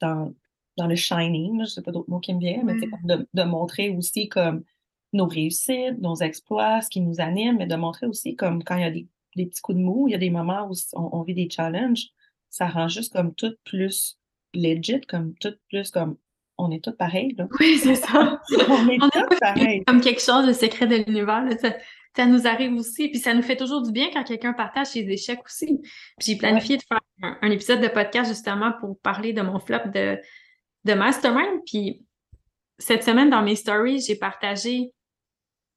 dans, 0.00 0.32
dans 0.76 0.86
le 0.86 0.94
shining, 0.94 1.56
je 1.56 1.62
ne 1.62 1.66
sais 1.66 1.82
pas 1.82 1.92
d'autres 1.92 2.10
mots 2.10 2.20
qui 2.20 2.34
me 2.34 2.40
viennent, 2.40 2.64
mais 2.64 2.74
de, 3.04 3.28
de, 3.32 3.42
montrer 3.42 3.90
aussi 3.90 4.28
comme 4.28 4.64
nos 5.12 5.26
réussites, 5.26 5.98
nos 6.00 6.16
exploits, 6.16 6.80
ce 6.82 6.88
qui 6.88 7.00
nous 7.00 7.20
anime, 7.20 7.58
mais 7.58 7.66
de 7.66 7.76
montrer 7.76 8.06
aussi 8.06 8.36
comme 8.36 8.62
quand 8.62 8.76
il 8.76 8.82
y 8.82 8.84
a 8.84 8.90
des, 8.90 9.06
petits 9.36 9.60
coups 9.60 9.78
de 9.78 9.82
mou, 9.82 10.08
il 10.08 10.12
y 10.12 10.14
a 10.14 10.18
des 10.18 10.30
moments 10.30 10.68
où 10.68 10.74
on, 10.94 11.22
vit 11.22 11.34
des 11.34 11.48
challenges, 11.48 12.08
ça 12.50 12.66
rend 12.66 12.88
juste 12.88 13.12
comme 13.12 13.34
tout 13.34 13.54
plus 13.64 14.18
legit, 14.54 15.00
comme 15.02 15.34
tout 15.34 15.54
plus 15.68 15.90
comme 15.90 16.16
on 16.58 16.72
est 16.72 16.82
tous 16.82 16.92
pareils. 16.92 17.34
Là. 17.38 17.46
Oui, 17.60 17.78
c'est 17.78 17.94
ça. 17.94 18.40
on 18.68 18.88
est 18.88 18.98
tous 18.98 19.38
pareils. 19.40 19.84
Comme 19.86 20.00
quelque 20.00 20.20
chose 20.20 20.46
de 20.46 20.52
secret 20.52 20.86
de 20.86 20.96
l'univers. 20.96 21.44
Ça, 22.16 22.26
nous 22.26 22.48
arrive 22.48 22.72
aussi. 22.74 23.08
Puis 23.10 23.20
ça 23.20 23.32
nous 23.32 23.42
fait 23.42 23.56
toujours 23.56 23.82
du 23.82 23.92
bien 23.92 24.08
quand 24.12 24.24
quelqu'un 24.24 24.52
partage 24.52 24.88
ses 24.88 25.08
échecs 25.08 25.44
aussi. 25.44 25.78
Puis 26.18 26.32
j'ai 26.32 26.36
planifié 26.36 26.76
de 26.76 26.82
faire 26.82 26.97
un, 27.22 27.50
épisode 27.50 27.80
de 27.80 27.88
podcast 27.88 28.30
justement 28.30 28.72
pour 28.80 28.98
parler 29.00 29.32
de 29.32 29.42
mon 29.42 29.58
flop 29.58 29.88
de, 29.92 30.18
de 30.84 30.94
mastermind. 30.94 31.60
Puis 31.66 32.04
cette 32.78 33.04
semaine, 33.04 33.30
dans 33.30 33.42
mes 33.42 33.56
stories, 33.56 34.00
j'ai 34.00 34.16
partagé 34.16 34.92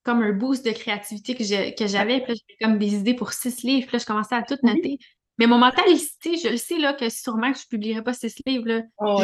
comme 0.03 0.21
un 0.21 0.31
boost 0.31 0.65
de 0.65 0.71
créativité 0.71 1.35
que 1.35 1.43
j'avais. 1.87 2.21
Puis 2.21 2.33
j'avais 2.35 2.57
comme 2.61 2.77
des 2.79 2.95
idées 2.95 3.13
pour 3.13 3.33
six 3.33 3.63
livres. 3.63 3.87
Puis 3.87 3.97
là, 3.97 3.99
je 3.99 4.05
commençais 4.05 4.35
à 4.35 4.43
tout 4.43 4.57
noter. 4.63 4.97
Mais 5.37 5.47
mon 5.47 5.57
mental, 5.57 5.85
je 5.87 6.49
le 6.49 6.57
sais 6.57 6.77
là, 6.77 6.93
que 6.93 7.09
sûrement 7.09 7.51
que 7.51 7.57
je 7.57 7.63
ne 7.63 7.69
publierai 7.69 8.03
pas 8.03 8.13
six 8.13 8.35
livres. 8.45 8.67
Là. 8.67 8.81
Oh, 8.99 9.23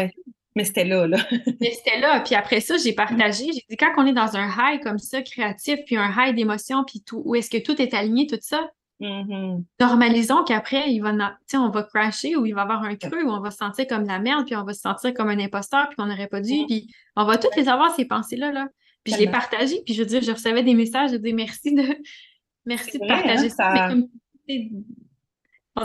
mais 0.56 0.65
c'était 0.65 0.86
là, 0.86 1.06
là. 1.06 1.19
Mais 1.62 1.71
c'était 1.71 1.99
là. 1.99 2.19
Puis 2.21 2.34
après 2.34 2.62
ça, 2.62 2.77
j'ai 2.77 2.93
partagé. 2.93 3.45
J'ai 3.45 3.63
dit, 3.69 3.77
quand 3.77 3.93
on 3.97 4.08
est 4.08 4.13
dans 4.13 4.36
un 4.36 4.49
high 4.49 4.82
comme 4.82 4.97
ça, 4.97 5.21
créatif, 5.21 5.77
puis 5.86 5.97
un 5.97 6.12
high 6.17 6.36
d'émotion, 6.36 6.84
puis 6.84 7.03
tout, 7.06 7.21
où 7.23 7.36
est-ce 7.36 7.51
que 7.51 7.60
tout 7.60 7.80
est 7.80 7.93
aligné, 7.93 8.25
tout 8.25 8.39
ça, 8.41 8.67
mm-hmm. 9.01 9.63
normalisons 9.79 10.43
qu'après, 10.43 10.91
il 10.91 10.99
va, 10.99 11.13
on 11.55 11.69
va 11.69 11.83
crasher 11.83 12.36
ou 12.36 12.45
il 12.45 12.53
va 12.53 12.62
y 12.62 12.63
avoir 12.63 12.83
un 12.83 12.95
creux 12.95 13.23
où 13.23 13.29
on 13.29 13.39
va 13.39 13.51
se 13.51 13.57
sentir 13.57 13.88
comme 13.88 14.05
la 14.05 14.19
merde, 14.19 14.45
puis 14.45 14.55
on 14.55 14.63
va 14.63 14.73
se 14.73 14.81
sentir 14.81 15.13
comme 15.13 15.29
un 15.29 15.39
imposteur, 15.39 15.88
puis 15.88 15.95
qu'on 15.95 16.05
n'aurait 16.05 16.27
pas 16.27 16.41
dû. 16.41 16.51
Mm-hmm. 16.51 16.67
Puis 16.67 16.93
on 17.15 17.25
va 17.25 17.38
toutes 17.38 17.55
les 17.55 17.69
avoir, 17.69 17.95
ces 17.95 18.05
pensées-là. 18.05 18.51
Là. 18.51 18.67
Puis 19.03 19.13
je 19.13 19.19
l'ai 19.19 19.31
partagé, 19.31 19.81
puis 19.86 19.93
je 19.93 20.01
veux 20.01 20.07
dire, 20.07 20.21
je 20.21 20.31
recevais 20.31 20.63
des 20.63 20.73
messages, 20.73 21.12
je 21.12 21.17
dis 21.17 21.33
merci 21.33 21.73
de 21.73 21.83
merci 22.65 22.99
de 22.99 23.07
partager 23.07 23.47
hein, 23.47 23.49
ça. 23.49 23.89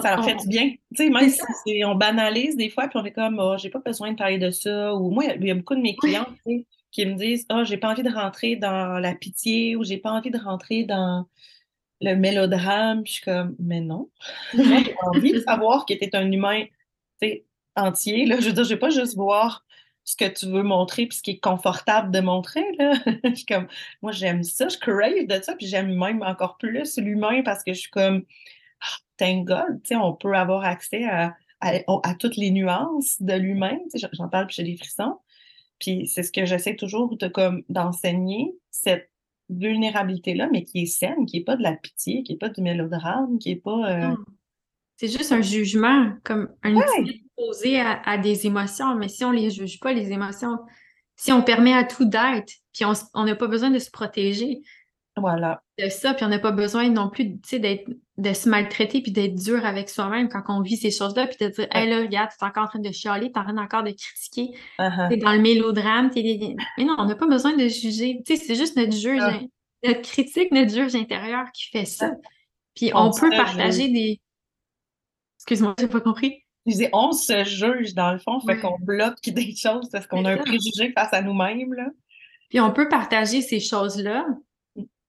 Ça 0.00 0.16
leur 0.16 0.24
fait 0.24 0.36
du 0.36 0.48
bien. 0.48 0.70
Tu 0.70 1.04
sais, 1.04 1.10
même 1.10 1.28
si 1.28 1.84
on 1.84 1.94
banalise 1.94 2.56
des 2.56 2.70
fois, 2.70 2.88
puis 2.88 2.98
on 2.98 3.04
est 3.04 3.12
comme, 3.12 3.38
oh, 3.38 3.56
j'ai 3.58 3.68
pas 3.68 3.80
besoin 3.80 4.12
de 4.12 4.16
parler 4.16 4.38
de 4.38 4.50
ça. 4.50 4.94
Ou 4.94 5.10
moi, 5.10 5.24
il 5.24 5.44
y 5.46 5.50
a 5.50 5.54
beaucoup 5.54 5.74
de 5.74 5.80
mes 5.80 5.94
clients 5.96 6.26
qui 6.90 7.06
me 7.06 7.14
disent, 7.14 7.46
oh, 7.52 7.62
j'ai 7.64 7.76
pas 7.76 7.90
envie 7.90 8.02
de 8.02 8.10
rentrer 8.10 8.56
dans 8.56 8.98
la 8.98 9.14
pitié 9.14 9.76
ou 9.76 9.84
j'ai 9.84 9.98
pas 9.98 10.12
envie 10.12 10.30
de 10.30 10.38
rentrer 10.38 10.84
dans 10.84 11.26
le 12.02 12.16
mélodrame. 12.16 13.02
Puis 13.04 13.12
je 13.12 13.16
suis 13.18 13.24
comme, 13.24 13.56
mais 13.58 13.80
non. 13.80 14.10
j'ai 14.54 14.94
envie 15.14 15.32
de 15.32 15.40
savoir 15.40 15.86
que 15.86 15.94
tu 15.94 16.04
es 16.04 16.16
un 16.16 16.30
humain 16.30 16.64
entier. 17.76 18.26
Là. 18.26 18.40
Je 18.40 18.46
veux 18.46 18.52
dire, 18.52 18.64
je 18.64 18.70
vais 18.70 18.78
pas 18.78 18.90
juste 18.90 19.16
voir 19.16 19.64
ce 20.04 20.16
que 20.16 20.28
tu 20.28 20.46
veux 20.46 20.64
montrer 20.64 21.06
puis 21.06 21.18
ce 21.18 21.22
qui 21.22 21.32
est 21.32 21.40
confortable 21.40 22.10
de 22.10 22.20
montrer. 22.20 22.64
Là. 22.78 22.94
je 23.24 23.34
suis 23.34 23.46
comme, 23.46 23.68
moi, 24.02 24.12
j'aime 24.12 24.42
ça, 24.42 24.68
je 24.68 24.78
crave 24.78 25.26
de 25.26 25.42
ça, 25.42 25.54
puis 25.54 25.66
j'aime 25.66 25.94
même 25.96 26.22
encore 26.22 26.58
plus 26.58 26.96
l'humain 26.98 27.42
parce 27.44 27.62
que 27.62 27.72
je 27.72 27.80
suis 27.80 27.90
comme, 27.90 28.24
thank 29.16 29.46
God, 29.46 29.80
on 29.92 30.12
peut 30.14 30.34
avoir 30.34 30.64
accès 30.64 31.04
à, 31.04 31.34
à, 31.60 32.14
toutes 32.18 32.36
les 32.36 32.50
nuances 32.50 33.20
de 33.20 33.34
l'humain. 33.34 33.78
J'en 34.12 34.28
parle, 34.28 34.48
puis 34.48 34.56
j'ai 34.56 34.64
des 34.64 34.76
frissons. 34.76 35.18
Puis 35.78 36.06
c'est 36.06 36.22
ce 36.22 36.32
que 36.32 36.44
j'essaie 36.44 36.76
toujours 36.76 37.16
de, 37.16 37.28
comme, 37.28 37.62
d'enseigner, 37.68 38.52
cette 38.70 39.11
vulnérabilité-là, 39.50 40.48
mais 40.50 40.64
qui 40.64 40.82
est 40.82 40.86
saine, 40.86 41.26
qui 41.26 41.38
n'est 41.38 41.44
pas 41.44 41.56
de 41.56 41.62
la 41.62 41.76
pitié, 41.76 42.22
qui 42.22 42.32
n'est 42.32 42.38
pas 42.38 42.48
du 42.48 42.62
mélodrame, 42.62 43.38
qui 43.38 43.50
n'est 43.50 43.60
pas. 43.60 43.90
Euh, 43.90 44.16
c'est 44.96 45.08
juste 45.08 45.32
un 45.32 45.42
jugement, 45.42 46.12
comme 46.24 46.48
un 46.62 46.76
outil 46.76 47.24
posé 47.36 47.80
à, 47.80 48.18
des 48.18 48.46
émotions, 48.46 48.94
mais 48.94 49.08
si 49.08 49.24
on 49.24 49.32
ne 49.32 49.38
les 49.38 49.50
juge 49.50 49.80
pas, 49.80 49.92
les 49.92 50.12
émotions, 50.12 50.58
si 51.16 51.32
on 51.32 51.42
permet 51.42 51.74
à 51.74 51.84
tout 51.84 52.04
d'être, 52.04 52.52
puis 52.72 52.84
on 53.14 53.24
n'a 53.24 53.34
pas 53.34 53.48
besoin 53.48 53.70
de 53.70 53.78
se 53.78 53.90
protéger, 53.90 54.62
voilà. 55.16 55.62
De 55.78 55.88
ça, 55.88 56.14
puis 56.14 56.24
on 56.24 56.28
n'a 56.28 56.38
pas 56.38 56.52
besoin 56.52 56.88
non 56.88 57.10
plus 57.10 57.24
d'être, 57.58 57.90
de 58.16 58.32
se 58.32 58.48
maltraiter 58.48 59.02
puis 59.02 59.12
d'être 59.12 59.34
dur 59.34 59.64
avec 59.64 59.90
soi-même 59.90 60.28
quand 60.28 60.42
on 60.48 60.62
vit 60.62 60.76
ces 60.76 60.90
choses-là, 60.90 61.26
puis 61.26 61.36
de 61.38 61.52
dire, 61.52 61.68
hé 61.74 61.86
là, 61.86 62.00
regarde, 62.00 62.30
tu 62.30 62.42
es 62.42 62.48
encore 62.48 62.64
en 62.64 62.68
train 62.68 62.78
de 62.78 62.90
chialer, 62.90 63.30
tu 63.30 63.38
es 63.38 63.38
en 63.38 63.44
train 63.44 63.58
encore 63.58 63.82
de 63.82 63.90
critiquer, 63.90 64.56
uh-huh. 64.78 65.08
tu 65.08 65.14
es 65.14 65.16
dans 65.18 65.32
le 65.32 65.40
mélodrame, 65.40 66.10
t'es... 66.10 66.22
mais 66.78 66.84
non, 66.84 66.94
on 66.98 67.04
n'a 67.04 67.14
pas 67.14 67.26
besoin 67.26 67.54
de 67.54 67.68
juger. 67.68 68.22
Tu 68.26 68.36
sais, 68.36 68.42
c'est 68.42 68.54
juste 68.54 68.76
notre 68.76 68.96
juge, 68.96 69.22
ah. 69.22 69.38
notre 69.84 70.00
critique, 70.02 70.50
notre 70.50 70.72
juge 70.72 70.94
intérieur 70.94 71.44
qui 71.52 71.68
fait 71.68 71.84
ça. 71.84 72.12
Puis 72.74 72.90
on, 72.94 73.10
peut 73.10 73.30
partager 73.30 73.88
des. 73.88 74.20
Excuse-moi, 75.38 75.74
j'ai 75.78 75.88
pas 75.88 76.00
compris. 76.00 76.42
Je 76.64 76.72
disais, 76.72 76.90
on 76.92 77.12
se 77.12 77.44
juge 77.44 77.94
dans 77.94 78.12
le 78.12 78.18
fond, 78.18 78.40
fait 78.40 78.58
qu'on 78.58 78.78
bloque 78.78 79.20
des 79.26 79.54
choses 79.54 79.88
parce 79.90 80.06
qu'on 80.06 80.24
a 80.24 80.32
un 80.32 80.36
préjugé 80.38 80.92
face 80.94 81.12
à 81.12 81.20
nous-mêmes. 81.20 81.74
Là. 81.74 81.88
Puis 82.48 82.60
on 82.60 82.72
peut 82.72 82.88
partager 82.88 83.42
ces 83.42 83.60
choses-là, 83.60 84.24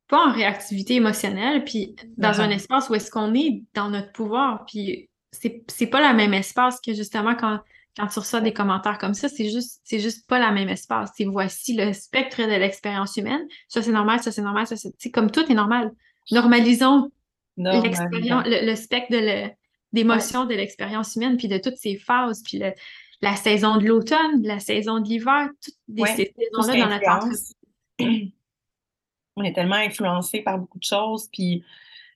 pas 0.08 0.28
en 0.28 0.32
réactivité 0.32 0.96
émotionnelle, 0.96 1.64
puis 1.64 1.96
dans 2.18 2.42
un 2.42 2.50
espace 2.50 2.90
où 2.90 2.96
est-ce 2.96 3.10
qu'on 3.10 3.34
est 3.34 3.64
dans 3.74 3.90
notre 3.90 4.12
pouvoir, 4.12 4.66
puis 4.66 5.10
c'est, 5.32 5.88
pas 5.88 6.12
le 6.12 6.16
même 6.16 6.34
espace 6.34 6.80
que 6.80 6.94
justement 6.94 7.36
quand, 7.36 7.60
quand 7.98 8.08
tu 8.08 8.20
reçois 8.20 8.42
des 8.42 8.54
commentaires 8.54 8.98
comme 8.98 9.14
ça, 9.14 9.30
c'est 9.30 9.50
juste, 9.50 9.82
c'est 9.84 10.00
juste 10.00 10.28
pas 10.28 10.40
le 10.40 10.54
même 10.54 10.70
espace. 10.70 11.12
C'est 11.16 11.26
voici 11.26 11.76
le 11.76 11.94
spectre 11.94 12.42
de 12.42 12.56
l'expérience 12.56 13.18
humaine. 13.18 13.42
Ça, 13.68 13.82
c'est 13.82 13.92
normal, 13.92 14.22
ça, 14.22 14.32
c'est 14.32 14.42
normal, 14.42 14.68
ça, 14.68 14.76
c'est, 14.76 15.12
comme 15.12 15.32
tout 15.32 15.50
est 15.52 15.56
normal. 15.56 15.92
Normalisons 16.32 17.12
l'expérience, 17.58 18.44
le, 18.48 18.76
spectre 18.76 19.12
de 19.12 19.50
d'émotion 19.92 20.46
de 20.46 20.56
l'expérience 20.56 21.16
humaine, 21.16 21.38
puis 21.38 21.48
de 21.48 21.60
toutes 21.60 21.78
ces 21.78 21.98
phases, 21.98 22.42
puis 22.44 22.60
la 23.22 23.36
saison 23.36 23.78
de 23.78 23.86
l'automne, 23.86 24.42
la 24.42 24.60
saison 24.60 25.00
de 25.00 25.08
l'hiver, 25.08 25.50
toutes 25.64 26.08
ces 26.08 26.34
saisons-là 26.36 26.80
dans 26.80 26.90
notre 26.90 28.34
on 29.36 29.44
est 29.44 29.54
tellement 29.54 29.76
influencé 29.76 30.42
par 30.42 30.60
beaucoup 30.60 30.80
de 30.80 30.84
choses, 30.84 31.30
puis 31.32 31.64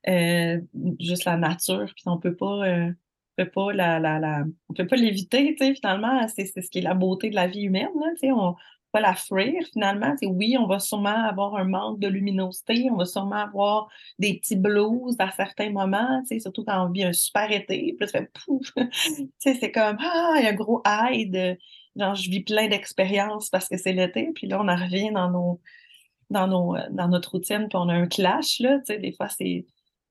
euh, 0.07 0.59
juste 0.99 1.25
la 1.25 1.37
nature, 1.37 1.91
puis 1.95 2.03
on 2.05 2.17
peut 2.17 2.35
pas, 2.35 2.65
euh, 2.65 2.91
peut 3.35 3.49
pas 3.49 3.73
la, 3.73 3.99
la, 3.99 4.43
on 4.69 4.73
peut 4.73 4.87
pas 4.87 4.95
l'éviter, 4.95 5.55
tu 5.55 5.65
sais, 5.65 5.75
finalement, 5.75 6.27
c'est 6.27 6.45
ce 6.45 6.69
qui 6.69 6.79
est 6.79 6.81
la 6.81 6.93
beauté 6.93 7.29
de 7.29 7.35
la 7.35 7.47
vie 7.47 7.63
humaine, 7.63 7.89
tu 8.13 8.19
sais, 8.19 8.31
on 8.31 8.53
peut 8.53 8.59
pas 8.93 9.01
la 9.01 9.15
fuir, 9.15 9.53
finalement, 9.73 10.15
oui, 10.23 10.55
on 10.57 10.65
va 10.65 10.79
sûrement 10.79 11.25
avoir 11.25 11.55
un 11.55 11.65
manque 11.65 11.99
de 11.99 12.07
luminosité, 12.07 12.87
on 12.91 12.95
va 12.95 13.05
sûrement 13.05 13.35
avoir 13.35 13.89
des 14.17 14.35
petits 14.35 14.55
blues 14.55 15.15
à 15.19 15.29
certains 15.31 15.71
moments, 15.71 16.21
tu 16.21 16.35
sais, 16.35 16.39
surtout 16.39 16.63
quand 16.63 16.87
on 16.87 16.89
vit 16.89 17.03
un 17.03 17.13
super 17.13 17.51
été, 17.51 17.95
puis 17.97 18.07
ça 18.07 18.19
fait 18.19 18.31
pouf, 18.45 18.73
tu 18.75 19.29
sais, 19.39 19.55
c'est 19.55 19.71
comme, 19.71 19.97
ah, 19.99 20.35
il 20.37 20.43
y 20.43 20.47
a 20.47 20.51
un 20.51 20.53
gros 20.53 20.81
high 20.85 21.29
de, 21.29 21.57
genre, 21.97 22.15
je 22.15 22.29
vis 22.29 22.43
plein 22.43 22.67
d'expériences 22.69 23.49
parce 23.49 23.67
que 23.67 23.77
c'est 23.77 23.93
l'été, 23.93 24.31
puis 24.33 24.47
là, 24.47 24.61
on 24.61 24.67
en 24.67 24.75
revient 24.75 25.11
dans 25.11 25.29
nos 25.29 25.59
dans, 26.29 26.47
nos, 26.47 26.75
euh, 26.75 26.87
dans 26.91 27.07
notre 27.07 27.31
routine, 27.31 27.67
puis 27.69 27.77
on 27.77 27.89
a 27.89 27.93
un 27.93 28.07
clash, 28.07 28.59
là, 28.59 28.79
tu 28.79 28.85
sais, 28.85 28.99
des 28.99 29.11
fois, 29.11 29.29
c'est, 29.29 29.65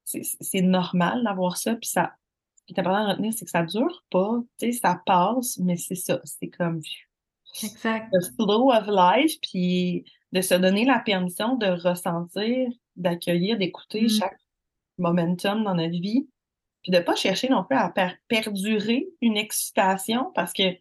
c'est, 0.04 0.62
normal 0.62 1.24
d'avoir 1.24 1.56
ça, 1.56 1.74
puis 1.74 1.88
ça, 1.88 2.12
est 2.68 2.78
important 2.78 3.04
de 3.04 3.10
retenir, 3.10 3.32
c'est 3.32 3.44
que 3.44 3.50
ça 3.50 3.62
dure 3.62 4.04
pas, 4.10 4.40
tu 4.58 4.72
sais, 4.72 4.78
ça 4.78 5.00
passe, 5.04 5.58
mais 5.58 5.76
c'est 5.76 5.94
ça, 5.94 6.20
c'est 6.24 6.48
comme 6.48 6.80
exact. 7.62 8.08
le 8.12 8.20
flow 8.34 8.72
of 8.72 8.86
life, 8.88 9.34
puis 9.40 10.04
de 10.32 10.40
se 10.40 10.54
donner 10.54 10.84
la 10.84 10.98
permission 10.98 11.56
de 11.56 11.66
ressentir, 11.66 12.68
d'accueillir, 12.96 13.58
d'écouter 13.58 14.02
mm. 14.02 14.08
chaque 14.08 14.40
momentum 14.98 15.64
dans 15.64 15.74
notre 15.74 16.00
vie, 16.00 16.28
puis 16.82 16.92
de 16.92 16.98
pas 16.98 17.16
chercher 17.16 17.48
non 17.48 17.64
plus 17.64 17.76
à 17.76 17.92
perdurer 18.28 19.06
une 19.20 19.36
excitation, 19.36 20.32
parce 20.34 20.52
que, 20.52 20.72
tu 20.72 20.80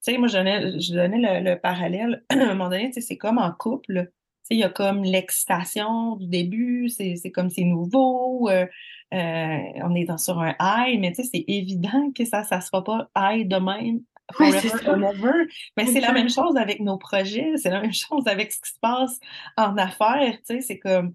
sais, 0.00 0.18
moi, 0.18 0.28
je 0.28 0.36
donnais, 0.36 0.80
je 0.80 0.94
donnais 0.94 1.40
le, 1.40 1.50
le 1.50 1.58
parallèle, 1.58 2.24
à 2.30 2.34
un 2.34 2.54
moment 2.54 2.68
donné, 2.68 2.88
tu 2.88 2.94
sais, 2.94 3.00
c'est 3.00 3.18
comme 3.18 3.38
en 3.38 3.52
couple, 3.52 4.10
il 4.52 4.58
y 4.58 4.64
a 4.64 4.68
comme 4.68 5.02
l'excitation 5.02 6.16
du 6.16 6.26
début, 6.26 6.88
c'est 6.88 7.30
comme 7.32 7.50
c'est 7.50 7.64
nouveau, 7.64 8.48
euh, 8.48 8.66
euh, 9.14 9.58
on 9.82 9.94
est 9.94 10.04
dans, 10.04 10.18
sur 10.18 10.40
un 10.40 10.54
high, 10.60 10.98
mais 11.00 11.12
c'est 11.14 11.44
évident 11.48 12.10
que 12.14 12.24
ça 12.24 12.44
ne 12.50 12.60
sera 12.60 12.84
pas 12.84 13.10
high 13.16 13.46
de 13.46 13.56
même. 13.56 14.00
Forever 14.32 15.46
Mais 15.76 15.86
c'est 15.86 16.00
la 16.00 16.12
même 16.12 16.30
chose 16.30 16.56
avec 16.56 16.80
nos 16.80 16.96
projets, 16.96 17.52
c'est 17.56 17.70
la 17.70 17.80
même 17.80 17.92
chose 17.92 18.26
avec 18.26 18.52
ce 18.52 18.60
qui 18.60 18.70
se 18.70 18.78
passe 18.80 19.18
en 19.56 19.76
affaires. 19.76 20.38
C'est 20.44 20.78
comme 20.78 21.14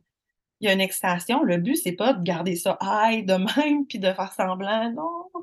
il 0.59 0.67
y 0.67 0.69
a 0.69 0.73
une 0.73 0.81
excitation. 0.81 1.43
Le 1.43 1.57
but, 1.57 1.75
c'est 1.75 1.93
pas 1.93 2.13
de 2.13 2.23
garder 2.23 2.55
ça 2.55 2.77
high 2.81 3.25
de 3.25 3.33
même 3.33 3.85
puis 3.87 3.99
de 3.99 4.11
faire 4.11 4.33
semblant. 4.33 4.91
Non. 4.91 5.41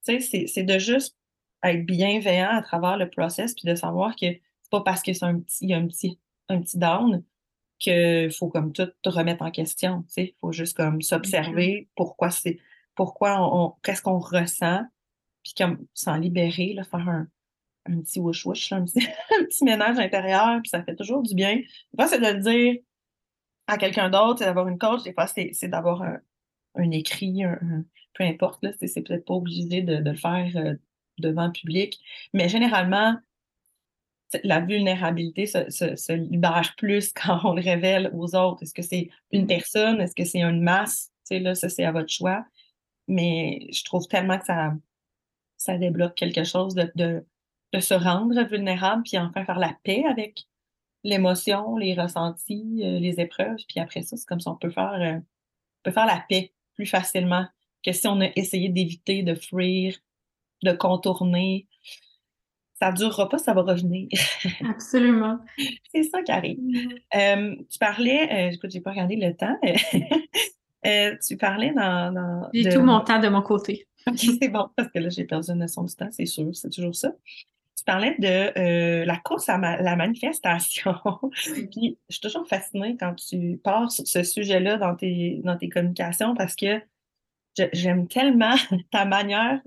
C'est 0.00 0.62
de 0.62 0.78
juste 0.78 1.16
être 1.62 1.84
bienveillant 1.86 2.50
à 2.50 2.62
travers 2.62 2.96
le 2.96 3.08
process 3.08 3.54
puis 3.54 3.68
de 3.68 3.74
savoir 3.74 4.16
que 4.16 4.26
c'est 4.26 4.70
pas 4.70 4.82
parce 4.82 5.02
qu'il 5.02 5.16
y 5.62 5.72
a 5.74 5.76
un 5.76 5.86
petit, 5.86 6.18
un 6.48 6.60
petit 6.60 6.78
down 6.78 7.22
qu'il 7.78 8.32
faut 8.32 8.48
comme 8.48 8.72
tout 8.72 8.90
remettre 9.04 9.42
en 9.42 9.50
question. 9.50 10.04
Il 10.16 10.34
faut 10.40 10.52
juste 10.52 10.76
comme 10.76 11.02
s'observer 11.02 11.88
pourquoi 11.96 12.30
c'est 12.30 12.58
pourquoi 12.94 13.38
on, 13.40 13.74
qu'est-ce 13.82 14.02
qu'on 14.02 14.18
ressent, 14.18 14.82
puis 15.42 15.52
comme 15.56 15.86
s'en 15.94 16.16
libérer, 16.16 16.74
là, 16.74 16.84
faire 16.84 17.08
un, 17.08 17.26
un 17.86 18.00
petit 18.00 18.20
wouch 18.20 18.46
wouch, 18.46 18.72
un, 18.72 18.84
petit, 18.84 19.64
ménage 19.64 19.98
intérieur, 19.98 20.60
puis 20.62 20.70
ça 20.70 20.82
fait 20.84 20.94
toujours 20.94 21.22
du 21.22 21.34
bien. 21.34 21.56
Des 21.56 21.96
fois, 21.96 22.06
c'est 22.06 22.20
de 22.20 22.26
le 22.26 22.40
dire 22.40 22.80
à 23.66 23.78
quelqu'un 23.78 24.10
d'autre, 24.10 24.38
c'est 24.38 24.44
d'avoir 24.44 24.68
une 24.68 24.78
coach, 24.78 25.02
des 25.02 25.12
fois, 25.12 25.26
c'est, 25.26 25.68
d'avoir 25.68 26.02
un, 26.02 26.20
un 26.76 26.90
écrit, 26.90 27.42
peu 28.14 28.24
importe, 28.24 28.62
là, 28.62 28.72
c'est, 28.80 29.02
peut-être 29.02 29.24
pas 29.24 29.34
obligé 29.34 29.82
de, 29.82 29.96
de 29.96 30.10
le 30.10 30.16
faire 30.16 30.52
euh, 30.56 30.74
devant 31.18 31.46
le 31.46 31.52
public, 31.52 31.98
mais 32.32 32.48
généralement, 32.48 33.16
la 34.42 34.60
vulnérabilité 34.60 35.46
se, 35.46 36.12
libère 36.12 36.74
plus 36.76 37.12
quand 37.14 37.40
on 37.44 37.54
le 37.54 37.62
révèle 37.62 38.10
aux 38.14 38.34
autres. 38.34 38.62
Est-ce 38.62 38.74
que 38.74 38.82
c'est 38.82 39.08
une 39.32 39.46
personne? 39.46 40.00
Est-ce 40.00 40.14
que 40.14 40.24
c'est 40.24 40.42
une 40.42 40.62
masse? 40.62 41.12
Tu 41.28 41.36
sais, 41.36 41.40
là, 41.40 41.54
ça, 41.54 41.68
c'est 41.68 41.84
à 41.84 41.92
votre 41.92 42.12
choix. 42.12 42.44
Mais 43.08 43.66
je 43.70 43.84
trouve 43.84 44.06
tellement 44.08 44.38
que 44.38 44.46
ça, 44.46 44.72
ça 45.56 45.78
débloque 45.78 46.14
quelque 46.14 46.44
chose 46.44 46.74
de, 46.74 46.90
de, 46.94 47.24
se 47.80 47.94
rendre 47.94 48.40
vulnérable, 48.44 49.02
puis 49.02 49.18
enfin 49.18 49.44
faire 49.44 49.58
la 49.58 49.76
paix 49.82 50.04
avec 50.08 50.44
l'émotion, 51.02 51.76
les 51.76 51.94
ressentis, 51.94 52.80
euh, 52.84 53.00
les 53.00 53.20
épreuves. 53.20 53.58
Puis 53.68 53.80
après 53.80 54.02
ça, 54.02 54.16
c'est 54.16 54.26
comme 54.26 54.40
si 54.40 54.48
on 54.48 54.54
peut 54.56 54.70
faire, 54.70 54.94
euh, 54.94 55.16
on 55.18 55.82
peut 55.82 55.90
faire 55.90 56.06
la 56.06 56.24
paix 56.28 56.52
plus 56.76 56.86
facilement 56.86 57.46
que 57.84 57.92
si 57.92 58.06
on 58.06 58.20
a 58.20 58.28
essayé 58.36 58.68
d'éviter, 58.68 59.22
de 59.22 59.34
fuir, 59.34 59.98
de 60.62 60.72
contourner 60.72 61.66
ça 62.84 62.92
ne 62.92 62.96
durera 62.96 63.30
pas, 63.30 63.38
ça 63.38 63.54
va 63.54 63.62
revenir. 63.62 64.08
Absolument. 64.68 65.38
c'est 65.90 66.02
ça 66.02 66.22
qui 66.22 66.30
arrive. 66.30 66.58
Euh, 67.14 67.56
tu 67.70 67.78
parlais, 67.78 68.28
euh, 68.30 68.50
écoute, 68.52 68.70
j'ai 68.70 68.80
pas 68.80 68.90
regardé 68.90 69.16
le 69.16 69.34
temps. 69.34 69.58
Euh, 70.86 71.16
tu 71.26 71.38
parlais 71.38 71.72
dans. 71.72 72.50
j'ai 72.52 72.68
tout 72.68 72.82
mon 72.82 73.00
temps 73.00 73.18
de 73.18 73.28
mon 73.28 73.40
côté. 73.40 73.88
OK, 74.06 74.18
c'est 74.18 74.48
bon, 74.48 74.68
parce 74.76 74.90
que 74.90 74.98
là, 74.98 75.08
j'ai 75.08 75.24
perdu 75.24 75.50
une 75.50 75.60
notion 75.60 75.82
du 75.82 75.94
temps, 75.94 76.10
c'est 76.10 76.26
sûr, 76.26 76.54
c'est 76.54 76.68
toujours 76.68 76.94
ça. 76.94 77.10
Tu 77.74 77.84
parlais 77.86 78.14
de 78.18 79.02
la 79.06 79.16
course 79.16 79.48
à 79.48 79.56
la 79.56 79.96
manifestation. 79.96 80.94
Puis, 81.72 81.96
je 82.10 82.16
suis 82.16 82.20
toujours 82.20 82.46
fascinée 82.46 82.98
quand 83.00 83.14
tu 83.14 83.58
pars 83.64 83.90
sur 83.90 84.06
ce 84.06 84.22
sujet-là 84.22 84.76
dans 84.76 84.94
tes, 84.94 85.40
dans 85.42 85.56
tes 85.56 85.70
communications 85.70 86.34
parce 86.34 86.54
que 86.54 86.82
j'aime 87.72 88.06
tellement 88.06 88.54
ta 88.90 89.06
manière 89.06 89.62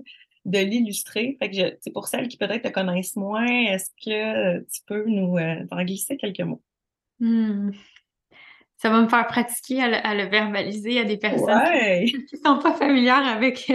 de 0.48 0.58
l'illustrer. 0.58 1.36
Fait 1.38 1.50
que 1.50 1.76
c'est 1.80 1.92
pour 1.92 2.08
celles 2.08 2.28
qui 2.28 2.36
peut-être 2.36 2.62
te 2.62 2.68
connaissent 2.68 3.16
moins, 3.16 3.46
est-ce 3.46 3.90
que 4.04 4.58
tu 4.60 4.80
peux 4.86 5.04
nous 5.06 5.36
euh, 5.36 5.64
en 5.70 5.84
glisser 5.84 6.16
quelques 6.16 6.40
mots? 6.40 6.62
Hmm. 7.20 7.70
Ça 8.76 8.90
va 8.90 9.00
me 9.00 9.08
faire 9.08 9.26
pratiquer 9.26 9.82
à 9.82 10.14
le, 10.14 10.28
verbaliser 10.28 11.00
à 11.00 11.04
des 11.04 11.16
personnes 11.16 12.04
qui 12.06 12.34
ne 12.34 12.38
sont 12.44 12.58
pas 12.60 12.74
familières 12.74 13.26
avec, 13.26 13.72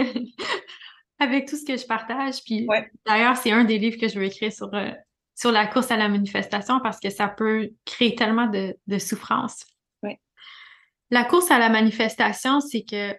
avec 1.18 1.46
tout 1.46 1.56
ce 1.56 1.64
que 1.64 1.76
je 1.76 1.86
partage. 1.86 2.42
Puis 2.44 2.66
d'ailleurs, 3.06 3.36
c'est 3.36 3.52
un 3.52 3.64
des 3.64 3.78
livres 3.78 3.98
que 4.00 4.08
je 4.08 4.18
veux 4.18 4.24
écrire 4.24 4.50
sur, 4.50 4.72
euh, 4.72 4.90
sur 5.34 5.52
la 5.52 5.66
course 5.66 5.90
à 5.90 5.98
la 5.98 6.08
manifestation 6.08 6.80
parce 6.80 7.00
que 7.00 7.10
ça 7.10 7.28
peut 7.28 7.70
créer 7.84 8.14
tellement 8.14 8.46
de, 8.46 8.76
de 8.86 8.98
souffrance. 8.98 9.66
La 11.10 11.22
course 11.22 11.50
à 11.50 11.58
la 11.58 11.68
manifestation, 11.68 12.60
c'est 12.60 12.82
que, 12.82 13.12
tu 13.12 13.18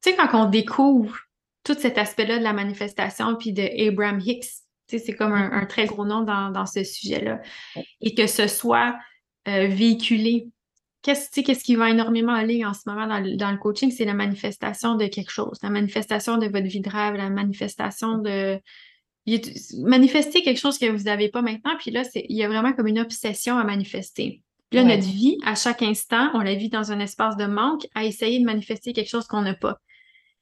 sais, 0.00 0.16
quand 0.16 0.30
on 0.32 0.48
découvre 0.48 1.25
tout 1.66 1.74
cet 1.76 1.98
aspect-là 1.98 2.38
de 2.38 2.44
la 2.44 2.52
manifestation, 2.52 3.34
puis 3.34 3.52
de 3.52 3.88
Abraham 3.88 4.20
Hicks, 4.24 4.46
c'est 4.86 5.14
comme 5.14 5.32
un, 5.32 5.66
très 5.66 5.86
gros 5.86 6.04
nom 6.04 6.22
dans, 6.22 6.66
ce 6.66 6.84
sujet-là. 6.84 7.42
Et 8.00 8.14
que 8.14 8.28
ce 8.28 8.46
soit 8.46 8.96
euh, 9.48 9.66
véhiculé. 9.66 10.46
Qu'est-ce 11.02 11.40
qu'est-ce 11.40 11.64
qui 11.64 11.74
va 11.74 11.90
énormément 11.90 12.32
aller 12.32 12.64
en 12.64 12.72
ce 12.72 12.82
moment 12.86 13.08
dans 13.08 13.50
le, 13.50 13.56
coaching? 13.58 13.90
C'est 13.90 14.04
la 14.04 14.14
manifestation 14.14 14.94
de 14.94 15.06
quelque 15.06 15.30
chose, 15.30 15.58
la 15.60 15.70
manifestation 15.70 16.38
de 16.38 16.46
votre 16.46 16.66
vie 16.66 16.80
de 16.80 16.88
rêve, 16.88 17.14
la 17.16 17.30
manifestation 17.30 18.18
de. 18.18 18.60
Manifester 19.82 20.42
quelque 20.42 20.60
chose 20.60 20.78
que 20.78 20.86
vous 20.86 21.04
n'avez 21.04 21.28
pas 21.28 21.42
maintenant, 21.42 21.72
puis 21.80 21.90
là, 21.90 22.04
il 22.14 22.36
y 22.36 22.44
a 22.44 22.48
vraiment 22.48 22.72
comme 22.72 22.86
une 22.86 23.00
obsession 23.00 23.58
à 23.58 23.64
manifester. 23.64 24.40
Puis 24.70 24.78
là, 24.78 24.84
notre 24.84 25.02
vie, 25.02 25.36
à 25.44 25.56
chaque 25.56 25.82
instant, 25.82 26.30
on 26.34 26.42
la 26.42 26.54
vit 26.54 26.68
dans 26.68 26.92
un 26.92 27.00
espace 27.00 27.36
de 27.36 27.46
manque 27.46 27.88
à 27.96 28.04
essayer 28.04 28.38
de 28.38 28.44
manifester 28.44 28.92
quelque 28.92 29.10
chose 29.10 29.26
qu'on 29.26 29.42
n'a 29.42 29.54
pas. 29.54 29.80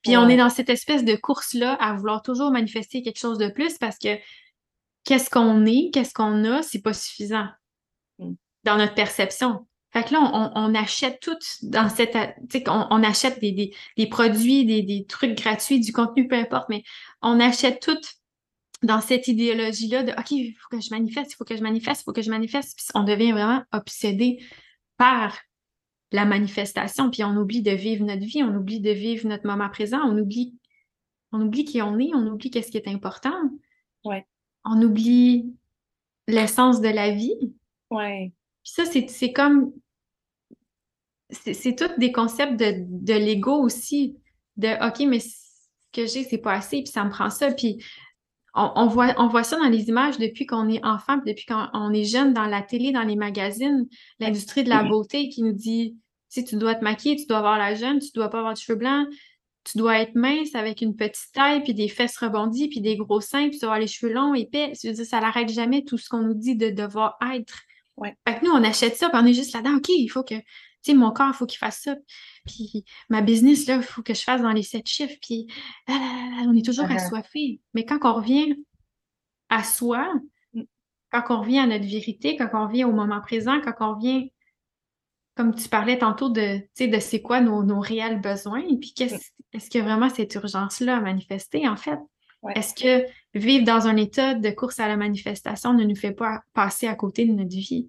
Puis 0.04 0.16
on 0.16 0.28
est 0.28 0.36
dans 0.36 0.50
cette 0.50 0.68
espèce 0.68 1.04
de 1.04 1.16
course-là 1.16 1.72
à 1.74 1.94
vouloir 1.94 2.22
toujours 2.22 2.50
manifester 2.50 3.02
quelque 3.02 3.18
chose 3.18 3.38
de 3.38 3.48
plus 3.48 3.78
parce 3.78 3.98
que 3.98 4.18
qu'est-ce 5.04 5.30
qu'on 5.30 5.64
est, 5.64 5.90
qu'est-ce 5.92 6.12
qu'on 6.12 6.44
a, 6.44 6.62
c'est 6.62 6.82
pas 6.82 6.92
suffisant 6.92 7.48
mm. 8.18 8.34
dans 8.64 8.76
notre 8.76 8.94
perception. 8.94 9.66
Fait 9.94 10.02
que 10.02 10.12
là, 10.12 10.52
on, 10.56 10.74
achète 10.74 11.20
tout 11.20 11.38
dans 11.62 11.88
cette. 11.88 12.18
Tu 12.50 12.58
sais, 12.58 12.64
on, 12.68 13.02
achète 13.04 13.38
des, 13.40 13.70
produits, 14.10 14.66
des, 14.66 15.06
trucs 15.08 15.38
gratuits, 15.38 15.78
du 15.78 15.92
contenu, 15.92 16.26
peu 16.26 16.34
importe, 16.34 16.68
mais 16.68 16.82
on 17.22 17.38
achète 17.38 17.80
tout 17.80 18.00
dans 18.82 19.00
cette 19.00 19.28
idéologie-là 19.28 20.02
de 20.02 20.10
OK, 20.10 20.32
il 20.32 20.52
faut 20.54 20.76
que 20.76 20.82
je 20.82 20.90
manifeste, 20.90 21.32
il 21.32 21.36
faut 21.36 21.44
que 21.44 21.56
je 21.56 21.62
manifeste, 21.62 22.00
il 22.00 22.04
faut 22.04 22.12
que 22.12 22.22
je 22.22 22.30
manifeste. 22.30 22.76
Puis 22.76 22.86
on 22.94 23.04
devient 23.04 23.30
vraiment 23.30 23.62
obsédé 23.72 24.44
par 24.96 25.38
la 26.12 26.24
manifestation, 26.24 27.10
puis 27.10 27.24
on 27.24 27.36
oublie 27.36 27.62
de 27.62 27.72
vivre 27.72 28.04
notre 28.04 28.24
vie, 28.24 28.42
on 28.42 28.54
oublie 28.54 28.80
de 28.80 28.90
vivre 28.90 29.26
notre 29.26 29.46
moment 29.46 29.68
présent, 29.68 30.00
on 30.04 30.16
oublie, 30.18 30.54
on 31.32 31.40
oublie 31.40 31.64
qui 31.64 31.82
on 31.82 31.98
est, 31.98 32.10
on 32.14 32.26
oublie 32.26 32.50
qu'est-ce 32.50 32.70
qui 32.70 32.76
est 32.76 32.88
important. 32.88 33.34
Ouais. 34.04 34.26
On 34.64 34.80
oublie 34.80 35.52
l'essence 36.28 36.80
de 36.80 36.88
la 36.88 37.10
vie. 37.10 37.54
Ouais. 37.90 38.32
Puis 38.62 38.72
ça, 38.72 38.84
c'est 38.84 39.32
comme. 39.32 39.72
C'est 41.30 41.74
tous 41.74 41.98
des 41.98 42.12
concepts 42.12 42.56
de, 42.58 42.84
de 42.86 43.14
l'ego 43.14 43.60
aussi. 43.62 44.16
De 44.56 44.68
OK, 44.86 45.00
mais 45.08 45.18
ce 45.18 45.58
que 45.92 46.06
j'ai, 46.06 46.22
c'est 46.22 46.38
pas 46.38 46.52
assez, 46.52 46.82
puis 46.82 46.92
ça 46.92 47.04
me 47.04 47.10
prend 47.10 47.30
ça. 47.30 47.52
Puis 47.52 47.84
on, 48.54 48.86
voit, 48.86 49.14
on 49.18 49.28
voit 49.28 49.42
ça 49.44 49.56
dans 49.56 49.68
les 49.68 49.88
images 49.88 50.18
depuis 50.18 50.46
qu'on 50.46 50.68
est 50.68 50.84
enfant, 50.84 51.18
puis 51.18 51.32
depuis 51.32 51.46
qu'on 51.46 51.92
est 51.92 52.04
jeune, 52.04 52.32
dans 52.32 52.46
la 52.46 52.62
télé, 52.62 52.92
dans 52.92 53.02
les 53.02 53.16
magazines, 53.16 53.86
l'industrie 54.20 54.64
de 54.64 54.68
la 54.68 54.84
beauté 54.84 55.28
qui 55.28 55.42
nous 55.42 55.52
dit 55.52 55.96
tu 56.42 56.56
dois 56.56 56.74
te 56.74 56.82
maquiller, 56.82 57.16
tu 57.16 57.26
dois 57.26 57.38
avoir 57.38 57.58
la 57.58 57.74
jeune, 57.74 58.00
tu 58.00 58.10
dois 58.14 58.28
pas 58.28 58.38
avoir 58.38 58.54
de 58.54 58.58
cheveux 58.58 58.78
blancs, 58.78 59.06
tu 59.64 59.78
dois 59.78 60.00
être 60.00 60.14
mince 60.14 60.54
avec 60.54 60.82
une 60.82 60.94
petite 60.96 61.32
taille, 61.32 61.62
puis 61.62 61.74
des 61.74 61.88
fesses 61.88 62.16
rebondies, 62.16 62.68
puis 62.68 62.80
des 62.80 62.96
gros 62.96 63.20
seins, 63.20 63.48
puis 63.48 63.58
tu 63.58 63.60
dois 63.60 63.70
avoir 63.70 63.80
les 63.80 63.86
cheveux 63.86 64.12
longs, 64.12 64.34
épais. 64.34 64.72
Je 64.82 64.88
veux 64.88 64.94
dire, 64.94 65.06
ça 65.06 65.20
n'arrête 65.20 65.48
jamais 65.48 65.84
tout 65.84 65.96
ce 65.96 66.08
qu'on 66.08 66.20
nous 66.20 66.34
dit 66.34 66.56
de 66.56 66.70
devoir 66.70 67.16
être. 67.34 67.60
Ouais. 67.96 68.14
Fait 68.28 68.40
que 68.40 68.44
nous, 68.44 68.52
on 68.52 68.62
achète 68.64 68.96
ça, 68.96 69.08
puis 69.08 69.18
on 69.22 69.26
est 69.26 69.32
juste 69.32 69.54
là-dedans. 69.54 69.76
OK, 69.76 69.88
il 69.88 70.08
faut 70.08 70.22
que, 70.22 70.34
tu 70.34 70.42
sais, 70.82 70.94
mon 70.94 71.12
corps, 71.12 71.30
il 71.32 71.36
faut 71.36 71.46
qu'il 71.46 71.58
fasse 71.58 71.80
ça. 71.82 71.94
Puis 72.44 72.84
ma 73.08 73.22
business, 73.22 73.66
là, 73.66 73.76
il 73.76 73.82
faut 73.82 74.02
que 74.02 74.14
je 74.14 74.22
fasse 74.22 74.42
dans 74.42 74.52
les 74.52 74.62
sept 74.62 74.86
chiffres. 74.86 75.16
Puis 75.22 75.46
on 75.88 76.54
est 76.54 76.64
toujours 76.64 76.90
assoiffé. 76.90 77.60
Mais 77.74 77.84
quand 77.84 77.98
on 78.02 78.14
revient 78.14 78.56
à 79.48 79.64
soi, 79.64 80.12
quand 81.10 81.22
on 81.30 81.40
revient 81.40 81.60
à 81.60 81.66
notre 81.66 81.86
vérité, 81.86 82.36
quand 82.36 82.50
on 82.52 82.66
revient 82.66 82.84
au 82.84 82.92
moment 82.92 83.20
présent, 83.20 83.60
quand 83.60 83.74
on 83.80 83.94
revient 83.94 84.30
comme 85.34 85.54
tu 85.54 85.68
parlais 85.68 85.98
tantôt 85.98 86.28
de, 86.28 86.60
de 86.78 86.98
c'est 87.00 87.20
quoi 87.20 87.40
nos, 87.40 87.80
réels 87.80 88.20
besoins, 88.20 88.60
et 88.60 88.76
puis 88.76 88.94
qu'est-ce, 88.94 89.32
est-ce 89.52 89.68
qu'il 89.68 89.80
y 89.80 89.82
a 89.82 89.86
vraiment 89.86 90.08
cette 90.08 90.34
urgence-là 90.34 90.96
à 90.96 91.00
manifester, 91.00 91.66
en 91.68 91.76
fait? 91.76 91.98
Est-ce 92.54 92.74
que 92.74 93.10
vivre 93.32 93.64
dans 93.64 93.86
un 93.86 93.96
état 93.96 94.34
de 94.34 94.50
course 94.50 94.78
à 94.78 94.86
la 94.86 94.96
manifestation 94.96 95.72
ne 95.72 95.84
nous 95.84 95.96
fait 95.96 96.12
pas 96.12 96.42
passer 96.52 96.86
à 96.86 96.94
côté 96.94 97.24
de 97.24 97.32
notre 97.32 97.56
vie? 97.56 97.88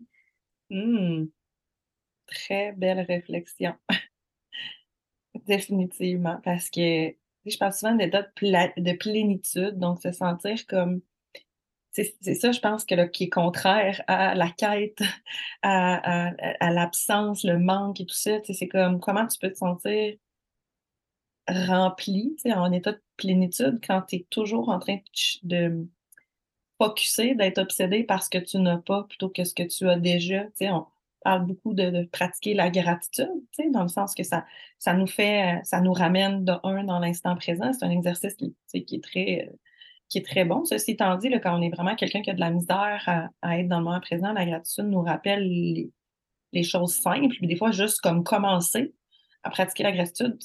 Mmh. 0.69 1.25
Très 2.27 2.71
belle 2.71 3.01
réflexion. 3.01 3.73
Définitivement, 5.47 6.39
parce 6.43 6.69
que 6.69 7.13
je 7.45 7.57
parle 7.57 7.73
souvent 7.73 7.95
d'état 7.95 8.23
de, 8.23 8.81
de 8.81 8.97
plénitude, 8.97 9.77
donc 9.77 10.01
se 10.01 10.11
sentir 10.11 10.65
comme 10.67 11.01
c'est 11.95 12.35
ça, 12.35 12.51
je 12.51 12.59
pense, 12.59 12.83
que 12.83 12.93
là, 12.93 13.07
qui 13.07 13.25
est 13.25 13.29
contraire 13.29 14.01
à 14.07 14.35
la 14.35 14.49
quête, 14.49 14.99
à, 15.61 16.33
l'absence, 16.61 17.43
le 17.43 17.57
manque 17.57 18.01
et 18.01 18.05
tout 18.05 18.15
ça. 18.15 18.39
C'est 18.43 18.67
comme 18.67 18.99
comment 18.99 19.25
tu 19.27 19.39
peux 19.39 19.49
te 19.49 19.57
sentir 19.57 20.15
rempli, 21.47 22.35
en 22.45 22.71
état 22.71 22.91
de 22.91 23.01
plénitude, 23.17 23.79
quand 23.85 24.01
tu 24.01 24.17
es 24.17 24.25
toujours 24.29 24.69
en 24.69 24.79
train 24.79 24.97
de, 25.43 25.87
focuser, 26.81 27.35
d'être 27.35 27.59
obsédé 27.59 28.03
par 28.03 28.23
ce 28.23 28.29
que 28.29 28.39
tu 28.39 28.57
n'as 28.57 28.77
pas 28.77 29.03
plutôt 29.03 29.29
que 29.29 29.43
ce 29.43 29.53
que 29.53 29.63
tu 29.63 29.87
as 29.87 29.97
déjà. 29.97 30.43
On 30.61 30.85
parle 31.25 31.45
beaucoup 31.45 31.73
de, 31.73 32.07
pratiquer 32.11 32.53
la 32.53 32.69
gratitude, 32.69 33.27
dans 33.73 33.81
le 33.81 33.89
sens 33.89 34.13
que 34.13 34.23
ça, 34.23 34.45
ça 34.79 34.93
nous 34.93 35.07
fait, 35.07 35.59
ça 35.63 35.81
nous 35.81 35.91
ramène 35.91 36.45
de 36.45 36.53
un 36.63 36.83
dans 36.83 36.99
l'instant 36.99 37.35
présent. 37.35 37.73
C'est 37.73 37.83
un 37.83 37.89
exercice 37.89 38.35
qui, 38.35 38.55
qui 38.85 38.95
est 38.95 39.03
très 39.03 39.51
qui 40.07 40.19
est 40.19 40.25
très 40.25 40.45
bon. 40.45 40.63
Ceci 40.65 40.91
étant 40.91 41.17
dit, 41.17 41.31
quand 41.41 41.57
on 41.57 41.61
est 41.63 41.71
vraiment 41.71 41.95
quelqu'un 41.95 42.21
qui 42.21 42.29
a 42.29 42.33
de 42.33 42.39
la 42.39 42.51
misère 42.51 43.29
à, 43.41 43.57
être 43.57 43.67
dans 43.67 43.79
le 43.79 43.85
moment 43.85 43.99
présent, 43.99 44.33
la 44.33 44.45
gratitude 44.45 44.85
nous 44.85 45.01
rappelle 45.01 45.43
les, 46.53 46.63
choses 46.63 46.95
simples. 46.95 47.35
Puis 47.35 47.47
des 47.47 47.55
fois, 47.55 47.71
juste 47.71 47.99
comme 48.01 48.23
commencer 48.23 48.93
à 49.43 49.49
pratiquer 49.49 49.83
la 49.83 49.91
gratitude, 49.91 50.37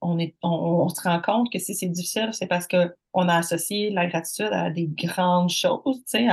on, 0.00 0.18
est, 0.20 0.36
on, 0.42 0.88
se 0.88 1.00
rend 1.02 1.20
compte 1.20 1.52
que 1.52 1.58
si 1.58 1.74
c'est 1.74 1.88
difficile, 1.88 2.30
c'est 2.32 2.46
parce 2.46 2.68
qu'on 2.68 3.28
a 3.28 3.36
associé 3.36 3.90
la 3.90 4.06
gratitude 4.06 4.52
à 4.52 4.70
des 4.70 4.86
grandes 4.86 5.50
choses, 5.50 6.00
sais, 6.06 6.28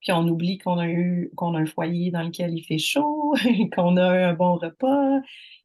puis 0.00 0.12
on 0.12 0.26
oublie 0.28 0.58
qu'on 0.58 0.78
a 0.78 0.88
eu 0.88 1.30
qu'on 1.36 1.54
a 1.54 1.58
un 1.60 1.66
foyer 1.66 2.10
dans 2.10 2.22
lequel 2.22 2.54
il 2.54 2.62
fait 2.62 2.78
chaud, 2.78 3.34
qu'on 3.74 3.96
a 3.96 4.28
un 4.28 4.34
bon 4.34 4.56
repas, 4.56 5.20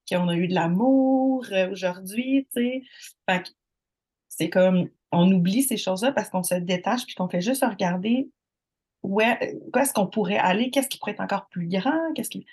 qu'on 0.10 0.28
a 0.28 0.36
eu 0.36 0.48
de 0.48 0.54
l'amour 0.54 1.46
euh, 1.52 1.72
aujourd'hui, 1.72 2.48
tu 2.56 2.82
sais. 3.28 3.44
C'est 4.30 4.50
comme 4.50 4.90
on 5.12 5.32
oublie 5.32 5.64
ces 5.64 5.78
choses-là 5.78 6.12
parce 6.12 6.30
qu'on 6.30 6.44
se 6.44 6.56
détache 6.56 7.06
puis 7.06 7.16
qu'on 7.16 7.30
fait 7.30 7.42
juste 7.42 7.64
regarder 7.64 8.30
où 9.04 9.22
est-ce 9.22 9.94
qu'on 9.94 10.08
pourrait 10.08 10.38
aller, 10.38 10.72
qu'est-ce 10.72 10.88
qui 10.88 10.98
pourrait 10.98 11.12
être 11.12 11.22
encore 11.22 11.48
plus 11.50 11.68
grand, 11.68 12.14
qu'est-ce 12.16 12.30
qui. 12.30 12.46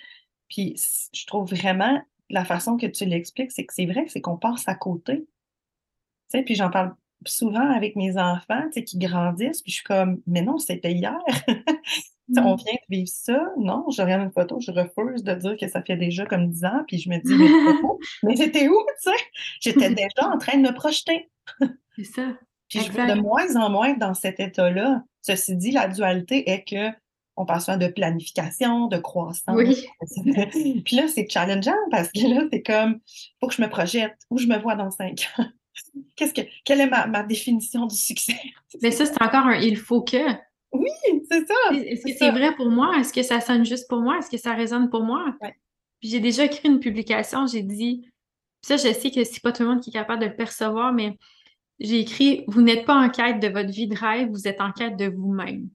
Puis 0.49 0.75
je 1.13 1.25
trouve 1.25 1.49
vraiment 1.49 2.01
la 2.29 2.45
façon 2.45 2.77
que 2.77 2.85
tu 2.85 3.05
l'expliques, 3.05 3.51
c'est 3.51 3.65
que 3.65 3.73
c'est 3.73 3.85
vrai, 3.85 4.05
c'est 4.07 4.21
qu'on 4.21 4.37
passe 4.37 4.67
à 4.67 4.75
côté. 4.75 5.17
Tu 5.17 5.27
sais, 6.27 6.43
puis 6.43 6.55
j'en 6.55 6.69
parle 6.69 6.95
souvent 7.25 7.69
avec 7.71 7.95
mes 7.95 8.17
enfants, 8.17 8.63
tu 8.67 8.73
sais, 8.73 8.83
qui 8.83 8.97
grandissent, 8.97 9.61
puis 9.61 9.71
je 9.71 9.77
suis 9.77 9.83
comme, 9.83 10.21
mais 10.27 10.41
non, 10.41 10.57
c'était 10.57 10.91
hier. 10.91 11.17
On 12.37 12.53
mm. 12.53 12.57
vient 12.57 12.73
de 12.73 12.95
vivre 12.95 13.09
ça. 13.09 13.51
Non, 13.57 13.85
je 13.89 14.01
regarde 14.01 14.23
une 14.23 14.31
photo, 14.31 14.59
je 14.59 14.71
refuse 14.71 15.23
de 15.23 15.33
dire 15.33 15.57
que 15.59 15.67
ça 15.67 15.81
fait 15.81 15.97
déjà 15.97 16.25
comme 16.25 16.49
10 16.49 16.65
ans, 16.65 16.83
puis 16.87 16.97
je 16.97 17.09
me 17.09 17.17
dis, 17.17 17.91
mais, 18.23 18.35
c'était 18.35 18.67
où, 18.67 18.77
tu 19.03 19.11
sais? 19.11 19.17
J'étais 19.59 19.89
déjà 19.93 20.29
en 20.31 20.37
train 20.37 20.57
de 20.57 20.67
me 20.67 20.73
projeter. 20.73 21.29
c'est 21.95 22.03
ça. 22.05 22.27
Puis 22.69 22.79
je 22.79 22.91
veux 22.91 23.05
de 23.05 23.19
moins 23.19 23.55
en 23.57 23.69
moins 23.69 23.95
dans 23.95 24.13
cet 24.13 24.39
état-là. 24.39 25.03
Ceci 25.21 25.57
dit, 25.57 25.71
la 25.71 25.89
dualité 25.89 26.49
est 26.49 26.63
que 26.63 26.89
on 27.35 27.45
parle 27.45 27.61
souvent 27.61 27.77
de 27.77 27.87
planification, 27.87 28.87
de 28.87 28.97
croissance. 28.97 29.55
Oui. 29.55 29.85
Puis 30.85 30.95
là, 30.95 31.07
c'est 31.07 31.29
challengeant 31.29 31.75
parce 31.89 32.09
que 32.09 32.27
là, 32.27 32.43
c'est 32.51 32.61
comme, 32.61 32.99
faut 33.39 33.47
que 33.47 33.55
je 33.55 33.61
me 33.61 33.69
projette, 33.69 34.15
où 34.29 34.37
je 34.37 34.47
me 34.47 34.57
vois 34.57 34.75
dans 34.75 34.91
cinq 34.91 35.27
ans. 35.37 35.45
Qu'est-ce 36.15 36.33
que, 36.33 36.41
quelle 36.63 36.81
est 36.81 36.89
ma, 36.89 37.23
définition 37.23 37.85
du 37.85 37.95
succès? 37.95 38.39
Mais 38.81 38.91
ça, 38.91 39.05
c'est 39.05 39.21
encore 39.21 39.45
un 39.45 39.55
il 39.55 39.77
faut 39.77 40.01
que. 40.01 40.31
Oui, 40.71 40.89
c'est 41.29 41.45
ça. 41.45 41.53
Est-ce 41.73 42.05
que 42.05 42.13
c'est 42.17 42.31
vrai 42.31 42.55
pour 42.55 42.69
moi? 42.69 42.97
Est-ce 42.99 43.11
que 43.11 43.23
ça 43.23 43.41
sonne 43.41 43.65
juste 43.65 43.89
pour 43.89 44.01
moi? 44.01 44.17
Est-ce 44.19 44.29
que 44.29 44.37
ça 44.37 44.53
résonne 44.53 44.89
pour 44.89 45.03
moi? 45.03 45.35
Puis 45.99 46.09
j'ai 46.09 46.19
déjà 46.19 46.45
écrit 46.45 46.67
une 46.67 46.79
publication, 46.79 47.45
j'ai 47.45 47.61
dit, 47.61 48.09
ça, 48.61 48.77
je 48.77 48.93
sais 48.93 49.11
que 49.11 49.23
c'est 49.23 49.41
pas 49.41 49.51
tout 49.51 49.63
le 49.63 49.69
monde 49.69 49.81
qui 49.81 49.89
est 49.89 49.93
capable 49.93 50.21
de 50.21 50.27
le 50.27 50.35
percevoir, 50.35 50.93
mais 50.93 51.17
j'ai 51.79 51.99
écrit 51.99 52.43
Vous 52.47 52.61
n'êtes 52.61 52.85
pas 52.85 52.95
en 52.95 53.09
quête 53.09 53.39
de 53.39 53.47
votre 53.47 53.71
vie 53.71 53.87
de 53.87 53.97
rêve, 53.97 54.29
vous 54.29 54.47
êtes 54.47 54.61
en 54.61 54.71
quête 54.71 54.97
de 54.97 55.09
vous-même. 55.09 55.69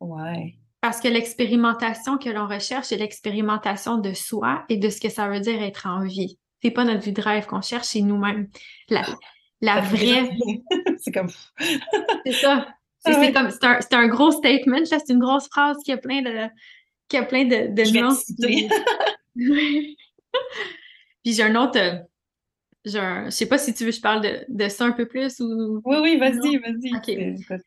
Ouais. 0.00 0.56
Parce 0.80 1.00
que 1.00 1.08
l'expérimentation 1.08 2.18
que 2.18 2.28
l'on 2.28 2.46
recherche, 2.46 2.86
c'est 2.86 2.96
l'expérimentation 2.96 3.98
de 3.98 4.12
soi 4.12 4.64
et 4.68 4.76
de 4.76 4.90
ce 4.90 5.00
que 5.00 5.08
ça 5.08 5.28
veut 5.28 5.40
dire 5.40 5.60
être 5.62 5.86
en 5.86 6.04
vie. 6.04 6.38
C'est 6.62 6.70
pas 6.70 6.84
notre 6.84 7.00
vie 7.00 7.12
de 7.12 7.20
rêve 7.20 7.46
qu'on 7.46 7.62
cherche, 7.62 7.86
c'est 7.86 8.00
nous-mêmes. 8.00 8.48
La, 8.88 9.04
la 9.60 9.80
vraie. 9.80 10.30
c'est 10.98 11.12
comme. 11.12 11.30
c'est 12.26 12.32
ça. 12.32 12.68
C'est 13.00 13.14
ah 13.14 13.32
comme 13.32 13.50
c'est 13.50 13.94
un, 13.94 14.00
un, 14.00 14.08
gros 14.08 14.32
statement, 14.32 14.84
c'est 14.84 15.08
une 15.08 15.20
grosse 15.20 15.46
phrase 15.48 15.76
qui 15.84 15.92
a 15.92 15.96
plein 15.96 16.20
de 16.20 16.48
qui 17.08 17.16
a 17.16 17.22
plein 17.22 17.44
de, 17.44 17.68
de 17.72 17.90
nuances. 17.92 18.32
Puis 21.24 21.32
j'ai 21.32 21.42
un 21.44 21.54
autre. 21.54 21.78
Euh, 21.78 21.98
genre, 22.84 23.26
je 23.26 23.30
sais 23.30 23.46
pas 23.46 23.56
si 23.56 23.72
tu 23.72 23.84
veux 23.84 23.90
que 23.90 23.96
je 23.96 24.00
parle 24.00 24.22
de, 24.22 24.44
de 24.48 24.68
ça 24.68 24.84
un 24.84 24.90
peu 24.90 25.06
plus 25.06 25.38
ou. 25.38 25.80
Oui, 25.84 25.98
oui, 26.02 26.16
vas-y, 26.16 26.58
vas-y. 26.58 27.60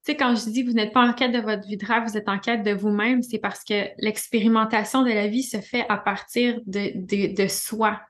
OK 0.00 0.12
sais, 0.12 0.16
quand 0.16 0.34
je 0.34 0.48
dis 0.50 0.62
vous 0.62 0.72
n'êtes 0.72 0.92
pas 0.92 1.06
en 1.06 1.12
quête 1.12 1.32
de 1.32 1.40
votre 1.40 1.66
vie 1.66 1.76
de 1.76 1.84
rêve, 1.84 2.04
vous 2.04 2.16
êtes 2.16 2.28
en 2.28 2.38
quête 2.38 2.62
de 2.62 2.72
vous-même, 2.72 3.22
c'est 3.22 3.38
parce 3.38 3.62
que 3.62 3.88
l'expérimentation 3.98 5.02
de 5.02 5.10
la 5.10 5.26
vie 5.26 5.42
se 5.42 5.60
fait 5.60 5.84
à 5.88 5.98
partir 5.98 6.58
de, 6.66 7.34
de, 7.34 7.48
soi. 7.48 8.00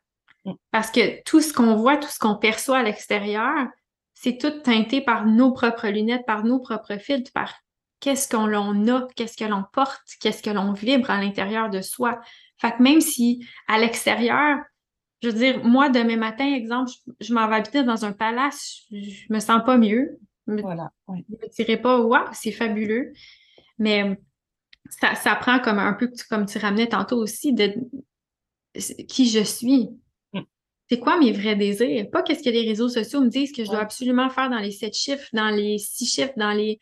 Mm. 0.44 0.52
Parce 0.70 0.90
que 0.90 1.22
tout 1.24 1.40
ce 1.40 1.52
qu'on 1.52 1.74
voit, 1.74 1.96
tout 1.96 2.08
ce 2.08 2.18
qu'on 2.18 2.36
perçoit 2.36 2.78
à 2.78 2.82
l'extérieur, 2.84 3.66
c'est 4.14 4.38
tout 4.38 4.50
teinté 4.60 5.00
par 5.00 5.26
nos 5.26 5.52
propres 5.52 5.88
lunettes, 5.88 6.26
par 6.26 6.44
nos 6.44 6.60
propres 6.60 6.98
filtres, 6.98 7.32
par 7.32 7.54
qu'est-ce 7.98 8.28
qu'on 8.28 8.88
a, 8.88 9.08
qu'est-ce 9.16 9.36
que 9.36 9.44
l'on 9.44 9.64
porte, 9.72 10.00
qu'est-ce 10.20 10.42
que 10.42 10.50
l'on 10.50 10.72
vibre 10.72 11.10
à 11.10 11.20
l'intérieur 11.20 11.70
de 11.70 11.80
soi. 11.80 12.20
Fait 12.58 12.72
que 12.72 12.82
même 12.82 13.00
si 13.00 13.44
à 13.66 13.78
l'extérieur, 13.78 14.58
je 15.22 15.28
veux 15.28 15.38
dire, 15.38 15.64
moi, 15.64 15.88
demain 15.88 16.16
matin, 16.16 16.46
exemple, 16.54 16.90
je, 17.20 17.34
m'en 17.34 17.48
vais 17.48 17.56
habiter 17.56 17.82
dans 17.82 18.04
un 18.04 18.12
palace, 18.12 18.82
je, 18.90 19.10
je 19.10 19.32
me 19.32 19.40
sens 19.40 19.62
pas 19.64 19.76
mieux. 19.76 20.18
Voilà. 20.46 20.90
Je 21.08 21.12
ne 21.12 21.38
me 21.38 21.48
dirais 21.54 21.76
pas, 21.76 22.00
waouh, 22.00 22.28
c'est 22.32 22.52
fabuleux. 22.52 23.12
Mais 23.78 24.18
ça, 24.88 25.14
ça, 25.14 25.34
prend 25.36 25.58
comme 25.58 25.78
un 25.78 25.92
peu, 25.92 26.10
comme 26.28 26.46
tu 26.46 26.58
ramenais 26.58 26.88
tantôt 26.88 27.18
aussi, 27.18 27.52
de 27.52 27.74
qui 29.08 29.28
je 29.28 29.42
suis. 29.42 29.90
Mm. 30.32 30.40
C'est 30.88 30.98
quoi 30.98 31.18
mes 31.18 31.32
vrais 31.32 31.56
désirs? 31.56 32.10
Pas 32.10 32.22
qu'est-ce 32.22 32.42
que 32.42 32.50
les 32.50 32.66
réseaux 32.66 32.88
sociaux 32.88 33.20
me 33.20 33.28
disent 33.28 33.52
que 33.52 33.64
je 33.64 33.70
dois 33.70 33.80
absolument 33.80 34.28
faire 34.30 34.50
dans 34.50 34.58
les 34.58 34.72
sept 34.72 34.94
chiffres, 34.94 35.28
dans 35.32 35.50
les 35.50 35.78
six 35.78 36.06
chiffres, 36.06 36.34
dans 36.36 36.52
les 36.52 36.78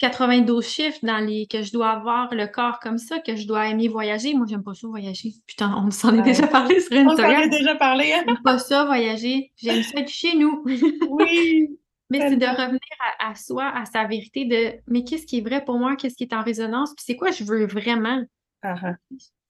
92 0.00 0.66
chiffres, 0.66 0.98
dans 1.02 1.18
les 1.18 1.46
que 1.46 1.62
je 1.62 1.72
dois 1.72 1.90
avoir 1.90 2.34
le 2.34 2.46
corps 2.46 2.80
comme 2.80 2.96
ça, 2.96 3.18
que 3.18 3.36
je 3.36 3.46
dois 3.46 3.68
aimer 3.68 3.88
voyager. 3.88 4.32
Moi, 4.32 4.46
j'aime 4.48 4.62
pas 4.62 4.72
ça 4.72 4.88
voyager. 4.88 5.34
Putain, 5.46 5.74
on 5.86 5.90
s'en 5.90 6.18
est 6.18 6.22
déjà 6.22 6.46
parlé 6.46 6.80
sur 6.80 6.96
Instagram. 6.96 7.08
On 7.10 7.16
s'en 7.16 7.42
est 7.42 7.48
déjà 7.50 7.74
parlé. 7.74 8.12
Hein? 8.12 8.24
J'aime 8.26 8.38
pas 8.42 8.58
ça 8.58 8.86
voyager. 8.86 9.52
J'aime 9.56 9.82
ça 9.82 10.00
être 10.00 10.08
chez 10.08 10.36
nous. 10.36 10.64
oui. 11.10 11.78
Mais 12.10 12.28
c'est 12.28 12.36
de 12.36 12.46
revenir 12.46 12.80
à, 13.20 13.34
soi, 13.36 13.66
à 13.66 13.84
sa 13.84 14.04
vérité 14.04 14.44
de 14.44 14.80
mais 14.88 15.04
qu'est-ce 15.04 15.26
qui 15.26 15.38
est 15.38 15.42
vrai 15.42 15.64
pour 15.64 15.78
moi, 15.78 15.94
qu'est-ce 15.96 16.16
qui 16.16 16.24
est 16.24 16.34
en 16.34 16.42
résonance, 16.42 16.92
puis 16.94 17.04
c'est 17.06 17.16
quoi 17.16 17.30
je 17.30 17.44
veux 17.44 17.66
vraiment? 17.66 18.24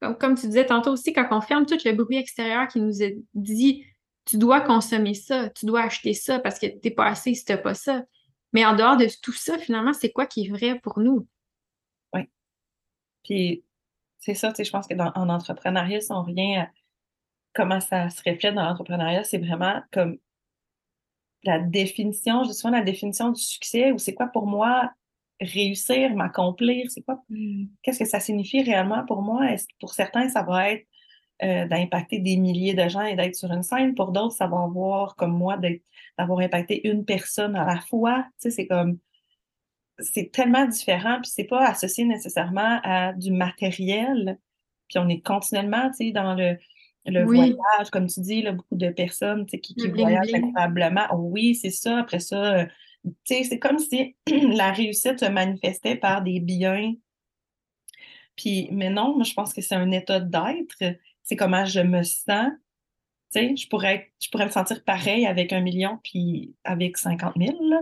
Comme, 0.01 0.17
comme, 0.19 0.35
tu 0.37 0.47
disais 0.47 0.67
tantôt 0.67 0.93
aussi, 0.93 1.13
quand 1.13 1.27
on 1.31 1.41
ferme 1.41 1.67
tout 1.67 1.79
le 1.85 1.93
bruit 1.93 2.17
extérieur 2.17 2.69
qui 2.69 2.81
nous 2.81 2.93
dit 3.35 3.85
tu 4.25 4.39
dois 4.39 4.61
consommer 4.61 5.15
ça, 5.15 5.51
tu 5.51 5.67
dois 5.67 5.83
acheter 5.83 6.15
ça 6.15 6.39
parce 6.39 6.59
que 6.59 6.67
tu 6.67 6.79
n'es 6.85 6.91
pas 6.91 7.07
assez 7.07 7.35
si 7.35 7.45
tu 7.45 7.53
n'as 7.53 7.59
pas 7.59 7.75
ça. 7.75 8.05
Mais 8.53 8.65
en 8.65 8.77
dehors 8.77 8.97
de 8.97 9.07
tout 9.23 9.33
ça, 9.33 9.59
finalement, 9.59 9.93
c'est 9.93 10.13
quoi 10.13 10.27
qui 10.27 10.47
est 10.47 10.51
vrai 10.51 10.79
pour 10.79 11.01
nous? 11.01 11.27
Oui. 12.13 12.29
Puis 13.25 13.65
c'est 14.19 14.35
ça, 14.35 14.51
tu 14.51 14.57
sais, 14.57 14.65
je 14.65 14.71
pense 14.71 14.87
que 14.87 14.95
dans, 14.95 15.11
en 15.15 15.29
entrepreneuriat, 15.29 16.01
si 16.01 16.13
on 16.13 16.23
revient 16.23 16.67
comment 17.55 17.81
ça 17.81 18.11
se 18.11 18.23
reflète 18.25 18.55
dans 18.55 18.65
l'entrepreneuriat, 18.65 19.25
c'est 19.25 19.39
vraiment 19.39 19.83
comme 19.93 20.19
la 21.45 21.59
définition, 21.59 22.45
je 22.45 22.53
souvent 22.53 22.71
la 22.71 22.83
définition 22.83 23.31
du 23.31 23.41
succès, 23.41 23.93
ou 23.93 23.99
c'est 23.99 24.15
quoi 24.15 24.27
pour 24.27 24.47
moi 24.47 24.91
réussir, 25.41 26.15
m'accomplir, 26.15 26.91
c'est 26.91 27.03
quoi, 27.03 27.23
mmh. 27.31 27.65
qu'est-ce 27.83 28.01
que 28.01 28.05
ça 28.05 28.21
signifie 28.21 28.63
réellement 28.63 29.05
pour 29.07 29.23
moi? 29.23 29.51
Est-ce 29.51 29.65
que 29.65 29.75
pour 29.81 29.95
certains, 29.95 30.29
ça 30.29 30.43
va 30.43 30.73
être 30.73 30.87
euh, 31.43 31.67
d'impacter 31.67 32.19
des 32.19 32.37
milliers 32.37 32.75
de 32.75 32.87
gens 32.89 33.03
et 33.03 33.17
d'être 33.17 33.35
sur 33.35 33.51
une 33.51 33.63
scène? 33.63 33.95
Pour 33.95 34.13
d'autres, 34.13 34.35
ça 34.35 34.47
va 34.47 34.59
avoir, 34.63 35.17
comme 35.17 35.37
moi, 35.37 35.59
d'avoir 36.19 36.41
impacté 36.41 36.87
une 36.87 37.05
personne 37.05 37.57
à 37.57 37.65
la 37.65 37.81
fois. 37.81 38.27
Tu 38.41 38.51
sais, 38.51 38.51
c'est 38.51 38.67
comme, 38.67 38.99
c'est 39.99 40.31
tellement 40.31 40.67
différent, 40.67 41.19
puis 41.23 41.31
c'est 41.35 41.45
pas 41.45 41.67
associé 41.67 42.05
nécessairement 42.05 42.81
à 42.83 43.15
du 43.15 43.33
matériel. 43.33 44.39
Puis 44.89 44.99
on 44.99 45.09
est 45.09 45.21
continuellement, 45.21 45.89
tu 45.91 46.07
sais, 46.07 46.13
dans 46.13 46.35
le, 46.35 46.59
le 47.07 47.25
voyage, 47.25 47.91
comme 47.91 48.07
tu 48.07 48.21
dis, 48.21 48.43
là, 48.43 48.53
beaucoup 48.53 48.77
de 48.77 48.91
personnes 48.91 49.47
qui, 49.47 49.61
qui 49.61 49.89
voyagent 49.89 50.35
incroyablement. 50.35 51.07
oui, 51.15 51.55
c'est 51.55 51.71
ça. 51.71 51.99
Après 51.99 52.21
ça, 52.21 52.61
euh, 52.61 52.67
c'est 53.25 53.59
comme 53.59 53.79
si 53.79 54.17
la 54.27 54.73
réussite 54.73 55.21
se 55.21 55.27
manifestait 55.27 55.97
par 55.97 56.23
des 56.23 56.41
biens. 56.41 56.95
Puis, 58.37 58.69
mais 58.73 58.91
non, 58.91 59.15
moi, 59.15 59.25
je 59.25 59.35
pense 59.35 59.53
que 59.53 59.63
c'est 59.63 59.75
un 59.75 59.91
état 59.91 60.21
d'être. 60.21 60.77
C'est 61.23 61.37
comment 61.37 61.65
je 61.65 61.81
me 61.81 62.03
sens. 62.03 62.51
je 63.35 63.69
pourrais, 63.69 64.13
je 64.21 64.29
pourrais 64.31 64.47
me 64.47 64.51
sentir 64.51 64.83
pareil 64.85 65.27
avec 65.27 65.53
un 65.53 65.61
million 65.61 65.99
puis 66.03 66.55
avec 66.65 66.97
50 66.97 67.35
000. 67.37 67.57
Là, 67.69 67.81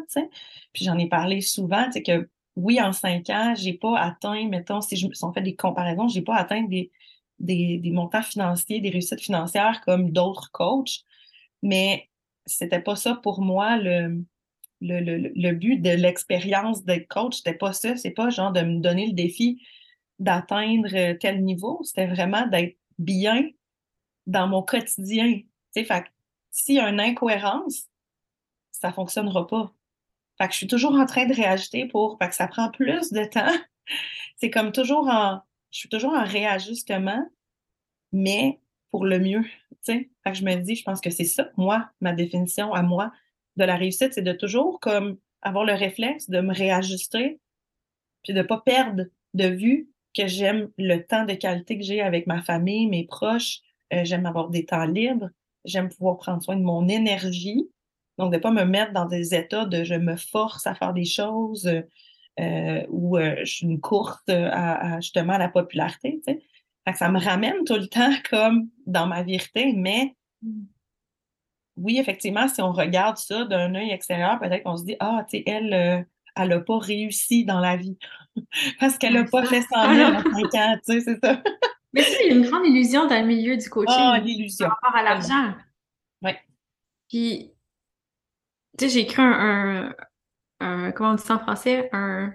puis 0.73 0.85
j'en 0.85 0.99
ai 0.99 1.09
parlé 1.09 1.41
souvent, 1.41 1.89
que 1.91 2.29
oui, 2.57 2.81
en 2.81 2.93
cinq 2.93 3.31
ans, 3.31 3.55
j'ai 3.57 3.75
pas 3.75 3.99
atteint, 3.99 4.49
mettons, 4.49 4.81
si, 4.81 4.97
je, 4.97 5.07
si 5.13 5.25
on 5.25 5.33
fait 5.33 5.43
des 5.43 5.55
comparaisons, 5.55 6.09
j'ai 6.09 6.23
pas 6.23 6.35
atteint 6.35 6.63
des, 6.63 6.91
des, 7.39 7.81
montants 7.93 8.23
financiers, 8.23 8.81
des 8.81 8.91
réussites 8.91 9.21
financières 9.21 9.81
comme 9.85 10.11
d'autres 10.11 10.51
coachs, 10.53 11.05
mais 11.63 12.09
c'était 12.47 12.81
pas 12.81 12.97
ça 12.97 13.15
pour 13.15 13.41
moi 13.41 13.77
le, 13.77 14.23
but 14.81 15.79
de 15.79 15.91
l'expérience 15.91 16.85
d'être 16.85 17.09
coach. 17.09 17.37
C'était 17.37 17.55
pas 17.55 17.73
ça. 17.73 17.97
C'est 17.97 18.11
pas 18.11 18.31
genre 18.31 18.53
de 18.53 18.63
me 18.63 18.81
donner 18.81 19.07
le 19.07 19.13
défi 19.13 19.63
d'atteindre 20.19 21.13
tel 21.19 21.45
niveau. 21.45 21.81
C'était 21.85 22.07
vraiment 22.07 22.47
d'être 22.47 22.77
bien 22.99 23.49
dans 24.27 24.49
mon 24.49 24.63
quotidien. 24.63 25.41
Fait 25.75 26.05
s'il 26.51 26.77
y 26.77 26.81
a 26.81 26.89
une 26.89 27.01
incohérence, 27.01 27.85
ça 28.73 28.93
fonctionnera 28.93 29.47
pas. 29.47 29.73
Fait 30.39 30.47
que 30.47 30.53
je 30.53 30.59
suis 30.59 30.67
toujours 30.67 30.95
en 30.95 31.07
train 31.07 31.27
de 31.27 31.35
réajouter 31.35 31.87
pour, 31.87 32.19
fait 32.19 32.29
que 32.29 32.35
ça 32.35 32.49
prend 32.49 32.71
plus 32.71 33.13
de 33.13 33.25
temps. 33.25 33.53
C'est 34.37 34.51
comme 34.51 34.73
toujours 34.73 35.09
en, 35.09 35.41
je 35.71 35.79
suis 35.79 35.89
toujours 35.89 36.13
en 36.13 36.25
réajustement, 36.25 37.27
mais 38.13 38.61
pour 38.91 39.05
le 39.05 39.19
mieux. 39.19 39.45
Fait 39.85 40.09
que 40.25 40.35
je 40.35 40.45
me 40.45 40.55
dis, 40.57 40.77
je 40.77 40.85
pense 40.85 41.01
que 41.01 41.11
c'est 41.11 41.25
ça, 41.25 41.49
moi, 41.57 41.89
ma 42.01 42.13
définition 42.13 42.75
à 42.75 42.83
moi 42.83 43.13
de 43.57 43.65
la 43.65 43.77
réussite, 43.77 44.13
c'est 44.13 44.23
de 44.23 44.33
toujours 44.33 44.81
avoir 45.43 45.65
le 45.65 45.73
réflexe 45.73 46.29
de 46.29 46.41
me 46.41 46.55
réajuster, 46.55 47.41
puis 48.23 48.35
de 48.35 48.43
pas 48.43 48.59
perdre 48.59 49.05
de 49.35 49.47
vue 49.47 49.89
que 50.17 50.27
j'aime 50.27 50.71
le 50.79 50.99
temps 50.99 51.25
de 51.25 51.35
qualité 51.35 51.79
que 51.79 51.85
j'ai 51.85 52.01
avec 52.01 52.27
ma 52.27 52.43
famille, 52.43 52.87
mes 52.87 53.05
proches, 53.05 53.61
euh, 53.93 54.05
j'aime 54.05 54.27
avoir 54.27 54.49
des 54.49 54.65
temps 54.65 54.85
libres, 54.85 55.31
j'aime 55.65 55.89
pouvoir 55.89 56.19
prendre 56.19 56.43
soin 56.43 56.57
de 56.57 56.63
mon 56.63 56.89
énergie, 56.89 57.71
donc 58.19 58.33
de 58.33 58.39
pas 58.39 58.51
me 58.51 58.65
mettre 58.65 58.93
dans 58.93 59.07
des 59.07 59.35
états 59.35 59.65
de 59.65 59.85
je 59.85 59.95
me 59.95 60.17
force 60.17 60.67
à 60.67 60.75
faire 60.75 60.93
des 60.93 61.05
choses 61.05 61.71
euh, 62.39 62.87
ou 62.89 63.17
euh, 63.17 63.37
je 63.41 63.53
suis 63.53 63.67
une 63.67 63.81
courte 63.81 64.29
à, 64.29 65.01
justement 65.01 65.35
à 65.35 65.39
la 65.39 65.49
popularité, 65.49 66.21
tu 66.27 66.33
sais. 66.33 66.43
Fait 66.87 66.93
que 66.93 66.99
ça 66.99 67.11
me 67.11 67.21
ramène 67.21 67.65
tout 67.67 67.75
le 67.75 67.87
temps 67.87 68.11
comme 68.31 68.69
dans 68.87 69.07
ma 69.07 69.23
vérité, 69.23 69.73
mais 69.77 70.15
mmh. 70.43 70.63
oui, 71.77 71.99
effectivement, 71.99 72.49
si 72.49 72.63
on 72.63 72.73
regarde 72.73 73.17
ça 73.17 73.45
d'un 73.45 73.75
œil 73.75 73.91
extérieur, 73.91 74.39
peut-être 74.39 74.63
qu'on 74.65 74.77
se 74.77 74.85
dit, 74.85 74.97
ah, 75.01 75.25
tu 75.29 75.39
sais, 75.39 75.45
elle, 75.47 76.07
elle 76.37 76.49
n'a 76.49 76.61
pas 76.61 76.79
réussi 76.79 77.45
dans 77.45 77.61
la 77.61 77.77
vie 77.77 77.99
parce 78.81 78.97
qu'elle 78.99 79.15
n'a 79.15 79.25
pas 79.25 79.45
fait 79.45 79.63
100 79.63 79.95
000 79.95 80.13
en 80.13 80.23
5 80.23 80.55
ans, 80.55 80.77
tu 80.87 80.93
sais, 80.93 81.01
c'est 81.01 81.25
ça. 81.25 81.43
Mais 81.93 82.03
c'est 82.03 82.29
une 82.29 82.43
grande 82.43 82.67
illusion 82.67 83.07
dans 83.07 83.21
le 83.21 83.27
milieu 83.27 83.57
du 83.57 83.69
coaching. 83.69 83.95
Ah, 83.97 84.21
l'illusion. 84.23 84.67
Par 84.69 84.79
rapport 84.83 85.01
à 85.01 85.03
l'argent. 85.03 85.55
Oui. 86.23 86.33
Puis, 87.09 87.53
tu 88.79 88.85
sais, 88.85 88.91
j'ai 88.91 89.01
écrit 89.01 89.23
un, 89.23 89.33
un, 89.89 89.95
Comment 90.61 91.13
on 91.13 91.15
dit 91.15 91.23
ça 91.23 91.37
en 91.37 91.39
français? 91.39 91.89
Un. 91.93 92.33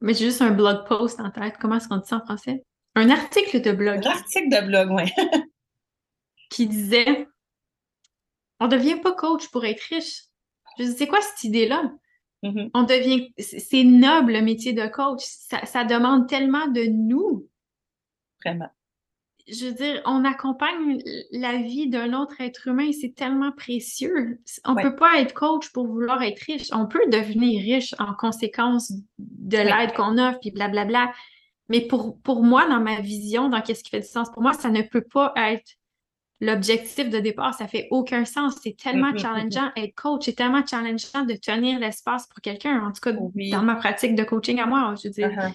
Mais 0.00 0.14
j'ai 0.14 0.26
juste 0.26 0.42
un 0.42 0.50
blog 0.50 0.86
post 0.86 1.20
en 1.20 1.30
tête. 1.30 1.56
Comment 1.60 1.76
est-ce 1.76 1.88
qu'on 1.88 1.98
dit 1.98 2.08
ça 2.08 2.16
en 2.16 2.24
français? 2.24 2.64
Un 2.94 3.10
article 3.10 3.60
de 3.60 3.72
blog. 3.72 4.06
Un 4.06 4.10
article 4.10 4.48
de 4.48 4.66
blog, 4.66 4.90
oui. 4.90 5.10
qui 6.50 6.66
disait 6.66 7.28
On 8.58 8.66
ne 8.66 8.70
devient 8.70 8.96
pas 8.96 9.12
coach 9.12 9.48
pour 9.50 9.64
être 9.64 9.82
riche. 9.82 10.24
Je 10.78 10.84
dis, 10.84 10.92
c'est 10.92 11.06
quoi 11.06 11.20
cette 11.20 11.44
idée-là? 11.44 11.92
Mm-hmm. 12.42 12.70
On 12.74 12.82
devient, 12.82 13.32
c'est 13.38 13.84
noble 13.84 14.32
le 14.32 14.42
métier 14.42 14.72
de 14.72 14.86
coach. 14.86 15.22
Ça, 15.24 15.84
demande 15.84 16.28
tellement 16.28 16.66
de 16.68 16.84
nous. 16.84 17.48
Vraiment. 18.44 18.70
Je 19.50 19.66
veux 19.66 19.72
dire, 19.72 20.00
on 20.04 20.24
accompagne 20.24 21.02
la 21.32 21.56
vie 21.56 21.88
d'un 21.88 22.12
autre 22.12 22.40
être 22.40 22.68
humain 22.68 22.84
et 22.84 22.92
c'est 22.92 23.14
tellement 23.14 23.52
précieux. 23.52 24.40
On 24.64 24.74
ne 24.74 24.82
peut 24.82 24.96
pas 24.96 25.18
être 25.20 25.34
coach 25.34 25.70
pour 25.72 25.86
vouloir 25.86 26.22
être 26.22 26.40
riche. 26.40 26.68
On 26.72 26.86
peut 26.86 27.06
devenir 27.10 27.62
riche 27.62 27.94
en 27.98 28.14
conséquence 28.14 28.92
de 29.18 29.58
l'aide 29.58 29.92
qu'on 29.94 30.18
offre, 30.18 30.38
puis 30.40 30.50
blablabla. 30.50 31.12
Mais 31.68 31.80
pour, 31.80 32.20
pour 32.20 32.42
moi, 32.42 32.68
dans 32.68 32.80
ma 32.80 33.00
vision, 33.00 33.48
dans 33.48 33.60
qu'est-ce 33.60 33.82
qui 33.82 33.90
fait 33.90 34.00
du 34.00 34.06
sens, 34.06 34.30
pour 34.30 34.42
moi, 34.42 34.52
ça 34.52 34.70
ne 34.70 34.82
peut 34.82 35.04
pas 35.12 35.32
être 35.36 35.76
l'objectif 36.40 37.10
de 37.10 37.18
départ, 37.18 37.54
ça 37.54 37.68
fait 37.68 37.86
aucun 37.90 38.24
sens. 38.24 38.56
C'est 38.62 38.76
tellement 38.76 39.16
challengeant 39.16 39.70
être 39.76 39.94
coach, 39.94 40.24
c'est 40.24 40.34
tellement 40.34 40.64
challengeant 40.66 41.24
de 41.24 41.34
tenir 41.34 41.78
l'espace 41.78 42.26
pour 42.26 42.40
quelqu'un. 42.40 42.84
En 42.84 42.92
tout 42.92 43.00
cas, 43.00 43.12
dans 43.12 43.62
ma 43.62 43.76
pratique 43.76 44.14
de 44.14 44.24
coaching 44.24 44.58
à 44.60 44.66
moi, 44.66 44.94
je 45.00 45.08
veux 45.08 45.14
dire, 45.14 45.28
uh-huh. 45.28 45.52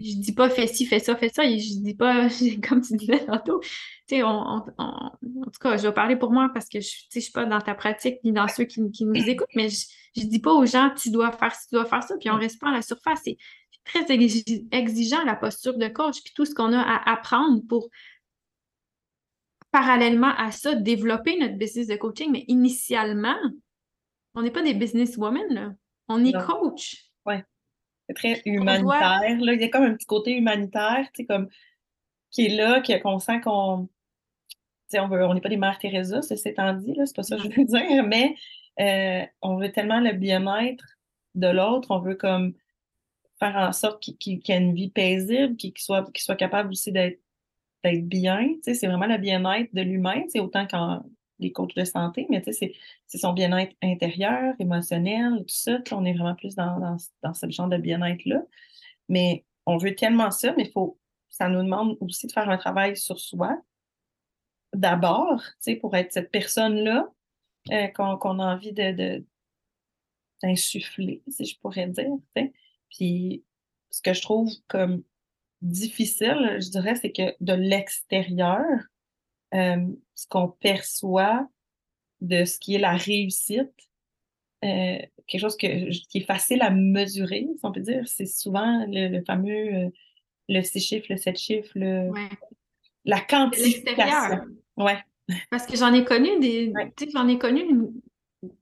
Je 0.00 0.16
dis 0.16 0.32
pas 0.32 0.48
fais 0.48 0.66
ci, 0.66 0.86
fais 0.86 0.98
ça, 0.98 1.14
fais 1.14 1.28
ça. 1.28 1.44
Et 1.44 1.58
je 1.58 1.78
dis 1.78 1.94
pas, 1.94 2.28
comme 2.68 2.80
tu 2.80 2.96
disais 2.96 3.24
tantôt, 3.24 3.60
tu 3.60 3.68
sais, 4.16 4.22
en 4.22 4.60
tout 4.60 5.60
cas, 5.60 5.76
je 5.76 5.86
vais 5.86 5.94
parler 5.94 6.16
pour 6.16 6.32
moi 6.32 6.50
parce 6.52 6.68
que 6.68 6.80
je 6.80 6.90
ne 7.14 7.20
suis 7.20 7.32
pas 7.32 7.44
dans 7.44 7.60
ta 7.60 7.74
pratique 7.74 8.16
ni 8.24 8.32
dans 8.32 8.48
ceux 8.48 8.64
qui, 8.64 8.80
nous 8.80 9.28
écoutent, 9.28 9.54
mais 9.54 9.68
je, 9.68 9.86
je 10.16 10.22
dis 10.22 10.40
pas 10.40 10.52
aux 10.52 10.66
gens 10.66 10.90
tu 10.96 11.10
dois 11.10 11.32
faire 11.32 11.54
ci, 11.54 11.68
tu 11.68 11.74
dois 11.74 11.84
faire 11.84 12.02
ça, 12.02 12.16
puis 12.18 12.30
on 12.30 12.36
reste 12.36 12.60
pas 12.60 12.70
à 12.70 12.72
la 12.72 12.82
surface. 12.82 13.20
C'est 13.24 13.36
très 13.84 14.04
exigeant 14.10 15.24
la 15.24 15.36
posture 15.36 15.76
de 15.76 15.88
coach, 15.88 16.22
puis 16.22 16.32
tout 16.34 16.44
ce 16.44 16.54
qu'on 16.54 16.72
a 16.72 16.80
à 16.80 17.12
apprendre 17.12 17.60
pour 17.68 17.88
parallèlement 19.70 20.34
à 20.36 20.50
ça, 20.50 20.74
développer 20.74 21.38
notre 21.38 21.56
business 21.56 21.86
de 21.86 21.96
coaching, 21.96 22.30
mais 22.32 22.44
initialement, 22.48 23.38
on 24.34 24.42
n'est 24.42 24.50
pas 24.50 24.62
des 24.62 24.74
businesswomen, 24.74 25.54
là. 25.54 25.72
On 26.08 26.24
est 26.24 26.32
coach. 26.32 27.04
Oui. 27.24 27.36
C'est 28.10 28.14
très 28.14 28.42
humanitaire. 28.44 29.38
Là. 29.40 29.52
Il 29.52 29.60
y 29.60 29.64
a 29.64 29.68
comme 29.68 29.84
un 29.84 29.94
petit 29.94 30.06
côté 30.06 30.32
humanitaire, 30.32 31.06
tu 31.14 31.22
sais, 31.22 31.26
comme 31.26 31.48
qui 32.30 32.46
est 32.46 32.56
là, 32.56 32.82
qu'on 33.02 33.18
sent 33.18 33.40
qu'on. 33.40 33.88
On 34.92 35.08
veut, 35.08 35.24
on 35.24 35.34
n'est 35.34 35.40
pas 35.40 35.48
des 35.48 35.56
mères 35.56 35.78
Teresa, 35.78 36.20
c'est 36.20 36.44
étant 36.46 36.72
dit, 36.74 36.96
c'est 37.04 37.14
pas 37.14 37.22
ça 37.22 37.36
que 37.36 37.44
je 37.44 37.48
veux 37.48 37.64
dire, 37.64 38.04
mais 38.04 38.34
euh, 38.80 39.24
on 39.40 39.56
veut 39.56 39.70
tellement 39.70 40.00
le 40.00 40.12
bien-être 40.12 40.84
de 41.36 41.46
l'autre, 41.46 41.92
on 41.92 42.00
veut 42.00 42.16
comme 42.16 42.54
faire 43.38 43.54
en 43.54 43.72
sorte 43.72 44.02
qu'il 44.02 44.40
ait 44.48 44.58
une 44.58 44.74
vie 44.74 44.90
paisible, 44.90 45.54
qu'il 45.54 45.72
soit, 45.78 46.10
qu'il 46.10 46.22
soit 46.22 46.34
capable 46.34 46.70
aussi 46.70 46.90
d'être 46.90 47.20
d'être 47.84 48.08
bien. 48.08 48.48
C'est 48.62 48.86
vraiment 48.86 49.06
le 49.06 49.18
bien-être 49.18 49.72
de 49.72 49.82
l'humain, 49.82 50.24
c'est 50.28 50.40
autant 50.40 50.66
qu'en 50.66 51.04
les 51.40 51.52
coachs 51.52 51.74
de 51.74 51.84
santé, 51.84 52.26
mais 52.30 52.42
c'est 52.44 52.74
son 53.18 53.32
bien-être 53.32 53.74
intérieur, 53.82 54.54
émotionnel, 54.58 55.38
tout 55.40 55.44
ça. 55.48 55.78
On 55.92 56.04
est 56.04 56.12
vraiment 56.12 56.34
plus 56.34 56.54
dans, 56.54 56.78
dans, 56.78 56.96
dans 57.22 57.34
ce 57.34 57.50
genre 57.50 57.68
de 57.68 57.76
bien-être-là. 57.76 58.42
Mais 59.08 59.44
on 59.66 59.76
veut 59.76 59.94
tellement 59.94 60.30
ça, 60.30 60.52
mais 60.56 60.70
faut, 60.70 60.98
ça 61.28 61.48
nous 61.48 61.62
demande 61.62 61.96
aussi 62.00 62.26
de 62.26 62.32
faire 62.32 62.48
un 62.48 62.58
travail 62.58 62.96
sur 62.96 63.18
soi. 63.18 63.60
D'abord, 64.74 65.42
pour 65.80 65.96
être 65.96 66.12
cette 66.12 66.30
personne-là 66.30 67.08
euh, 67.70 67.88
qu'on 67.88 68.38
a 68.38 68.54
envie 68.54 68.72
de 68.72 69.24
d'insuffler, 70.42 71.22
si 71.28 71.44
je 71.44 71.58
pourrais 71.58 71.86
dire. 71.86 72.16
Puis 72.88 73.44
ce 73.90 74.00
que 74.00 74.14
je 74.14 74.22
trouve 74.22 74.50
comme 74.68 75.02
difficile, 75.60 76.56
je 76.60 76.70
dirais, 76.70 76.94
c'est 76.94 77.12
que 77.12 77.34
de 77.40 77.52
l'extérieur, 77.52 78.64
euh, 79.54 79.86
ce 80.14 80.26
qu'on 80.28 80.48
perçoit 80.48 81.48
de 82.20 82.44
ce 82.44 82.58
qui 82.58 82.74
est 82.74 82.78
la 82.78 82.96
réussite, 82.96 83.72
euh, 84.64 84.98
quelque 85.26 85.40
chose 85.40 85.56
que, 85.56 85.90
qui 86.08 86.18
est 86.18 86.24
facile 86.24 86.62
à 86.62 86.70
mesurer, 86.70 87.48
si 87.56 87.64
on 87.64 87.72
peut 87.72 87.80
dire, 87.80 88.06
c'est 88.06 88.26
souvent 88.26 88.84
le, 88.88 89.22
fameux 89.24 89.74
euh, 89.74 89.90
le 90.48 90.62
six 90.62 90.80
chiffres, 90.80 91.06
le 91.10 91.16
sept 91.16 91.38
chiffres, 91.38 91.72
le, 91.74 92.10
la 93.04 93.20
quantification. 93.20 94.44
Ouais. 94.76 94.98
Parce 95.50 95.66
que 95.66 95.76
j'en 95.76 95.92
ai 95.94 96.04
connu 96.04 96.38
des, 96.40 96.72
j'en 97.12 97.28
ai 97.28 97.38
connu 97.38 97.62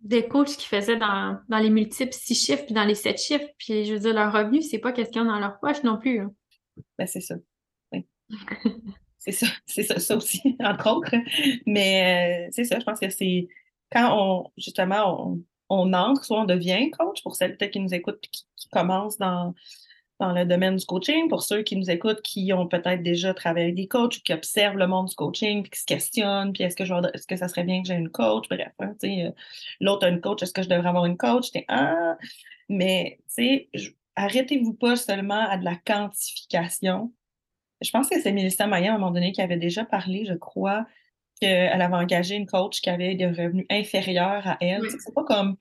des 0.01 0.27
coachs 0.27 0.57
qui 0.57 0.67
faisaient 0.67 0.97
dans, 0.97 1.39
dans 1.49 1.59
les 1.59 1.71
multiples 1.71 2.13
six 2.13 2.35
chiffres 2.35 2.65
puis 2.65 2.75
dans 2.75 2.85
les 2.85 2.95
sept 2.95 3.19
chiffres, 3.21 3.49
puis 3.59 3.85
je 3.85 3.95
veux 3.95 4.01
dire, 4.01 4.15
leur 4.15 4.33
revenu, 4.33 4.63
c'est 4.63 4.79
pas 4.79 4.93
qu'est-ce 4.93 5.11
qu'ils 5.11 5.23
ont 5.23 5.27
dans 5.27 5.39
leur 5.39 5.59
poche 5.61 5.83
non 5.83 5.99
plus. 5.99 6.21
Hein. 6.21 6.33
Ben, 6.97 7.07
c'est 7.07 7.21
ça. 7.21 7.35
c'est 9.33 9.47
ça, 9.47 9.47
c'est 9.67 10.01
ça, 10.01 10.17
aussi, 10.17 10.57
entre 10.61 10.91
autres. 10.91 11.15
Mais 11.67 12.47
euh, 12.47 12.51
c'est 12.53 12.65
ça, 12.65 12.79
je 12.79 12.85
pense 12.85 13.01
que 13.01 13.11
c'est 13.11 13.49
quand 13.93 14.17
on, 14.19 14.51
justement, 14.57 15.39
on, 15.69 15.93
entre, 15.93 16.25
soit 16.25 16.41
on 16.41 16.45
devient 16.45 16.91
coach, 16.91 17.23
pour 17.23 17.37
celles 17.37 17.57
qui 17.57 17.81
nous 17.81 17.95
écoutent 17.95 18.21
et 18.25 18.29
qui, 18.29 18.45
commencent 18.71 19.17
dans, 19.17 19.55
dans 20.21 20.33
le 20.33 20.45
domaine 20.45 20.77
du 20.77 20.85
coaching, 20.85 21.31
pour 21.31 21.43
ceux 21.43 21.63
qui 21.63 21.75
nous 21.75 21.91
écoutent, 21.91 22.21
qui 22.21 22.53
ont 22.53 22.67
peut-être 22.67 23.03
déjà 23.03 23.33
travaillé 23.33 23.67
avec 23.67 23.77
des 23.77 23.89
coachs, 23.89 24.23
qui 24.23 24.35
observent 24.35 24.77
le 24.77 24.87
monde 24.87 25.09
du 25.09 25.15
coaching, 25.15 25.63
puis 25.63 25.71
qui 25.71 25.81
se 25.81 25.87
questionnent, 25.87 26.53
puis 26.53 26.65
est-ce 26.65 26.77
que, 26.77 26.85
je, 26.85 26.93
est-ce 27.15 27.27
que 27.27 27.37
ça 27.37 27.49
serait 27.49 27.65
bien 27.65 27.81
que 27.81 27.89
j'ai 27.89 27.95
une 27.95 28.11
coach, 28.11 28.47
bref, 28.51 28.73
hein, 28.81 28.95
euh, 29.05 29.31
l'autre 29.81 30.07
a 30.07 30.11
une 30.11 30.21
coach, 30.21 30.43
est-ce 30.43 30.53
que 30.53 30.63
je 30.63 30.69
devrais 30.69 30.91
avoir 30.91 31.07
une 31.07 31.17
coach? 31.17 31.47
Ah! 31.69 32.19
Mais, 32.69 33.19
tu 33.35 33.69
sais, 33.73 33.93
arrêtez-vous 34.17 34.75
pas 34.75 34.97
seulement 34.97 35.49
à 35.49 35.57
de 35.57 35.65
la 35.65 35.77
quantification. 35.77 37.13
Je 37.81 37.91
pense 37.91 38.09
que 38.09 38.21
c'est 38.21 38.33
Mélissa 38.33 38.67
Maillet, 38.67 38.89
à 38.89 38.95
un 38.95 38.99
moment 38.99 39.13
donné, 39.13 39.33
qui 39.33 39.43
avait 39.43 39.57
déjà 39.57 39.85
parlé, 39.85 40.25
je 40.27 40.35
crois, 40.35 40.87
qu'elle 41.41 41.81
avait 41.81 41.95
engagé 41.95 42.35
une 42.35 42.47
coach 42.47 42.81
qui 42.81 42.91
avait 42.91 43.15
des 43.15 43.27
revenus 43.27 43.67
inférieurs 43.71 44.47
à 44.47 44.57
elle. 44.61 44.83
C'est 44.91 45.15
pas 45.15 45.25
comme 45.25 45.57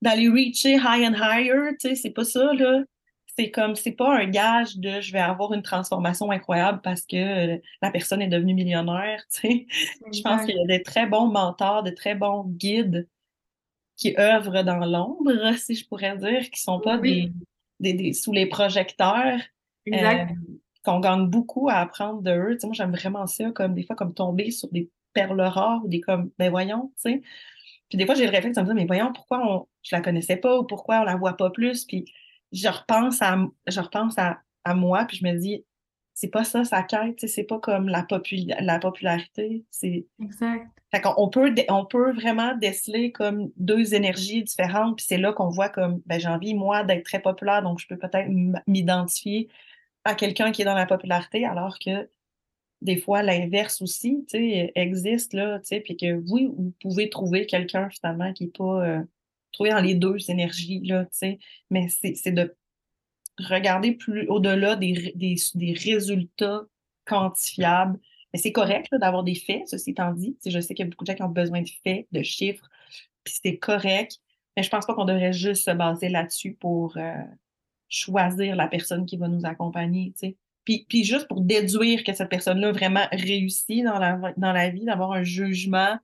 d'aller 0.00 0.28
reacher 0.28 0.74
high 0.74 1.08
and 1.08 1.14
higher, 1.14 1.76
tu 1.80 1.88
sais, 1.88 1.94
c'est 1.96 2.10
pas 2.10 2.24
ça, 2.24 2.52
là. 2.54 2.82
C'est 3.36 3.50
comme, 3.50 3.76
c'est 3.76 3.92
pas 3.92 4.16
un 4.16 4.26
gage 4.26 4.76
de 4.78 5.00
je 5.00 5.12
vais 5.12 5.20
avoir 5.20 5.52
une 5.52 5.62
transformation 5.62 6.30
incroyable 6.30 6.80
parce 6.82 7.02
que 7.02 7.60
la 7.82 7.90
personne 7.90 8.20
est 8.20 8.28
devenue 8.28 8.54
millionnaire, 8.54 9.22
tu 9.32 9.40
sais. 9.40 9.66
Je 10.12 10.22
pense 10.22 10.44
qu'il 10.44 10.56
y 10.56 10.60
a 10.60 10.66
des 10.66 10.82
très 10.82 11.06
bons 11.06 11.26
mentors, 11.26 11.82
de 11.82 11.90
très 11.90 12.14
bons 12.14 12.44
guides 12.44 13.08
qui 13.96 14.14
œuvrent 14.18 14.64
dans 14.64 14.84
l'ombre, 14.84 15.56
si 15.56 15.74
je 15.74 15.86
pourrais 15.86 16.16
dire, 16.16 16.50
qui 16.50 16.60
sont 16.60 16.80
pas 16.80 16.98
des 16.98 17.32
des, 17.80 18.12
sous 18.12 18.32
les 18.32 18.46
projecteurs. 18.46 19.40
Euh, 19.92 20.24
qu'on 20.84 21.00
gagne 21.00 21.26
beaucoup 21.26 21.68
à 21.68 21.74
apprendre 21.74 22.22
de 22.22 22.30
eux. 22.30 22.58
moi, 22.62 22.72
j'aime 22.72 22.92
vraiment 22.92 23.26
ça, 23.26 23.50
comme 23.50 23.74
des 23.74 23.84
fois, 23.84 23.96
comme 23.96 24.14
tomber 24.14 24.50
sur 24.50 24.68
des 24.70 24.90
perles 25.12 25.40
rares 25.40 25.84
ou 25.84 25.88
des 25.88 26.00
comme, 26.00 26.30
ben 26.38 26.50
voyons, 26.50 26.92
tu 27.02 27.12
sais. 27.12 27.22
Puis 27.88 27.96
des 27.96 28.06
fois, 28.06 28.14
j'ai 28.14 28.26
le 28.26 28.30
réflexe 28.30 28.56
de 28.56 28.60
me 28.60 28.66
dire, 28.66 28.74
mais 28.74 28.86
voyons, 28.86 29.12
pourquoi 29.12 29.40
on, 29.46 29.66
je 29.82 29.96
la 29.96 30.02
connaissais 30.02 30.36
pas 30.36 30.58
ou 30.58 30.64
pourquoi 30.64 31.00
on 31.00 31.04
la 31.04 31.16
voit 31.16 31.36
pas 31.36 31.50
plus? 31.50 31.84
Puis 31.84 32.04
je 32.52 32.68
repense 32.68 33.22
à, 33.22 33.38
je 33.66 33.80
repense 33.80 34.18
à, 34.18 34.40
à 34.64 34.74
moi, 34.74 35.04
puis 35.06 35.16
je 35.16 35.24
me 35.24 35.38
dis, 35.38 35.64
c'est 36.14 36.28
pas 36.28 36.44
ça 36.44 36.64
sa 36.64 36.82
quête, 36.82 37.26
c'est 37.28 37.44
pas 37.44 37.60
comme 37.60 37.88
la, 37.88 38.04
la 38.60 38.78
popularité. 38.78 39.64
C'est... 39.70 40.06
Exact. 40.20 40.66
Fait 40.90 41.00
qu'on 41.00 41.28
peut, 41.28 41.54
on 41.68 41.84
peut 41.84 42.12
vraiment 42.12 42.56
déceler 42.56 43.12
comme 43.12 43.50
deux 43.56 43.94
énergies 43.94 44.42
différentes, 44.42 44.96
puis 44.96 45.06
c'est 45.06 45.18
là 45.18 45.32
qu'on 45.32 45.48
voit 45.48 45.68
comme 45.68 46.02
ben, 46.06 46.18
j'ai 46.18 46.28
envie, 46.28 46.54
moi, 46.54 46.82
d'être 46.82 47.04
très 47.04 47.20
populaire, 47.20 47.62
donc 47.62 47.78
je 47.78 47.86
peux 47.86 47.98
peut-être 47.98 48.28
m'identifier 48.66 49.48
à 50.08 50.14
quelqu'un 50.14 50.52
qui 50.52 50.62
est 50.62 50.64
dans 50.64 50.74
la 50.74 50.86
popularité, 50.86 51.44
alors 51.44 51.78
que 51.78 52.08
des 52.80 52.96
fois, 52.96 53.22
l'inverse 53.22 53.82
aussi, 53.82 54.24
existe, 54.32 55.34
là, 55.34 55.60
puis 55.84 55.96
que 55.96 56.22
oui, 56.30 56.48
vous 56.56 56.72
pouvez 56.80 57.10
trouver 57.10 57.46
quelqu'un, 57.46 57.88
finalement, 57.90 58.32
qui 58.32 58.44
n'est 58.44 58.50
pas... 58.50 58.86
Euh, 58.86 59.02
trouvé 59.52 59.70
dans 59.70 59.80
les 59.80 59.94
deux 59.94 60.30
énergies, 60.30 60.80
là, 60.80 61.06
mais 61.70 61.88
c'est 61.88 62.32
de 62.32 62.54
regarder 63.38 63.92
plus 63.92 64.26
au-delà 64.28 64.76
des, 64.76 65.12
des, 65.14 65.36
des, 65.54 65.72
résultats 65.72 66.64
quantifiables. 67.04 67.98
Mais 68.32 68.38
c'est 68.38 68.52
correct 68.52 68.88
d'avoir 68.92 69.22
des 69.22 69.34
faits, 69.34 69.68
ceci 69.68 69.90
étant 69.90 70.12
dit. 70.12 70.36
Je 70.44 70.60
sais 70.60 70.74
qu'il 70.74 70.84
y 70.84 70.86
a 70.86 70.90
beaucoup 70.90 71.04
de 71.04 71.10
gens 71.10 71.16
qui 71.16 71.22
ont 71.22 71.28
besoin 71.28 71.62
de 71.62 71.70
faits, 71.84 72.06
de 72.12 72.22
chiffres, 72.22 72.68
puis 73.24 73.34
c'est 73.42 73.56
correct. 73.56 74.18
Mais 74.56 74.62
je 74.62 74.70
pense 74.70 74.86
pas 74.86 74.94
qu'on 74.94 75.04
devrait 75.04 75.32
juste 75.32 75.64
se 75.64 75.70
baser 75.70 76.08
là-dessus 76.08 76.54
pour 76.54 76.96
euh, 76.96 77.12
choisir 77.88 78.56
la 78.56 78.68
personne 78.68 79.06
qui 79.06 79.16
va 79.16 79.28
nous 79.28 79.46
accompagner, 79.46 80.12
tu 80.12 80.28
sais. 80.28 80.36
Puis, 80.64 80.84
puis 80.88 81.02
juste 81.02 81.28
pour 81.28 81.40
déduire 81.40 82.04
que 82.04 82.12
cette 82.12 82.28
personne-là 82.28 82.72
vraiment 82.72 83.06
réussit 83.10 83.82
dans 83.84 83.98
la, 83.98 84.34
dans 84.36 84.52
la 84.52 84.68
vie, 84.68 84.84
d'avoir 84.84 85.12
un 85.12 85.22
jugement 85.22 85.98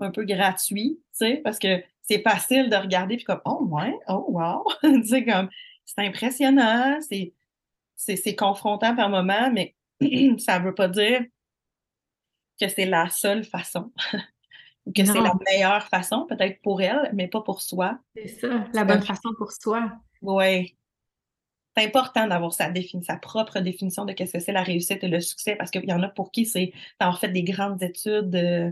un 0.00 0.10
peu 0.10 0.24
gratuit, 0.24 0.98
tu 1.00 1.26
sais, 1.26 1.36
parce 1.44 1.58
que 1.58 1.82
c'est 2.02 2.20
facile 2.22 2.68
de 2.70 2.76
regarder 2.76 3.16
puis 3.16 3.24
comme 3.24 3.40
oh 3.44 3.66
ouais, 3.70 3.94
oh 4.08 4.26
wow, 4.28 4.64
tu 4.82 5.06
sais 5.06 5.24
comme 5.24 5.48
c'est 5.84 6.00
impressionnant, 6.00 6.98
c'est 7.00 7.32
c'est 7.96 8.34
confrontant 8.34 8.96
par 8.96 9.08
moment, 9.08 9.50
mais 9.52 9.74
ça 10.38 10.58
ne 10.58 10.64
veut 10.64 10.74
pas 10.74 10.88
dire 10.88 11.22
que 12.60 12.68
c'est 12.68 12.86
la 12.86 13.08
seule 13.08 13.44
façon. 13.44 13.92
ou 14.86 14.92
que 14.92 15.04
c'est 15.04 15.20
la 15.20 15.32
meilleure 15.46 15.86
façon, 15.88 16.26
peut-être 16.28 16.60
pour 16.60 16.82
elle, 16.82 17.10
mais 17.14 17.28
pas 17.28 17.40
pour 17.40 17.62
soi. 17.62 17.98
C'est 18.14 18.28
ça, 18.28 18.66
la 18.74 18.84
bonne 18.84 19.02
façon 19.02 19.30
pour 19.38 19.52
soi. 19.52 19.92
Oui. 20.20 20.76
C'est 21.76 21.84
important 21.84 22.26
d'avoir 22.26 22.52
sa, 22.52 22.72
sa 23.02 23.16
propre 23.16 23.60
définition 23.60 24.04
de 24.04 24.12
qu'est-ce 24.12 24.34
que 24.34 24.40
c'est 24.40 24.52
la 24.52 24.62
réussite 24.62 25.02
et 25.02 25.08
le 25.08 25.20
succès, 25.20 25.56
parce 25.56 25.70
qu'il 25.70 25.84
y 25.84 25.92
en 25.92 26.02
a 26.02 26.08
pour 26.08 26.30
qui 26.30 26.46
c'est 26.46 26.72
d'avoir 27.00 27.18
fait 27.18 27.30
des 27.30 27.42
grandes 27.42 27.82
études 27.82 28.34
euh, 28.36 28.70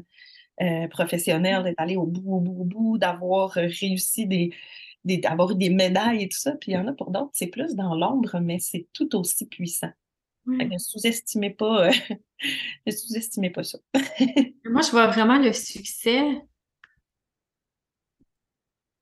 euh, 0.61 0.89
professionnelles, 0.89 1.65
d'être 1.65 1.81
allé 1.81 1.97
au 1.97 2.07
bout, 2.07 2.37
au 2.37 2.41
bout, 2.41 2.61
au 2.61 2.65
bout, 2.65 2.99
d'avoir 2.99 3.51
réussi 3.51 4.27
des, 4.27 4.53
d'avoir 5.05 5.55
des 5.55 5.71
médailles 5.71 6.23
et 6.25 6.29
tout 6.29 6.39
ça. 6.39 6.53
Puis 6.53 6.73
il 6.73 6.75
y 6.75 6.79
en 6.79 6.87
a 6.87 6.93
pour 6.93 7.11
d'autres, 7.11 7.31
c'est 7.33 7.49
plus 7.49 7.75
dans 7.75 7.95
l'ombre, 7.95 8.39
mais 8.41 8.59
c'est 8.59 8.87
tout 8.93 9.17
aussi 9.17 9.47
puissant. 9.47 9.91
Ne 10.47 10.79
sous-estimez 10.79 11.51
pas, 11.51 11.89
euh, 11.89 11.91
ne 12.87 12.93
sous-estimez 12.93 13.51
pas 13.51 13.63
ça. 13.63 13.79
Moi, 14.65 14.83
je 14.83 14.91
vois 14.91 15.07
vraiment 15.07 15.39
le 15.39 15.53
succès. 15.53 16.23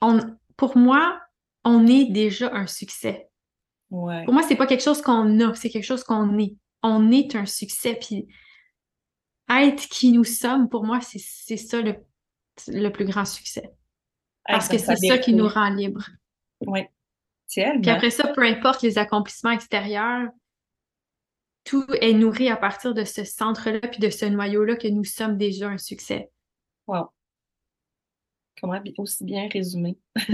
On, 0.03 0.19
pour 0.57 0.77
moi, 0.77 1.21
on 1.65 1.87
est 1.87 2.07
déjà 2.07 2.55
un 2.55 2.67
succès. 2.67 3.30
Pour 3.91 4.33
moi, 4.33 4.43
c'est 4.47 4.57
pas 4.57 4.67
quelque 4.67 4.83
chose 4.83 5.03
qu'on 5.03 5.41
a, 5.41 5.55
c'est 5.55 5.69
quelque 5.69 5.85
chose 5.85 6.05
qu'on 6.05 6.39
est. 6.39 6.57
On 6.83 7.11
est 7.11 7.35
un 7.35 7.45
succès. 7.45 7.99
Puis 8.01 8.29
être 9.51 9.89
qui 9.89 10.13
nous 10.13 10.25
sommes, 10.25 10.69
pour 10.69 10.85
moi, 10.85 11.01
c'est 11.01 11.57
ça 11.57 11.83
le, 11.83 11.97
le 12.69 12.89
plus 12.91 13.05
grand 13.05 13.25
succès. 13.25 13.71
Parce 14.47 14.69
que 14.69 14.79
c'est 14.79 14.97
ça 14.97 15.19
qui 15.19 15.35
nous 15.35 15.49
rend 15.49 15.71
libres. 15.71 16.09
Oui. 16.67 16.81
Puis 17.49 17.91
après 17.91 18.11
ça, 18.11 18.29
peu 18.29 18.43
importe 18.43 18.83
les 18.83 18.97
accomplissements 18.99 19.51
extérieurs, 19.51 20.29
tout 21.65 21.85
est 22.01 22.13
nourri 22.13 22.49
à 22.49 22.57
partir 22.57 22.95
de 22.95 23.05
ce 23.05 23.25
centre-là 23.25 23.81
puis 23.81 23.99
de 23.99 24.09
ce 24.09 24.25
noyau-là 24.25 24.77
que 24.77 24.89
nous 24.89 25.05
sommes 25.05 25.37
déjà 25.37 25.69
un 25.69 25.79
succès. 25.79 26.31
Wow. 26.87 27.09
Comment 28.61 28.81
aussi 28.99 29.25
bien 29.25 29.49
résumé. 29.49 29.99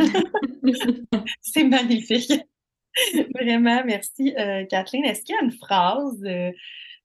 C'est 1.41 1.65
magnifique. 1.65 2.33
Vraiment, 3.35 3.85
merci, 3.85 4.35
euh, 4.39 4.65
Kathleen. 4.67 5.05
Est-ce 5.05 5.23
qu'il 5.23 5.35
y 5.35 5.39
a 5.39 5.45
une 5.45 5.53
phrase 5.53 6.23
euh, 6.25 6.51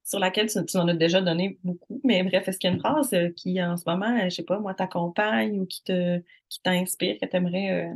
sur 0.04 0.18
laquelle 0.18 0.48
tu, 0.48 0.76
en 0.76 0.88
as 0.88 0.94
déjà 0.94 1.20
donné 1.20 1.58
beaucoup, 1.62 2.00
mais 2.04 2.22
bref, 2.22 2.48
est-ce 2.48 2.58
qu'il 2.58 2.68
y 2.68 2.72
a 2.72 2.74
une 2.74 2.80
phrase 2.80 3.12
euh, 3.12 3.30
qui, 3.30 3.62
en 3.62 3.76
ce 3.76 3.84
moment, 3.86 4.18
je 4.24 4.30
sais 4.30 4.42
pas, 4.42 4.58
moi, 4.58 4.74
t'accompagne 4.74 5.60
ou 5.60 5.66
qui 5.66 5.82
te 5.84 6.18
qui 6.48 6.60
t'inspire, 6.62 7.16
que 7.20 7.26
tu 7.26 7.36
aimerais 7.36 7.92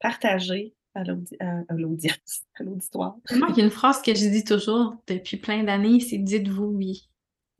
partager 0.00 0.74
à 0.94 1.04
l'audience, 1.04 2.42
à 2.58 2.62
l'auditoire? 2.62 3.16
Moi, 3.32 3.48
il 3.50 3.58
y 3.58 3.60
a 3.60 3.64
une 3.64 3.70
phrase 3.70 4.02
que 4.02 4.14
je 4.14 4.28
dis 4.28 4.44
toujours 4.44 4.96
depuis 5.06 5.36
plein 5.36 5.62
d'années, 5.62 6.00
c'est 6.00 6.18
dites-vous 6.18 6.64
oui. 6.64 7.08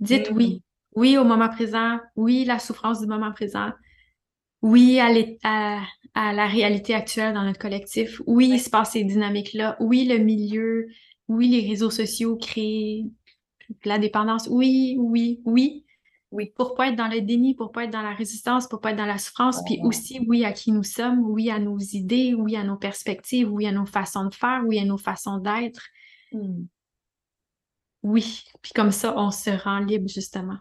Dites 0.01 0.31
oui. 0.33 0.57
Mm. 0.57 0.61
Oui 0.97 1.19
au 1.19 1.25
moment 1.25 1.49
présent, 1.49 2.01
oui 2.17 2.45
la 2.45 2.59
souffrance 2.59 3.01
du 3.01 3.07
moment 3.07 3.31
présent, 3.31 3.71
oui 4.63 5.01
à, 5.01 5.09
à, 6.15 6.33
la 6.33 6.47
réalité 6.47 6.95
actuelle 6.95 7.35
dans 7.35 7.45
notre 7.45 7.59
collectif, 7.59 8.21
oui 8.27 8.51
il 8.53 8.61
se 8.61 8.71
passe 8.71 8.93
ces 8.93 9.05
dynamiques-là, 9.05 9.77
oui 9.81 10.05
le 10.05 10.19
milieu, 10.19 10.89
oui 11.29 11.49
les 11.49 11.67
réseaux 11.67 11.91
sociaux 11.91 12.37
créent 12.37 13.05
la 13.85 13.99
dépendance, 13.99 14.49
oui, 14.51 14.97
oui, 14.99 15.41
oui. 15.45 15.85
Oui. 16.33 16.53
Pour 16.57 16.77
pas 16.77 16.89
être 16.89 16.97
dans 16.97 17.09
le 17.09 17.21
déni, 17.23 17.57
pour 17.57 17.73
pas 17.73 17.85
être 17.85 17.91
dans 17.91 18.03
la 18.03 18.15
résistance, 18.15 18.69
pour 18.69 18.81
pas 18.81 18.93
être 18.93 18.97
dans 18.97 19.05
la 19.07 19.19
souffrance, 19.19 19.61
puis 19.65 19.81
aussi 19.83 20.21
oui 20.29 20.45
à 20.45 20.53
qui 20.53 20.71
nous 20.71 20.85
sommes, 20.85 21.29
oui 21.29 21.51
à 21.51 21.59
nos 21.59 21.79
idées, 21.79 22.35
oui 22.35 22.55
à 22.55 22.63
nos 22.63 22.77
perspectives, 22.77 23.51
oui 23.51 23.67
à 23.67 23.73
nos 23.73 23.87
façons 23.87 24.27
de 24.27 24.35
faire, 24.35 24.63
oui 24.65 24.79
à 24.79 24.85
nos 24.85 24.97
façons 24.97 25.39
d'être. 25.39 25.83
Hmm. 26.31 26.67
Oui, 28.05 28.45
puis 28.63 28.73
comme 28.73 28.93
ça, 28.93 29.19
on 29.19 29.33
se 29.33 29.51
rend 29.51 29.81
libre 29.81 30.09
justement. 30.09 30.59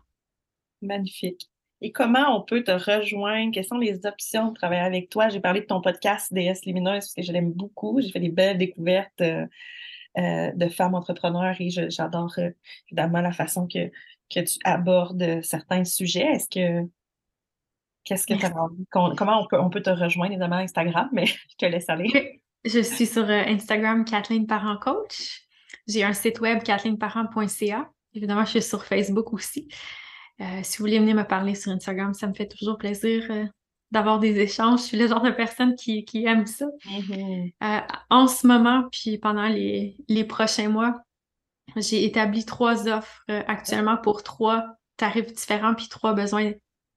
Magnifique. 0.82 1.50
Et 1.82 1.92
comment 1.92 2.36
on 2.38 2.42
peut 2.42 2.64
te 2.64 2.72
rejoindre? 2.72 3.52
Quelles 3.54 3.66
sont 3.66 3.78
les 3.78 4.06
options 4.06 4.50
de 4.50 4.54
travailler 4.54 4.82
avec 4.82 5.10
toi? 5.10 5.30
J'ai 5.30 5.40
parlé 5.40 5.62
de 5.62 5.66
ton 5.66 5.82
podcast 5.82 6.34
DS 6.34 6.66
Lumineuse 6.66 7.06
parce 7.06 7.14
que 7.14 7.22
je 7.22 7.32
l'aime 7.32 7.52
beaucoup. 7.52 8.02
J'ai 8.02 8.12
fait 8.12 8.20
des 8.20 8.30
belles 8.30 8.58
découvertes 8.58 9.22
euh, 9.22 9.46
euh, 10.18 10.52
de 10.52 10.68
femmes 10.68 10.96
entrepreneurs 10.96 11.56
et 11.60 11.70
j'adore 11.70 12.34
euh, 12.38 12.50
évidemment 12.88 13.22
la 13.22 13.32
façon 13.32 13.66
que, 13.66 13.90
que 14.34 14.42
tu 14.42 14.60
abordes 14.66 15.42
certains 15.42 15.86
sujets. 15.86 16.26
Est-ce 16.26 16.50
que 16.50 16.86
qu'est-ce 18.04 18.28
que 18.28 18.34
tu 18.34 18.46
as 18.46 18.56
envie? 18.56 18.86
Comment 18.92 19.42
on 19.42 19.48
peut, 19.48 19.60
on 19.60 19.70
peut 19.70 19.82
te 19.82 19.90
rejoindre, 19.90 20.34
évidemment, 20.34 20.58
Instagram, 20.58 21.10
mais 21.14 21.26
je 21.28 21.56
te 21.58 21.66
laisse 21.66 21.90
aller. 21.90 22.42
Je 22.66 22.82
suis 22.82 23.06
sur 23.06 23.30
Instagram 23.30 24.04
Kathleen 24.04 24.48
Parent 24.48 24.78
Coach. 24.78 25.44
J'ai 25.88 26.04
un 26.04 26.14
site 26.14 26.42
web 26.42 26.62
kathleenparent.ca. 26.62 27.90
Évidemment, 28.14 28.44
je 28.44 28.50
suis 28.50 28.62
sur 28.62 28.84
Facebook 28.84 29.32
aussi. 29.32 29.70
Euh, 30.42 30.60
si 30.64 30.78
vous 30.78 30.84
voulez 30.84 31.00
venir 31.00 31.16
me 31.16 31.24
parler 31.24 31.56
sur 31.56 31.72
Instagram, 31.72 32.14
ça 32.14 32.28
me 32.28 32.34
fait 32.34 32.48
toujours 32.48 32.78
plaisir 32.78 33.26
euh, 33.30 33.46
d'avoir 33.92 34.20
des 34.20 34.40
échanges. 34.40 34.82
Je 34.82 34.86
suis 34.86 34.98
le 34.98 35.08
genre 35.08 35.22
de 35.22 35.32
personne 35.32 35.76
qui, 35.76 36.06
qui 36.06 36.26
aime 36.26 36.46
ça. 36.46 36.68
Mm-hmm. 36.86 37.84
en 38.10 38.28
ce 38.28 38.48
moment, 38.48 38.84
puis 38.92 39.18
pendant 39.18 39.48
les, 39.48 39.98
les 40.08 40.24
prochains 40.24 40.70
mois, 40.70 41.02
j'ai 41.76 42.06
établi 42.06 42.46
trois 42.46 42.88
offres 42.88 43.24
euh, 43.30 43.44
actuellement 43.48 43.98
pour 43.98 44.24
trois 44.24 44.66
tarifs 44.98 45.34
différents 45.34 45.76
puis 45.76 45.88
trois 45.88 46.14
besoins 46.14 46.52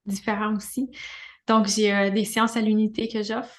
différents 0.07 0.55
aussi. 0.57 0.91
Donc, 1.47 1.67
j'ai 1.67 1.93
euh, 1.93 2.11
des 2.11 2.25
séances 2.25 2.57
à 2.57 2.61
l'unité 2.61 3.09
que 3.09 3.23
j'offre, 3.23 3.55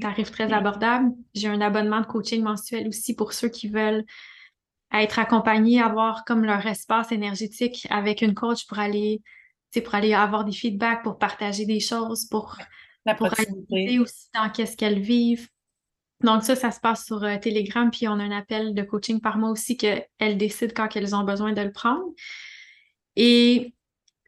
tarifs 0.00 0.30
très 0.30 0.52
abordables. 0.52 1.10
J'ai 1.34 1.48
un 1.48 1.60
abonnement 1.60 2.00
de 2.00 2.06
coaching 2.06 2.42
mensuel 2.42 2.88
aussi 2.88 3.14
pour 3.14 3.32
ceux 3.32 3.48
qui 3.48 3.68
veulent 3.68 4.04
être 4.92 5.18
accompagnés, 5.18 5.80
avoir 5.80 6.24
comme 6.24 6.44
leur 6.44 6.64
espace 6.66 7.12
énergétique 7.12 7.86
avec 7.90 8.22
une 8.22 8.34
coach 8.34 8.66
pour 8.66 8.78
aller, 8.78 9.22
pour 9.84 9.94
aller 9.94 10.14
avoir 10.14 10.44
des 10.44 10.52
feedbacks, 10.52 11.02
pour 11.02 11.18
partager 11.18 11.66
des 11.66 11.80
choses, 11.80 12.24
pour, 12.26 12.56
La 13.04 13.14
pour 13.14 13.28
aussi 13.28 14.28
dans 14.34 14.50
qu'est-ce 14.50 14.76
qu'elles 14.76 15.00
vivent, 15.00 15.48
donc 16.22 16.42
ça, 16.42 16.56
ça 16.56 16.70
se 16.70 16.80
passe 16.80 17.04
sur 17.04 17.22
euh, 17.22 17.36
Telegram, 17.38 17.90
puis 17.90 18.08
on 18.08 18.18
a 18.18 18.24
un 18.24 18.36
appel 18.36 18.74
de 18.74 18.82
coaching 18.82 19.20
par 19.20 19.38
mois 19.38 19.50
aussi 19.50 19.76
qu'elles 19.76 20.36
décident 20.36 20.72
quand 20.74 20.96
elles 20.96 21.14
ont 21.14 21.24
besoin 21.24 21.52
de 21.52 21.62
le 21.62 21.70
prendre. 21.70 22.04
Et 23.14 23.74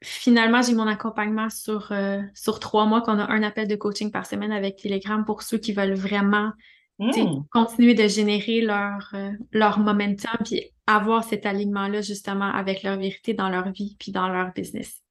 finalement, 0.02 0.62
j'ai 0.62 0.74
mon 0.74 0.86
accompagnement 0.86 1.50
sur, 1.50 1.90
euh, 1.90 2.22
sur 2.34 2.60
trois 2.60 2.86
mois, 2.86 3.02
qu'on 3.02 3.18
a 3.18 3.26
un 3.26 3.42
appel 3.42 3.66
de 3.66 3.74
coaching 3.74 4.10
par 4.12 4.26
semaine 4.26 4.52
avec 4.52 4.76
Telegram 4.76 5.24
pour 5.24 5.42
ceux 5.42 5.58
qui 5.58 5.72
veulent 5.72 5.94
vraiment 5.94 6.52
mmh. 7.00 7.44
continuer 7.50 7.94
de 7.94 8.06
générer 8.06 8.60
leur, 8.60 9.10
euh, 9.14 9.32
leur 9.52 9.78
momentum, 9.78 10.38
puis 10.44 10.70
avoir 10.86 11.24
cet 11.24 11.46
alignement-là 11.46 12.02
justement 12.02 12.52
avec 12.52 12.82
leur 12.82 12.96
vérité 12.96 13.34
dans 13.34 13.48
leur 13.48 13.70
vie, 13.70 13.96
puis 13.98 14.12
dans 14.12 14.28
leur 14.28 14.52
business. 14.52 15.02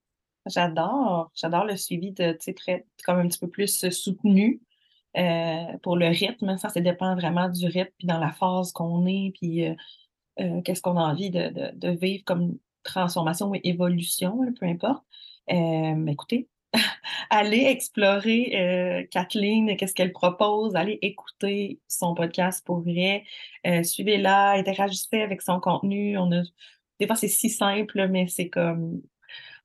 J'adore, 0.46 1.32
j'adore 1.36 1.66
le 1.66 1.76
suivi 1.76 2.12
de, 2.12 2.32
tu 2.34 2.54
sais, 2.58 2.86
comme 3.06 3.20
un 3.20 3.28
petit 3.28 3.40
peu 3.40 3.50
plus 3.50 3.90
soutenu. 3.90 4.62
Euh, 5.18 5.78
pour 5.82 5.98
le 5.98 6.08
rythme, 6.08 6.58
ça, 6.58 6.70
ça 6.70 6.82
dépend 6.82 7.16
vraiment 7.16 7.50
du 7.50 7.66
rythme, 7.66 7.92
puis 7.98 8.08
dans 8.08 8.20
la 8.20 8.32
phase 8.32 8.72
qu'on 8.72 9.06
est, 9.08 9.34
puis 9.40 9.66
euh, 9.66 9.74
euh, 10.40 10.62
qu'est-ce 10.62 10.82
qu'on 10.82 10.98
a 10.98 11.02
envie 11.02 11.32
de, 11.32 11.90
vivre 12.00 12.24
comme 12.26 12.58
transformation 12.84 13.50
ou 13.50 13.56
évolution, 13.64 14.40
peu 14.60 14.66
importe. 14.68 15.04
écoutez, 15.48 16.48
allez 17.30 17.66
explorer 17.66 19.08
Kathleen, 19.12 19.76
qu'est-ce 19.78 19.94
qu'elle 19.94 20.12
propose, 20.12 20.76
allez 20.76 21.00
écouter 21.02 21.80
son 21.88 22.14
podcast 22.14 22.66
pour 22.66 22.82
vrai, 22.82 23.24
suivez-la, 23.84 24.52
interagissez 24.52 25.22
avec 25.22 25.42
son 25.42 25.60
contenu. 25.60 26.18
On 26.18 26.32
a, 26.32 26.44
des 27.00 27.08
fois, 27.08 27.16
c'est 27.16 27.28
si 27.28 27.50
simple, 27.50 28.08
mais 28.08 28.28
c'est 28.28 28.50
comme 28.50 29.02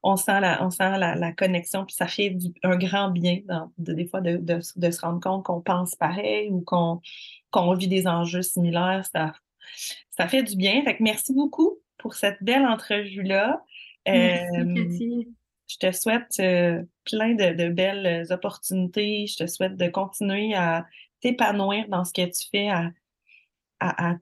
on 0.04 0.16
sent 0.16 0.40
la, 0.40 0.62
on 0.62 0.70
sent 0.70 0.98
la, 0.98 1.32
connexion, 1.32 1.86
puis 1.86 1.94
ça 1.94 2.06
fait 2.06 2.36
un 2.62 2.76
grand 2.76 3.10
bien 3.10 3.40
de, 3.78 3.94
des 3.94 4.06
fois 4.06 4.20
de, 4.20 4.36
de, 4.36 4.60
se 4.90 5.00
rendre 5.00 5.18
compte 5.18 5.44
qu'on 5.44 5.62
pense 5.62 5.94
pareil 5.94 6.50
ou 6.50 6.60
qu'on 6.60 7.74
vit 7.74 7.88
des 7.88 8.06
enjeux 8.06 8.42
similaires. 8.42 9.04
Ça, 9.10 9.32
Ça 10.10 10.28
fait 10.28 10.42
du 10.42 10.56
bien. 10.56 10.82
Fait 10.84 10.98
que 10.98 11.02
merci 11.02 11.32
beaucoup 11.32 11.78
pour 11.96 12.14
cette 12.14 12.42
belle 12.42 12.66
entrevue-là. 12.66 13.64
Merci, 14.06 15.26
je 15.66 15.78
te 15.78 15.92
souhaite 15.92 16.36
plein 17.04 17.34
de, 17.34 17.68
belles 17.68 18.26
opportunités. 18.30 19.26
Je 19.26 19.44
te 19.44 19.46
souhaite 19.46 19.76
de 19.76 19.88
continuer 19.88 20.54
à 20.54 20.86
t'épanouir 21.20 21.88
dans 21.88 22.04
ce 22.04 22.12
que 22.12 22.26
tu 22.26 22.48
fais, 22.50 22.68
à, 23.80 24.16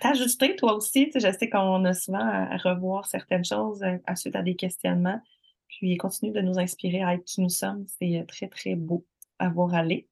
t'ajuster 0.00 0.56
toi 0.56 0.74
aussi. 0.74 1.10
je 1.14 1.20
sais 1.20 1.48
qu'on 1.48 1.84
a 1.84 1.94
souvent 1.94 2.20
à, 2.20 2.56
revoir 2.56 3.06
certaines 3.06 3.44
choses 3.44 3.82
à, 4.06 4.16
suite 4.16 4.36
à 4.36 4.42
des 4.42 4.56
questionnements. 4.56 5.20
Puis 5.68 5.96
continue 5.96 6.32
de 6.32 6.40
nous 6.40 6.58
inspirer 6.58 7.02
à 7.02 7.14
être 7.14 7.24
qui 7.24 7.40
nous 7.40 7.48
sommes. 7.48 7.84
C'est 7.98 8.24
très, 8.28 8.48
très 8.48 8.74
beau 8.74 9.04
à 9.38 9.48
voir 9.48 9.74
aller. 9.74 10.08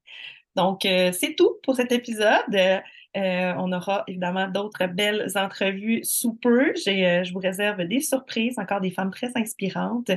Donc, 0.57 0.85
euh, 0.85 1.13
c'est 1.13 1.35
tout 1.35 1.57
pour 1.63 1.77
cet 1.77 1.91
épisode. 1.93 2.83
Euh, 3.17 3.53
on 3.59 3.73
aura 3.73 4.05
évidemment 4.09 4.49
d'autres 4.49 4.87
belles 4.87 5.29
entrevues 5.37 6.01
sous 6.03 6.35
peu. 6.35 6.71
Euh, 6.71 7.25
je 7.25 7.33
vous 7.33 7.39
réserve 7.39 7.83
des 7.85 8.01
surprises, 8.01 8.59
encore 8.59 8.81
des 8.81 8.91
femmes 8.91 9.11
très 9.11 9.31
inspirantes. 9.37 10.11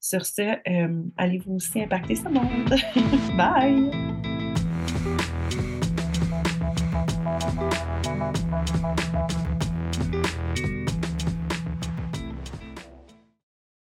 Sur 0.00 0.24
ce, 0.24 0.56
euh, 0.68 1.02
allez-vous 1.18 1.56
aussi 1.56 1.82
impacter 1.82 2.16
ce 2.16 2.28
monde? 2.28 2.74
Bye! 3.36 3.90